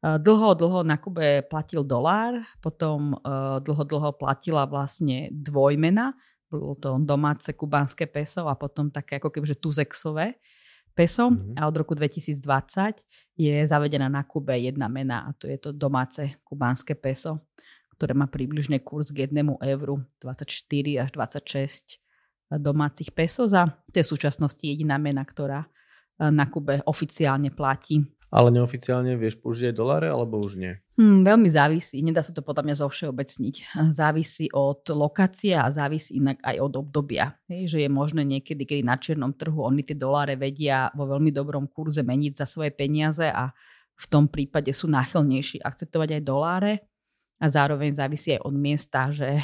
Uh, 0.02 0.18
dlho, 0.18 0.58
dlho 0.58 0.82
na 0.82 0.98
Kube 0.98 1.46
platil 1.46 1.86
dolár, 1.86 2.42
potom 2.66 3.14
uh, 3.22 3.62
dlho, 3.62 3.86
dlho 3.86 4.10
platila 4.18 4.66
vlastne 4.66 5.30
dvojmena, 5.30 6.18
bolo 6.52 6.76
to 6.76 7.00
domáce 7.00 7.56
kubánske 7.56 8.12
peso 8.12 8.46
a 8.52 8.60
potom 8.60 8.92
také 8.92 9.24
ako 9.24 9.32
kebyže 9.32 9.64
tuzexové 9.64 10.36
peso 10.92 11.32
mm-hmm. 11.32 11.56
a 11.56 11.62
od 11.72 11.76
roku 11.80 11.96
2020 11.96 12.44
je 13.40 13.56
zavedená 13.64 14.12
na 14.12 14.28
Kube 14.28 14.60
jedna 14.60 14.92
mena 14.92 15.24
a 15.26 15.30
to 15.32 15.48
je 15.48 15.56
to 15.56 15.72
domáce 15.72 16.36
kubánske 16.44 17.00
peso, 17.00 17.48
ktoré 17.96 18.12
má 18.12 18.28
približne 18.28 18.84
kurz 18.84 19.16
k 19.16 19.26
jednému 19.26 19.64
euru 19.64 20.04
24 20.20 20.52
až 21.00 21.10
26 21.16 22.60
domácich 22.60 23.16
pesos 23.16 23.56
a 23.56 23.72
to 23.88 24.04
je 24.04 24.06
v 24.06 24.12
súčasnosti 24.12 24.64
jediná 24.68 25.00
mena, 25.00 25.24
ktorá 25.24 25.64
na 26.20 26.46
Kube 26.52 26.84
oficiálne 26.86 27.50
platí. 27.50 28.04
Ale 28.32 28.48
neoficiálne 28.48 29.20
vieš 29.20 29.44
použiť 29.44 29.70
aj 29.70 29.76
doláre, 29.76 30.08
alebo 30.08 30.40
už 30.40 30.56
nie? 30.56 30.80
Hmm, 30.96 31.28
veľmi 31.28 31.52
závisí. 31.52 32.00
Nedá 32.00 32.24
sa 32.24 32.32
to 32.32 32.40
podľa 32.40 32.64
mňa 32.64 32.76
zovšeobecniť. 32.80 33.56
Závisí 33.92 34.48
od 34.56 34.88
lokácie 34.88 35.52
a 35.52 35.68
závisí 35.68 36.16
inak 36.16 36.40
aj 36.40 36.56
od 36.64 36.74
obdobia. 36.80 37.36
Hej, 37.52 37.76
že 37.76 37.78
je 37.84 37.90
možné 37.92 38.24
niekedy, 38.24 38.64
kedy 38.64 38.88
na 38.88 38.96
čiernom 38.96 39.36
trhu 39.36 39.60
oni 39.68 39.84
tie 39.84 40.00
doláre 40.00 40.40
vedia 40.40 40.88
vo 40.96 41.12
veľmi 41.12 41.36
dobrom 41.36 41.68
kurze 41.68 42.08
meniť 42.08 42.40
za 42.40 42.48
svoje 42.48 42.72
peniaze 42.72 43.28
a 43.28 43.52
v 44.00 44.06
tom 44.08 44.32
prípade 44.32 44.72
sú 44.72 44.88
náchylnejší 44.88 45.60
akceptovať 45.60 46.16
aj 46.16 46.24
doláre. 46.24 46.74
A 47.44 47.52
zároveň 47.52 47.92
závisí 47.92 48.32
aj 48.40 48.48
od 48.48 48.56
miesta, 48.56 49.12
že 49.12 49.44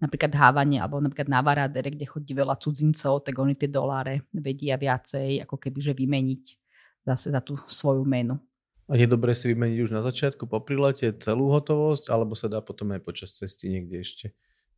napríklad 0.00 0.32
Hávanie 0.32 0.80
alebo 0.80 1.04
napríklad 1.04 1.28
na 1.28 1.44
Varadere, 1.44 1.92
kde 1.92 2.08
chodí 2.08 2.32
veľa 2.32 2.56
cudzincov, 2.56 3.28
tak 3.28 3.36
oni 3.36 3.60
tie 3.60 3.68
doláre 3.68 4.24
vedia 4.32 4.80
viacej 4.80 5.44
ako 5.44 5.60
keby 5.60 5.78
že 5.84 5.92
vymeniť 5.92 6.65
zase 7.06 7.30
za 7.30 7.40
tú 7.40 7.54
svoju 7.70 8.02
menu. 8.02 8.36
A 8.86 8.94
je 8.94 9.06
dobre 9.06 9.34
si 9.34 9.50
vymeniť 9.50 9.78
už 9.82 9.90
na 9.94 10.02
začiatku 10.02 10.46
po 10.46 10.62
prilete 10.62 11.10
celú 11.18 11.50
hotovosť, 11.50 12.10
alebo 12.10 12.38
sa 12.38 12.46
dá 12.46 12.62
potom 12.62 12.94
aj 12.94 13.02
počas 13.02 13.34
cesty 13.34 13.66
niekde 13.70 13.98
ešte 13.98 14.26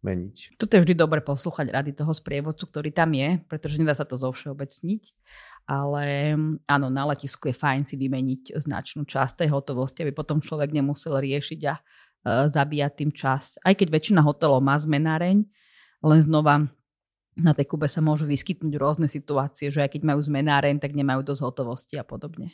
meniť. 0.00 0.56
Toto 0.56 0.78
je 0.78 0.82
vždy 0.86 0.94
dobre 0.94 1.20
poslúchať 1.20 1.74
rady 1.74 1.92
toho 1.92 2.14
sprievodcu, 2.14 2.64
ktorý 2.70 2.88
tam 2.94 3.12
je, 3.12 3.42
pretože 3.50 3.76
nedá 3.82 3.92
sa 3.92 4.06
to 4.06 4.16
zovšeobecniť. 4.16 5.02
Ale 5.68 6.32
áno, 6.64 6.86
na 6.88 7.04
letisku 7.12 7.52
je 7.52 7.56
fajn 7.56 7.84
si 7.84 8.00
vymeniť 8.00 8.56
značnú 8.56 9.04
časť 9.04 9.44
tej 9.44 9.48
hotovosti, 9.52 10.06
aby 10.06 10.16
potom 10.16 10.40
človek 10.40 10.72
nemusel 10.72 11.18
riešiť 11.18 11.60
a 11.68 11.74
uh, 11.76 12.48
zabíjať 12.48 12.92
tým 13.04 13.10
čas. 13.12 13.60
Aj 13.60 13.76
keď 13.76 13.92
väčšina 13.92 14.24
hotelov 14.24 14.64
má 14.64 14.78
zmenáreň, 14.80 15.44
len 16.00 16.20
znova 16.22 16.70
na 17.38 17.54
tej 17.54 17.70
Kube 17.70 17.86
sa 17.86 18.02
môžu 18.02 18.26
vyskytnúť 18.26 18.74
rôzne 18.74 19.06
situácie, 19.06 19.70
že 19.70 19.86
aj 19.86 19.94
keď 19.94 20.02
majú 20.02 20.20
zmenáren, 20.26 20.82
tak 20.82 20.92
nemajú 20.92 21.22
dosť 21.22 21.42
hotovosti 21.46 21.94
a 21.94 22.02
podobne. 22.02 22.50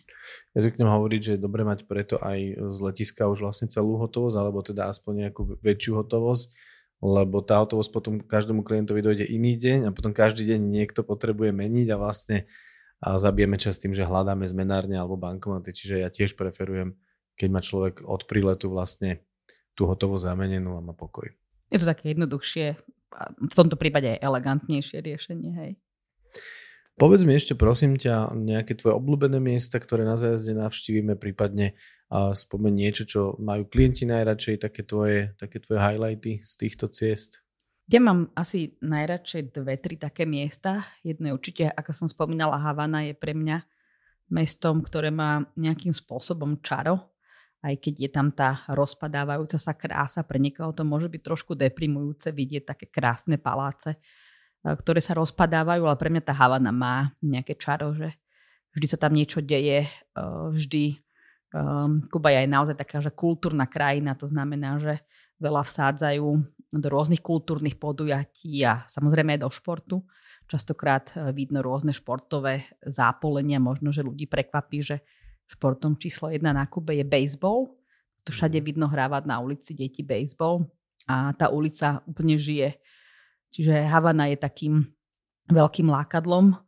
Ja 0.52 0.60
zvyknem 0.60 0.86
hovoriť, 0.86 1.20
že 1.24 1.32
je 1.34 1.40
dobre 1.40 1.64
mať 1.64 1.88
preto 1.88 2.20
aj 2.20 2.60
z 2.68 2.78
letiska 2.84 3.24
už 3.32 3.48
vlastne 3.48 3.72
celú 3.72 3.96
hotovosť, 3.96 4.36
alebo 4.36 4.60
teda 4.60 4.92
aspoň 4.92 5.28
nejakú 5.28 5.56
väčšiu 5.64 6.04
hotovosť, 6.04 6.52
lebo 7.00 7.40
tá 7.40 7.64
hotovosť 7.64 7.90
potom 7.90 8.14
každému 8.20 8.60
klientovi 8.60 9.00
dojde 9.00 9.24
iný 9.24 9.56
deň 9.56 9.88
a 9.88 9.90
potom 9.96 10.12
každý 10.12 10.44
deň 10.52 10.60
niekto 10.60 11.00
potrebuje 11.00 11.56
meniť 11.56 11.88
a 11.92 11.96
vlastne 11.96 12.44
a 13.04 13.20
zabijeme 13.20 13.60
čas 13.60 13.76
tým, 13.76 13.92
že 13.92 14.08
hľadáme 14.08 14.48
zmenárne 14.48 14.96
alebo 14.96 15.20
bankomaty, 15.20 15.76
čiže 15.76 16.00
ja 16.00 16.08
tiež 16.08 16.40
preferujem, 16.40 16.96
keď 17.36 17.48
má 17.52 17.60
človek 17.60 18.00
od 18.00 18.24
príletu 18.24 18.72
vlastne 18.72 19.20
tú 19.76 19.84
hotovú 19.84 20.16
zamenenú 20.16 20.78
a 20.78 20.80
má 20.80 20.96
pokoj. 20.96 21.28
Je 21.68 21.78
to 21.82 21.84
také 21.84 22.16
jednoduchšie, 22.16 22.80
v 23.38 23.54
tomto 23.54 23.78
prípade 23.78 24.18
aj 24.18 24.22
elegantnejšie 24.22 24.98
riešenie, 25.02 25.52
hej. 25.54 25.72
Povedz 26.94 27.26
mi 27.26 27.34
ešte 27.34 27.58
prosím 27.58 27.98
ťa 27.98 28.30
nejaké 28.38 28.78
tvoje 28.78 28.94
obľúbené 28.94 29.42
miesta, 29.42 29.82
ktoré 29.82 30.06
na 30.06 30.14
zájazde 30.14 30.54
navštívime, 30.54 31.18
prípadne 31.18 31.74
a 32.06 32.30
spomeň 32.30 32.70
niečo, 32.70 33.02
čo 33.02 33.20
majú 33.42 33.66
klienti 33.66 34.06
najradšej, 34.06 34.62
také 34.62 34.86
tvoje, 34.86 35.34
také 35.34 35.58
tvoje 35.58 35.82
highlighty 35.82 36.46
z 36.46 36.52
týchto 36.54 36.86
ciest. 36.86 37.42
Ja 37.90 37.98
mám 37.98 38.30
asi 38.38 38.78
najradšej 38.78 39.42
dve, 39.50 39.74
tri 39.76 39.98
také 39.98 40.22
miesta. 40.22 40.86
Jedno 41.02 41.28
je 41.28 41.36
určite, 41.36 41.64
ako 41.66 41.90
som 41.90 42.06
spomínala, 42.06 42.62
Havana 42.62 43.10
je 43.10 43.14
pre 43.18 43.34
mňa 43.34 43.66
mestom, 44.30 44.78
ktoré 44.80 45.10
má 45.10 45.42
nejakým 45.58 45.92
spôsobom 45.92 46.62
čaro, 46.62 47.13
aj 47.64 47.74
keď 47.80 47.94
je 47.96 48.10
tam 48.12 48.28
tá 48.28 48.60
rozpadávajúca 48.68 49.56
sa 49.56 49.72
krása, 49.72 50.20
pre 50.20 50.36
niekoho 50.36 50.76
to 50.76 50.84
môže 50.84 51.08
byť 51.08 51.22
trošku 51.24 51.56
deprimujúce 51.56 52.28
vidieť 52.28 52.76
také 52.76 52.92
krásne 52.92 53.40
paláce, 53.40 53.96
ktoré 54.60 55.00
sa 55.00 55.16
rozpadávajú, 55.16 55.88
ale 55.88 55.96
pre 55.96 56.12
mňa 56.12 56.22
tá 56.28 56.36
Havana 56.36 56.72
má 56.72 57.16
nejaké 57.24 57.56
čaro, 57.56 57.96
že 57.96 58.12
vždy 58.76 58.86
sa 58.88 59.00
tam 59.00 59.16
niečo 59.16 59.40
deje, 59.40 59.88
vždy 60.52 61.00
Kuba 62.10 62.34
je 62.34 62.38
aj 62.42 62.48
naozaj 62.50 62.74
taká, 62.74 62.98
že 62.98 63.14
kultúrna 63.14 63.70
krajina, 63.70 64.18
to 64.18 64.26
znamená, 64.26 64.82
že 64.82 64.98
veľa 65.38 65.62
vsádzajú 65.62 66.26
do 66.74 66.88
rôznych 66.90 67.22
kultúrnych 67.22 67.78
podujatí 67.78 68.66
a 68.66 68.82
samozrejme 68.90 69.38
aj 69.38 69.40
do 69.46 69.50
športu. 69.54 69.96
Častokrát 70.50 71.14
e, 71.14 71.30
vidno 71.30 71.62
rôzne 71.62 71.94
športové 71.94 72.66
zápolenia, 72.82 73.62
možno, 73.62 73.94
že 73.94 74.02
ľudí 74.02 74.26
prekvapí, 74.26 74.82
že 74.82 75.06
športom 75.48 75.96
číslo 76.00 76.32
jedna 76.32 76.52
na 76.52 76.64
Kube 76.66 76.96
je 76.96 77.04
baseball. 77.04 77.72
To 78.24 78.32
všade 78.32 78.60
mhm. 78.60 78.64
vidno 78.64 78.86
hrávať 78.88 79.28
na 79.28 79.40
ulici 79.40 79.76
deti 79.76 80.00
baseball 80.00 80.64
a 81.04 81.36
tá 81.36 81.52
ulica 81.52 82.00
úplne 82.08 82.40
žije 82.40 82.80
Čiže 83.54 83.86
Havana 83.86 84.26
je 84.34 84.38
takým 84.42 84.82
veľkým 85.46 85.86
lákadlom. 85.86 86.58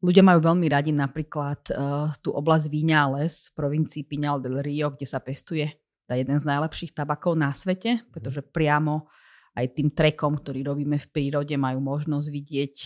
Ľudia 0.00 0.24
majú 0.24 0.40
veľmi 0.40 0.72
radi 0.72 0.88
napríklad 0.88 1.60
uh, 1.68 2.08
tú 2.24 2.32
oblasť 2.32 2.72
Víňales 2.72 3.52
v 3.52 3.60
provincii 3.60 4.08
Pinal 4.08 4.40
del 4.40 4.64
Rio, 4.64 4.88
kde 4.96 5.04
sa 5.04 5.20
pestuje 5.20 5.68
tá 6.08 6.16
jeden 6.16 6.40
z 6.40 6.48
najlepších 6.48 6.96
tabakov 6.96 7.36
na 7.36 7.52
svete, 7.52 8.00
pretože 8.08 8.40
priamo 8.40 9.12
aj 9.52 9.76
tým 9.76 9.92
trekom, 9.92 10.40
ktorý 10.40 10.64
robíme 10.72 10.96
v 10.96 11.10
prírode, 11.12 11.52
majú 11.60 11.84
možnosť 11.84 12.28
vidieť 12.32 12.76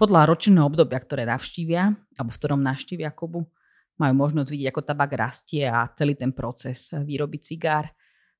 podľa 0.00 0.32
ročného 0.32 0.64
obdobia, 0.64 0.96
ktoré 0.96 1.28
navštívia, 1.28 1.92
alebo 1.92 2.30
v 2.32 2.38
ktorom 2.40 2.60
navštívia 2.64 3.12
Kubu, 3.12 3.44
majú 3.98 4.14
možnosť 4.14 4.48
vidieť, 4.48 4.68
ako 4.70 4.82
tabak 4.86 5.12
rastie 5.18 5.66
a 5.66 5.90
celý 5.98 6.14
ten 6.14 6.30
proces 6.30 6.94
výroby 6.94 7.42
cigár. 7.42 7.90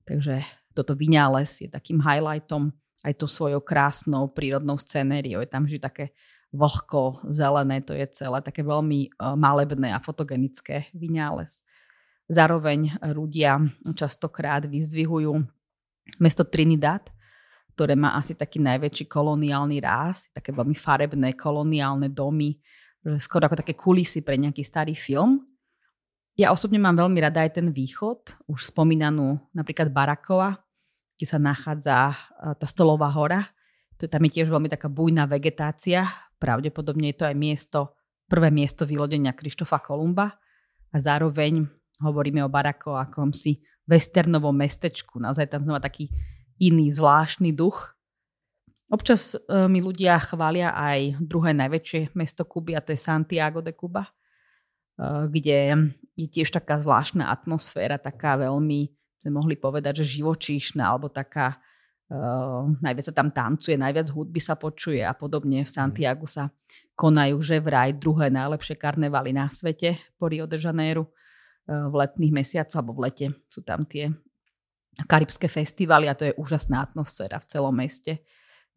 Takže 0.07 0.41
toto 0.73 0.95
Viňales 0.95 1.67
je 1.67 1.69
takým 1.69 1.99
highlightom 1.99 2.71
aj 3.03 3.15
tou 3.19 3.31
svojou 3.31 3.63
krásnou 3.63 4.31
prírodnou 4.31 4.79
scenériou. 4.79 5.43
Je 5.43 5.51
tam 5.51 5.67
vždy 5.67 5.79
také 5.79 6.15
vlhko, 6.55 7.29
zelené, 7.29 7.85
to 7.85 7.93
je 7.93 8.07
celé, 8.09 8.41
také 8.41 8.65
veľmi 8.65 9.13
uh, 9.21 9.37
malebné 9.37 9.93
a 9.93 10.01
fotogenické 10.01 10.89
vyňález. 10.97 11.61
Zároveň 12.29 12.97
ľudia 13.13 13.61
častokrát 13.97 14.65
vyzdvihujú 14.65 15.33
mesto 16.21 16.45
Trinidad, 16.45 17.09
ktoré 17.73 17.97
má 17.97 18.17
asi 18.17 18.37
taký 18.37 18.61
najväčší 18.61 19.09
koloniálny 19.09 19.81
ráz, 19.81 20.29
také 20.33 20.53
veľmi 20.53 20.77
farebné 20.77 21.33
koloniálne 21.37 22.13
domy, 22.13 22.59
skoro 23.17 23.49
ako 23.49 23.65
také 23.65 23.73
kulisy 23.73 24.21
pre 24.21 24.37
nejaký 24.37 24.61
starý 24.61 24.93
film. 24.93 25.48
Ja 26.39 26.55
osobne 26.55 26.79
mám 26.79 26.95
veľmi 26.95 27.19
rada 27.19 27.43
aj 27.43 27.59
ten 27.59 27.75
východ, 27.75 28.47
už 28.47 28.71
spomínanú 28.71 29.43
napríklad 29.51 29.91
Barakova, 29.91 30.63
kde 31.19 31.27
sa 31.27 31.43
nachádza 31.43 32.15
eh, 32.15 32.55
tá 32.55 32.67
Stolová 32.67 33.11
hora. 33.11 33.43
Tam 33.99 34.23
je 34.23 34.31
tiež 34.31 34.47
veľmi 34.47 34.71
taká 34.71 34.87
bujná 34.87 35.27
vegetácia. 35.27 36.07
Pravdepodobne 36.39 37.11
je 37.11 37.17
to 37.19 37.25
aj 37.27 37.35
miesto, 37.35 37.99
prvé 38.31 38.55
miesto 38.55 38.87
vylodenia 38.87 39.35
Krištofa 39.35 39.83
Kolumba. 39.83 40.39
A 40.95 40.97
zároveň 41.03 41.67
hovoríme 41.99 42.47
o 42.47 42.49
Barako 42.49 42.95
akom 42.95 43.35
si 43.35 43.59
westernovom 43.91 44.55
mestečku. 44.55 45.19
Naozaj 45.19 45.51
tam 45.51 45.67
znova 45.67 45.83
taký 45.83 46.07
iný, 46.63 46.95
zvláštny 46.95 47.51
duch. 47.51 47.99
Občas 48.89 49.35
e, 49.35 49.67
mi 49.69 49.83
ľudia 49.83 50.17
chvália 50.23 50.73
aj 50.73 51.21
druhé 51.21 51.53
najväčšie 51.53 52.15
mesto 52.17 52.47
Kuby 52.47 52.79
a 52.79 52.81
to 52.81 52.95
je 52.95 53.01
Santiago 53.01 53.61
de 53.61 53.77
Cuba, 53.77 54.07
e, 54.07 54.11
kde 55.05 55.79
je 56.19 56.27
tiež 56.27 56.51
taká 56.51 56.83
zvláštna 56.83 57.31
atmosféra, 57.31 58.03
taká 58.03 58.35
veľmi 58.35 58.91
sme 59.19 59.31
mohli 59.35 59.59
povedať, 59.59 60.03
že 60.03 60.23
živočíšna 60.23 60.83
alebo 60.87 61.11
taká, 61.11 61.59
uh, 62.11 62.71
najviac 62.79 63.05
sa 63.11 63.15
tam 63.15 63.35
tancuje, 63.35 63.75
najviac 63.75 64.11
hudby 64.15 64.39
sa 64.39 64.55
počuje 64.55 65.03
a 65.03 65.11
podobne. 65.15 65.67
V 65.67 65.71
Santiago 65.71 66.27
sa 66.27 66.55
konajú 66.95 67.39
že 67.43 67.59
vraj 67.59 67.99
druhé 67.99 68.31
najlepšie 68.31 68.79
karnevaly 68.79 69.35
na 69.35 69.51
svete 69.51 69.99
po 70.19 70.31
Rio 70.31 70.47
de 70.47 70.59
Janeiro 70.59 71.11
uh, 71.11 71.91
v 71.91 71.95
letných 71.99 72.35
mesiacoch 72.35 72.79
alebo 72.79 72.95
v 72.99 73.11
lete 73.11 73.27
sú 73.51 73.67
tam 73.67 73.83
tie 73.87 74.11
karibské 75.07 75.47
festivaly 75.47 76.11
a 76.11 76.19
to 76.19 76.27
je 76.31 76.39
úžasná 76.39 76.83
atmosféra 76.83 77.39
v 77.39 77.49
celom 77.51 77.75
meste. 77.75 78.23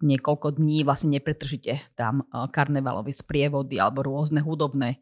Niekoľko 0.01 0.57
dní 0.57 0.81
vlastne 0.81 1.13
nepretržite 1.17 1.93
tam 1.93 2.25
karnevalové 2.49 3.13
sprievody 3.13 3.77
alebo 3.77 4.01
rôzne 4.05 4.41
hudobné 4.41 5.01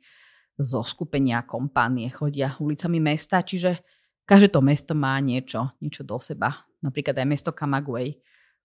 zoskupenia, 0.63 1.47
kompánie 1.47 2.11
chodia 2.11 2.53
ulicami 2.59 2.99
mesta, 2.99 3.39
čiže 3.41 3.79
každé 4.27 4.51
to 4.51 4.59
mesto 4.61 4.93
má 4.93 5.17
niečo, 5.23 5.71
niečo 5.79 6.03
do 6.03 6.19
seba. 6.19 6.67
Napríklad 6.79 7.15
aj 7.17 7.27
mesto 7.27 7.51
Camagüey, 7.51 8.19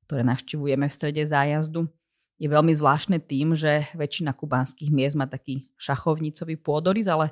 ktoré 0.07 0.23
navštevujeme 0.27 0.87
v 0.87 0.93
strede 0.93 1.23
zájazdu, 1.25 1.89
je 2.35 2.51
veľmi 2.51 2.75
zvláštne 2.75 3.23
tým, 3.23 3.55
že 3.55 3.87
väčšina 3.95 4.35
kubánskych 4.35 4.91
miest 4.91 5.15
má 5.15 5.31
taký 5.31 5.71
šachovnicový 5.79 6.59
pôdorys, 6.59 7.07
ale 7.07 7.31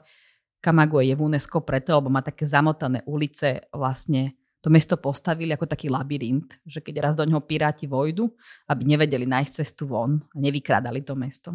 Camagüey 0.63 1.11
je 1.11 1.19
v 1.19 1.27
UNESCO 1.27 1.67
preto, 1.67 1.99
lebo 1.99 2.07
má 2.07 2.23
také 2.23 2.47
zamotané 2.47 3.03
ulice, 3.11 3.67
vlastne 3.75 4.39
to 4.63 4.71
mesto 4.71 4.95
postavili 4.95 5.51
ako 5.51 5.67
taký 5.67 5.91
labyrint, 5.91 6.63
že 6.63 6.79
keď 6.79 7.11
raz 7.11 7.15
do 7.19 7.27
ňoho 7.27 7.43
piráti 7.43 7.91
vojdu, 7.91 8.31
aby 8.71 8.83
nevedeli 8.87 9.27
nájsť 9.27 9.53
cestu 9.59 9.91
von 9.91 10.23
a 10.23 10.37
nevykrádali 10.39 11.03
to 11.03 11.19
mesto. 11.19 11.51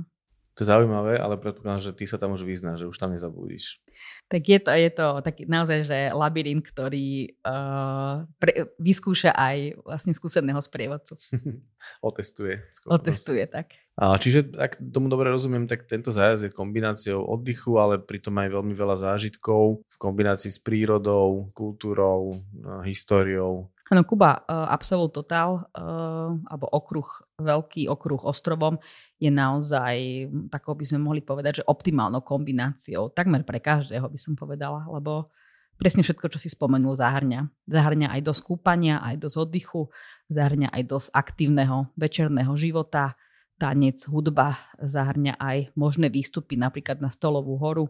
To 0.57 0.65
je 0.65 0.73
zaujímavé, 0.73 1.21
ale 1.21 1.37
predpokladám, 1.37 1.85
že 1.85 1.93
ty 1.93 2.09
sa 2.09 2.17
tam 2.17 2.33
už 2.33 2.41
vyznáš, 2.41 2.81
že 2.81 2.89
už 2.89 2.97
tam 2.97 3.13
nezabudíš. 3.13 3.77
Tak 4.25 4.41
je 4.41 4.57
to, 4.57 4.73
je 4.73 4.89
to 4.89 5.07
taký 5.21 5.45
naozaj, 5.45 5.85
že 5.85 6.09
labyrint, 6.09 6.65
ktorý 6.65 7.37
uh, 7.45 8.25
pre, 8.41 8.65
vyskúša 8.81 9.37
aj 9.37 9.77
vlastne 9.85 10.17
skúseného 10.17 10.57
sprievodcu. 10.57 11.13
Otestuje. 12.09 12.65
Otestuje, 12.89 13.45
tak. 13.45 13.77
A, 13.97 14.17
čiže, 14.17 14.49
ak 14.57 14.81
tomu 14.81 15.13
dobre 15.13 15.29
rozumiem, 15.29 15.69
tak 15.69 15.85
tento 15.85 16.09
zájazd 16.09 16.49
je 16.49 16.57
kombináciou 16.57 17.21
oddychu, 17.21 17.77
ale 17.77 18.01
pritom 18.01 18.33
aj 18.41 18.49
veľmi 18.57 18.73
veľa 18.73 18.97
zážitkov 18.97 19.85
v 19.85 19.97
kombinácii 20.01 20.53
s 20.53 20.57
prírodou, 20.61 21.53
kultúrou, 21.53 22.33
históriou 22.81 23.69
Áno, 23.88 24.03
Kuba, 24.03 24.43
uh, 24.43 24.67
Absolut 24.67 25.15
Total, 25.15 25.63
uh, 25.63 26.35
alebo 26.51 26.67
okruh, 26.67 27.07
veľký 27.39 27.88
okruh 27.88 28.19
ostrovom, 28.27 28.75
je 29.15 29.31
naozaj, 29.31 30.27
takou 30.51 30.75
by 30.75 30.83
sme 30.83 30.99
mohli 30.99 31.23
povedať, 31.23 31.63
že 31.63 31.67
optimálnou 31.71 32.19
kombináciou, 32.19 33.15
takmer 33.15 33.47
pre 33.47 33.63
každého 33.63 34.03
by 34.11 34.19
som 34.19 34.35
povedala, 34.35 34.83
lebo 34.91 35.31
presne 35.79 36.03
všetko, 36.03 36.27
čo 36.27 36.39
si 36.41 36.51
spomenul, 36.51 36.99
zahrňa. 36.99 37.47
Zahrňa 37.71 38.11
aj 38.11 38.21
dosť 38.27 38.41
kúpania, 38.43 38.99
aj 38.99 39.23
dosť 39.23 39.38
oddychu, 39.47 39.81
zahrňa 40.27 40.67
aj 40.75 40.83
dosť 40.83 41.07
aktívneho 41.15 41.88
večerného 41.95 42.51
života, 42.59 43.15
tanec, 43.57 43.97
hudba, 44.11 44.59
zahrňa 44.83 45.39
aj 45.39 45.73
možné 45.73 46.13
výstupy 46.13 46.59
napríklad 46.59 47.01
na 47.01 47.09
Stolovú 47.09 47.57
horu 47.57 47.89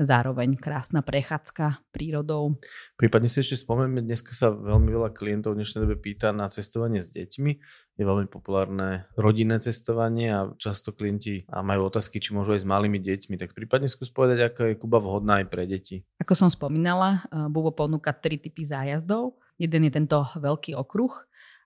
zároveň 0.00 0.56
krásna 0.56 1.04
prechádzka 1.04 1.84
prírodou. 1.92 2.56
Prípadne 2.96 3.28
si 3.28 3.44
ešte 3.44 3.60
spomeňme, 3.60 4.00
dneska 4.00 4.32
sa 4.32 4.48
veľmi 4.50 4.88
veľa 4.88 5.12
klientov 5.12 5.54
v 5.54 5.62
dnešnej 5.62 5.84
dobe 5.84 6.00
pýta 6.00 6.32
na 6.32 6.48
cestovanie 6.48 7.04
s 7.04 7.12
deťmi. 7.12 7.52
Je 8.00 8.04
veľmi 8.08 8.32
populárne 8.32 9.04
rodinné 9.20 9.60
cestovanie 9.60 10.32
a 10.32 10.40
často 10.56 10.96
klienti 10.96 11.44
majú 11.52 11.92
otázky, 11.92 12.16
či 12.16 12.32
môžu 12.32 12.56
aj 12.56 12.64
s 12.64 12.70
malými 12.70 12.96
deťmi. 12.96 13.36
Tak 13.36 13.52
prípadne 13.52 13.92
skús 13.92 14.08
povedať, 14.08 14.48
ako 14.48 14.72
je 14.72 14.80
Kuba 14.80 14.98
vhodná 15.04 15.44
aj 15.44 15.46
pre 15.52 15.68
deti. 15.68 16.00
Ako 16.16 16.32
som 16.32 16.48
spomínala, 16.48 17.28
eh, 17.28 17.46
Bubo 17.52 17.76
ponúka 17.76 18.16
tri 18.16 18.40
typy 18.40 18.64
zájazdov. 18.64 19.36
Jeden 19.60 19.84
je 19.84 19.92
tento 19.92 20.24
veľký 20.40 20.72
okruh, 20.72 21.12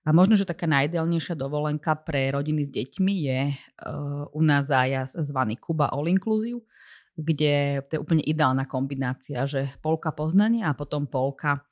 a 0.04 0.12
možno, 0.12 0.36
že 0.36 0.44
taká 0.44 0.68
najideálnejšia 0.68 1.32
dovolenka 1.32 1.96
pre 1.96 2.28
rodiny 2.28 2.68
s 2.68 2.70
deťmi 2.76 3.14
je 3.24 3.40
uh, 3.56 4.28
u 4.36 4.40
nás 4.44 4.68
zájazd 4.68 5.16
zvaný 5.24 5.56
Kuba 5.56 5.88
All 5.88 6.12
Inclusive 6.12 6.60
kde 7.14 7.82
to 7.86 7.90
je 7.96 8.02
úplne 8.02 8.22
ideálna 8.26 8.66
kombinácia, 8.66 9.46
že 9.46 9.70
polka 9.78 10.10
poznania 10.10 10.70
a 10.70 10.78
potom 10.78 11.06
polka 11.06 11.62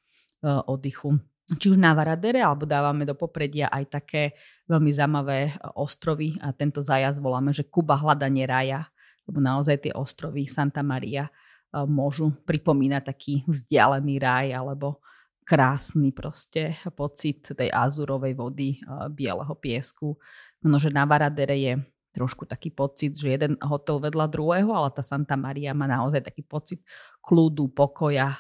e, 0.43 0.49
oddychu. 0.49 1.19
či 1.61 1.75
už 1.75 1.79
na 1.79 1.93
Varadere, 1.93 2.41
alebo 2.41 2.65
dávame 2.65 3.03
do 3.03 3.19
popredia 3.19 3.67
aj 3.69 3.85
také 3.91 4.23
veľmi 4.71 4.91
zaujímavé 4.95 5.59
ostrovy 5.75 6.39
a 6.39 6.55
tento 6.55 6.81
zájazd 6.81 7.19
voláme, 7.19 7.51
že 7.51 7.67
Kuba 7.67 7.99
hľadanie 7.99 8.47
raja, 8.47 8.87
lebo 9.27 9.43
naozaj 9.43 9.83
tie 9.83 9.93
ostrovy 9.93 10.47
Santa 10.47 10.81
Maria 10.87 11.29
môžu 11.73 12.37
pripomínať 12.45 13.03
taký 13.03 13.35
vzdialený 13.49 14.21
raj 14.21 14.47
alebo 14.53 15.01
krásny 15.43 16.15
proste 16.15 16.77
pocit 16.95 17.43
tej 17.43 17.69
azurovej 17.73 18.37
vody, 18.37 18.79
bieleho 19.11 19.57
piesku. 19.59 20.15
No, 20.63 20.79
že 20.79 20.95
na 20.95 21.03
Varadere 21.09 21.59
je 21.59 21.73
trošku 22.13 22.45
taký 22.45 22.69
pocit, 22.69 23.17
že 23.17 23.33
jeden 23.33 23.57
hotel 23.65 23.99
vedľa 23.99 24.29
druhého, 24.29 24.69
ale 24.69 24.93
tá 24.93 25.01
Santa 25.01 25.35
Maria 25.35 25.73
má 25.73 25.89
naozaj 25.89 26.23
taký 26.23 26.45
pocit 26.45 26.85
kľudu, 27.25 27.73
pokoja. 27.73 28.37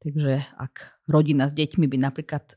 Takže 0.00 0.42
ak 0.58 1.04
rodina 1.06 1.46
s 1.46 1.54
deťmi 1.54 1.86
by 1.86 1.98
napríklad 2.00 2.56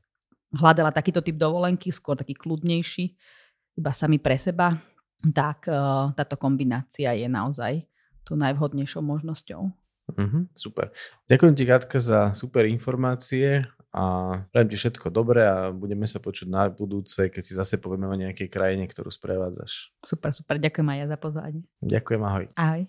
hľadala 0.55 0.89
takýto 0.95 1.19
typ 1.19 1.35
dovolenky, 1.35 1.91
skôr 1.91 2.15
taký 2.15 2.33
kľudnejší, 2.33 3.05
iba 3.75 3.91
sami 3.91 4.17
pre 4.17 4.39
seba, 4.39 4.79
tak 5.19 5.67
uh, 5.67 6.15
táto 6.15 6.39
kombinácia 6.39 7.11
je 7.11 7.27
naozaj 7.27 7.83
tú 8.23 8.39
najvhodnejšou 8.39 9.03
možnosťou. 9.03 9.61
Mm-hmm, 10.05 10.43
super. 10.53 10.93
Ďakujem 11.25 11.53
ti, 11.57 11.63
Katka, 11.65 11.97
za 11.97 12.31
super 12.37 12.69
informácie 12.69 13.65
a 13.95 14.03
prajem 14.51 14.75
ti 14.75 14.75
všetko 14.75 15.07
dobré 15.07 15.47
a 15.47 15.71
budeme 15.71 16.03
sa 16.03 16.19
počuť 16.19 16.51
na 16.51 16.67
budúce, 16.67 17.31
keď 17.31 17.43
si 17.47 17.55
zase 17.55 17.79
povieme 17.79 18.11
o 18.11 18.19
nejakej 18.19 18.51
krajine, 18.51 18.83
ktorú 18.91 19.07
sprevádzaš. 19.07 19.95
Super, 20.03 20.35
super. 20.35 20.59
Ďakujem 20.59 20.87
aj 20.91 20.97
ja 20.99 21.07
za 21.07 21.17
pozvanie. 21.17 21.63
Ďakujem, 21.79 22.21
ahoj. 22.27 22.45
Ahoj. 22.59 22.83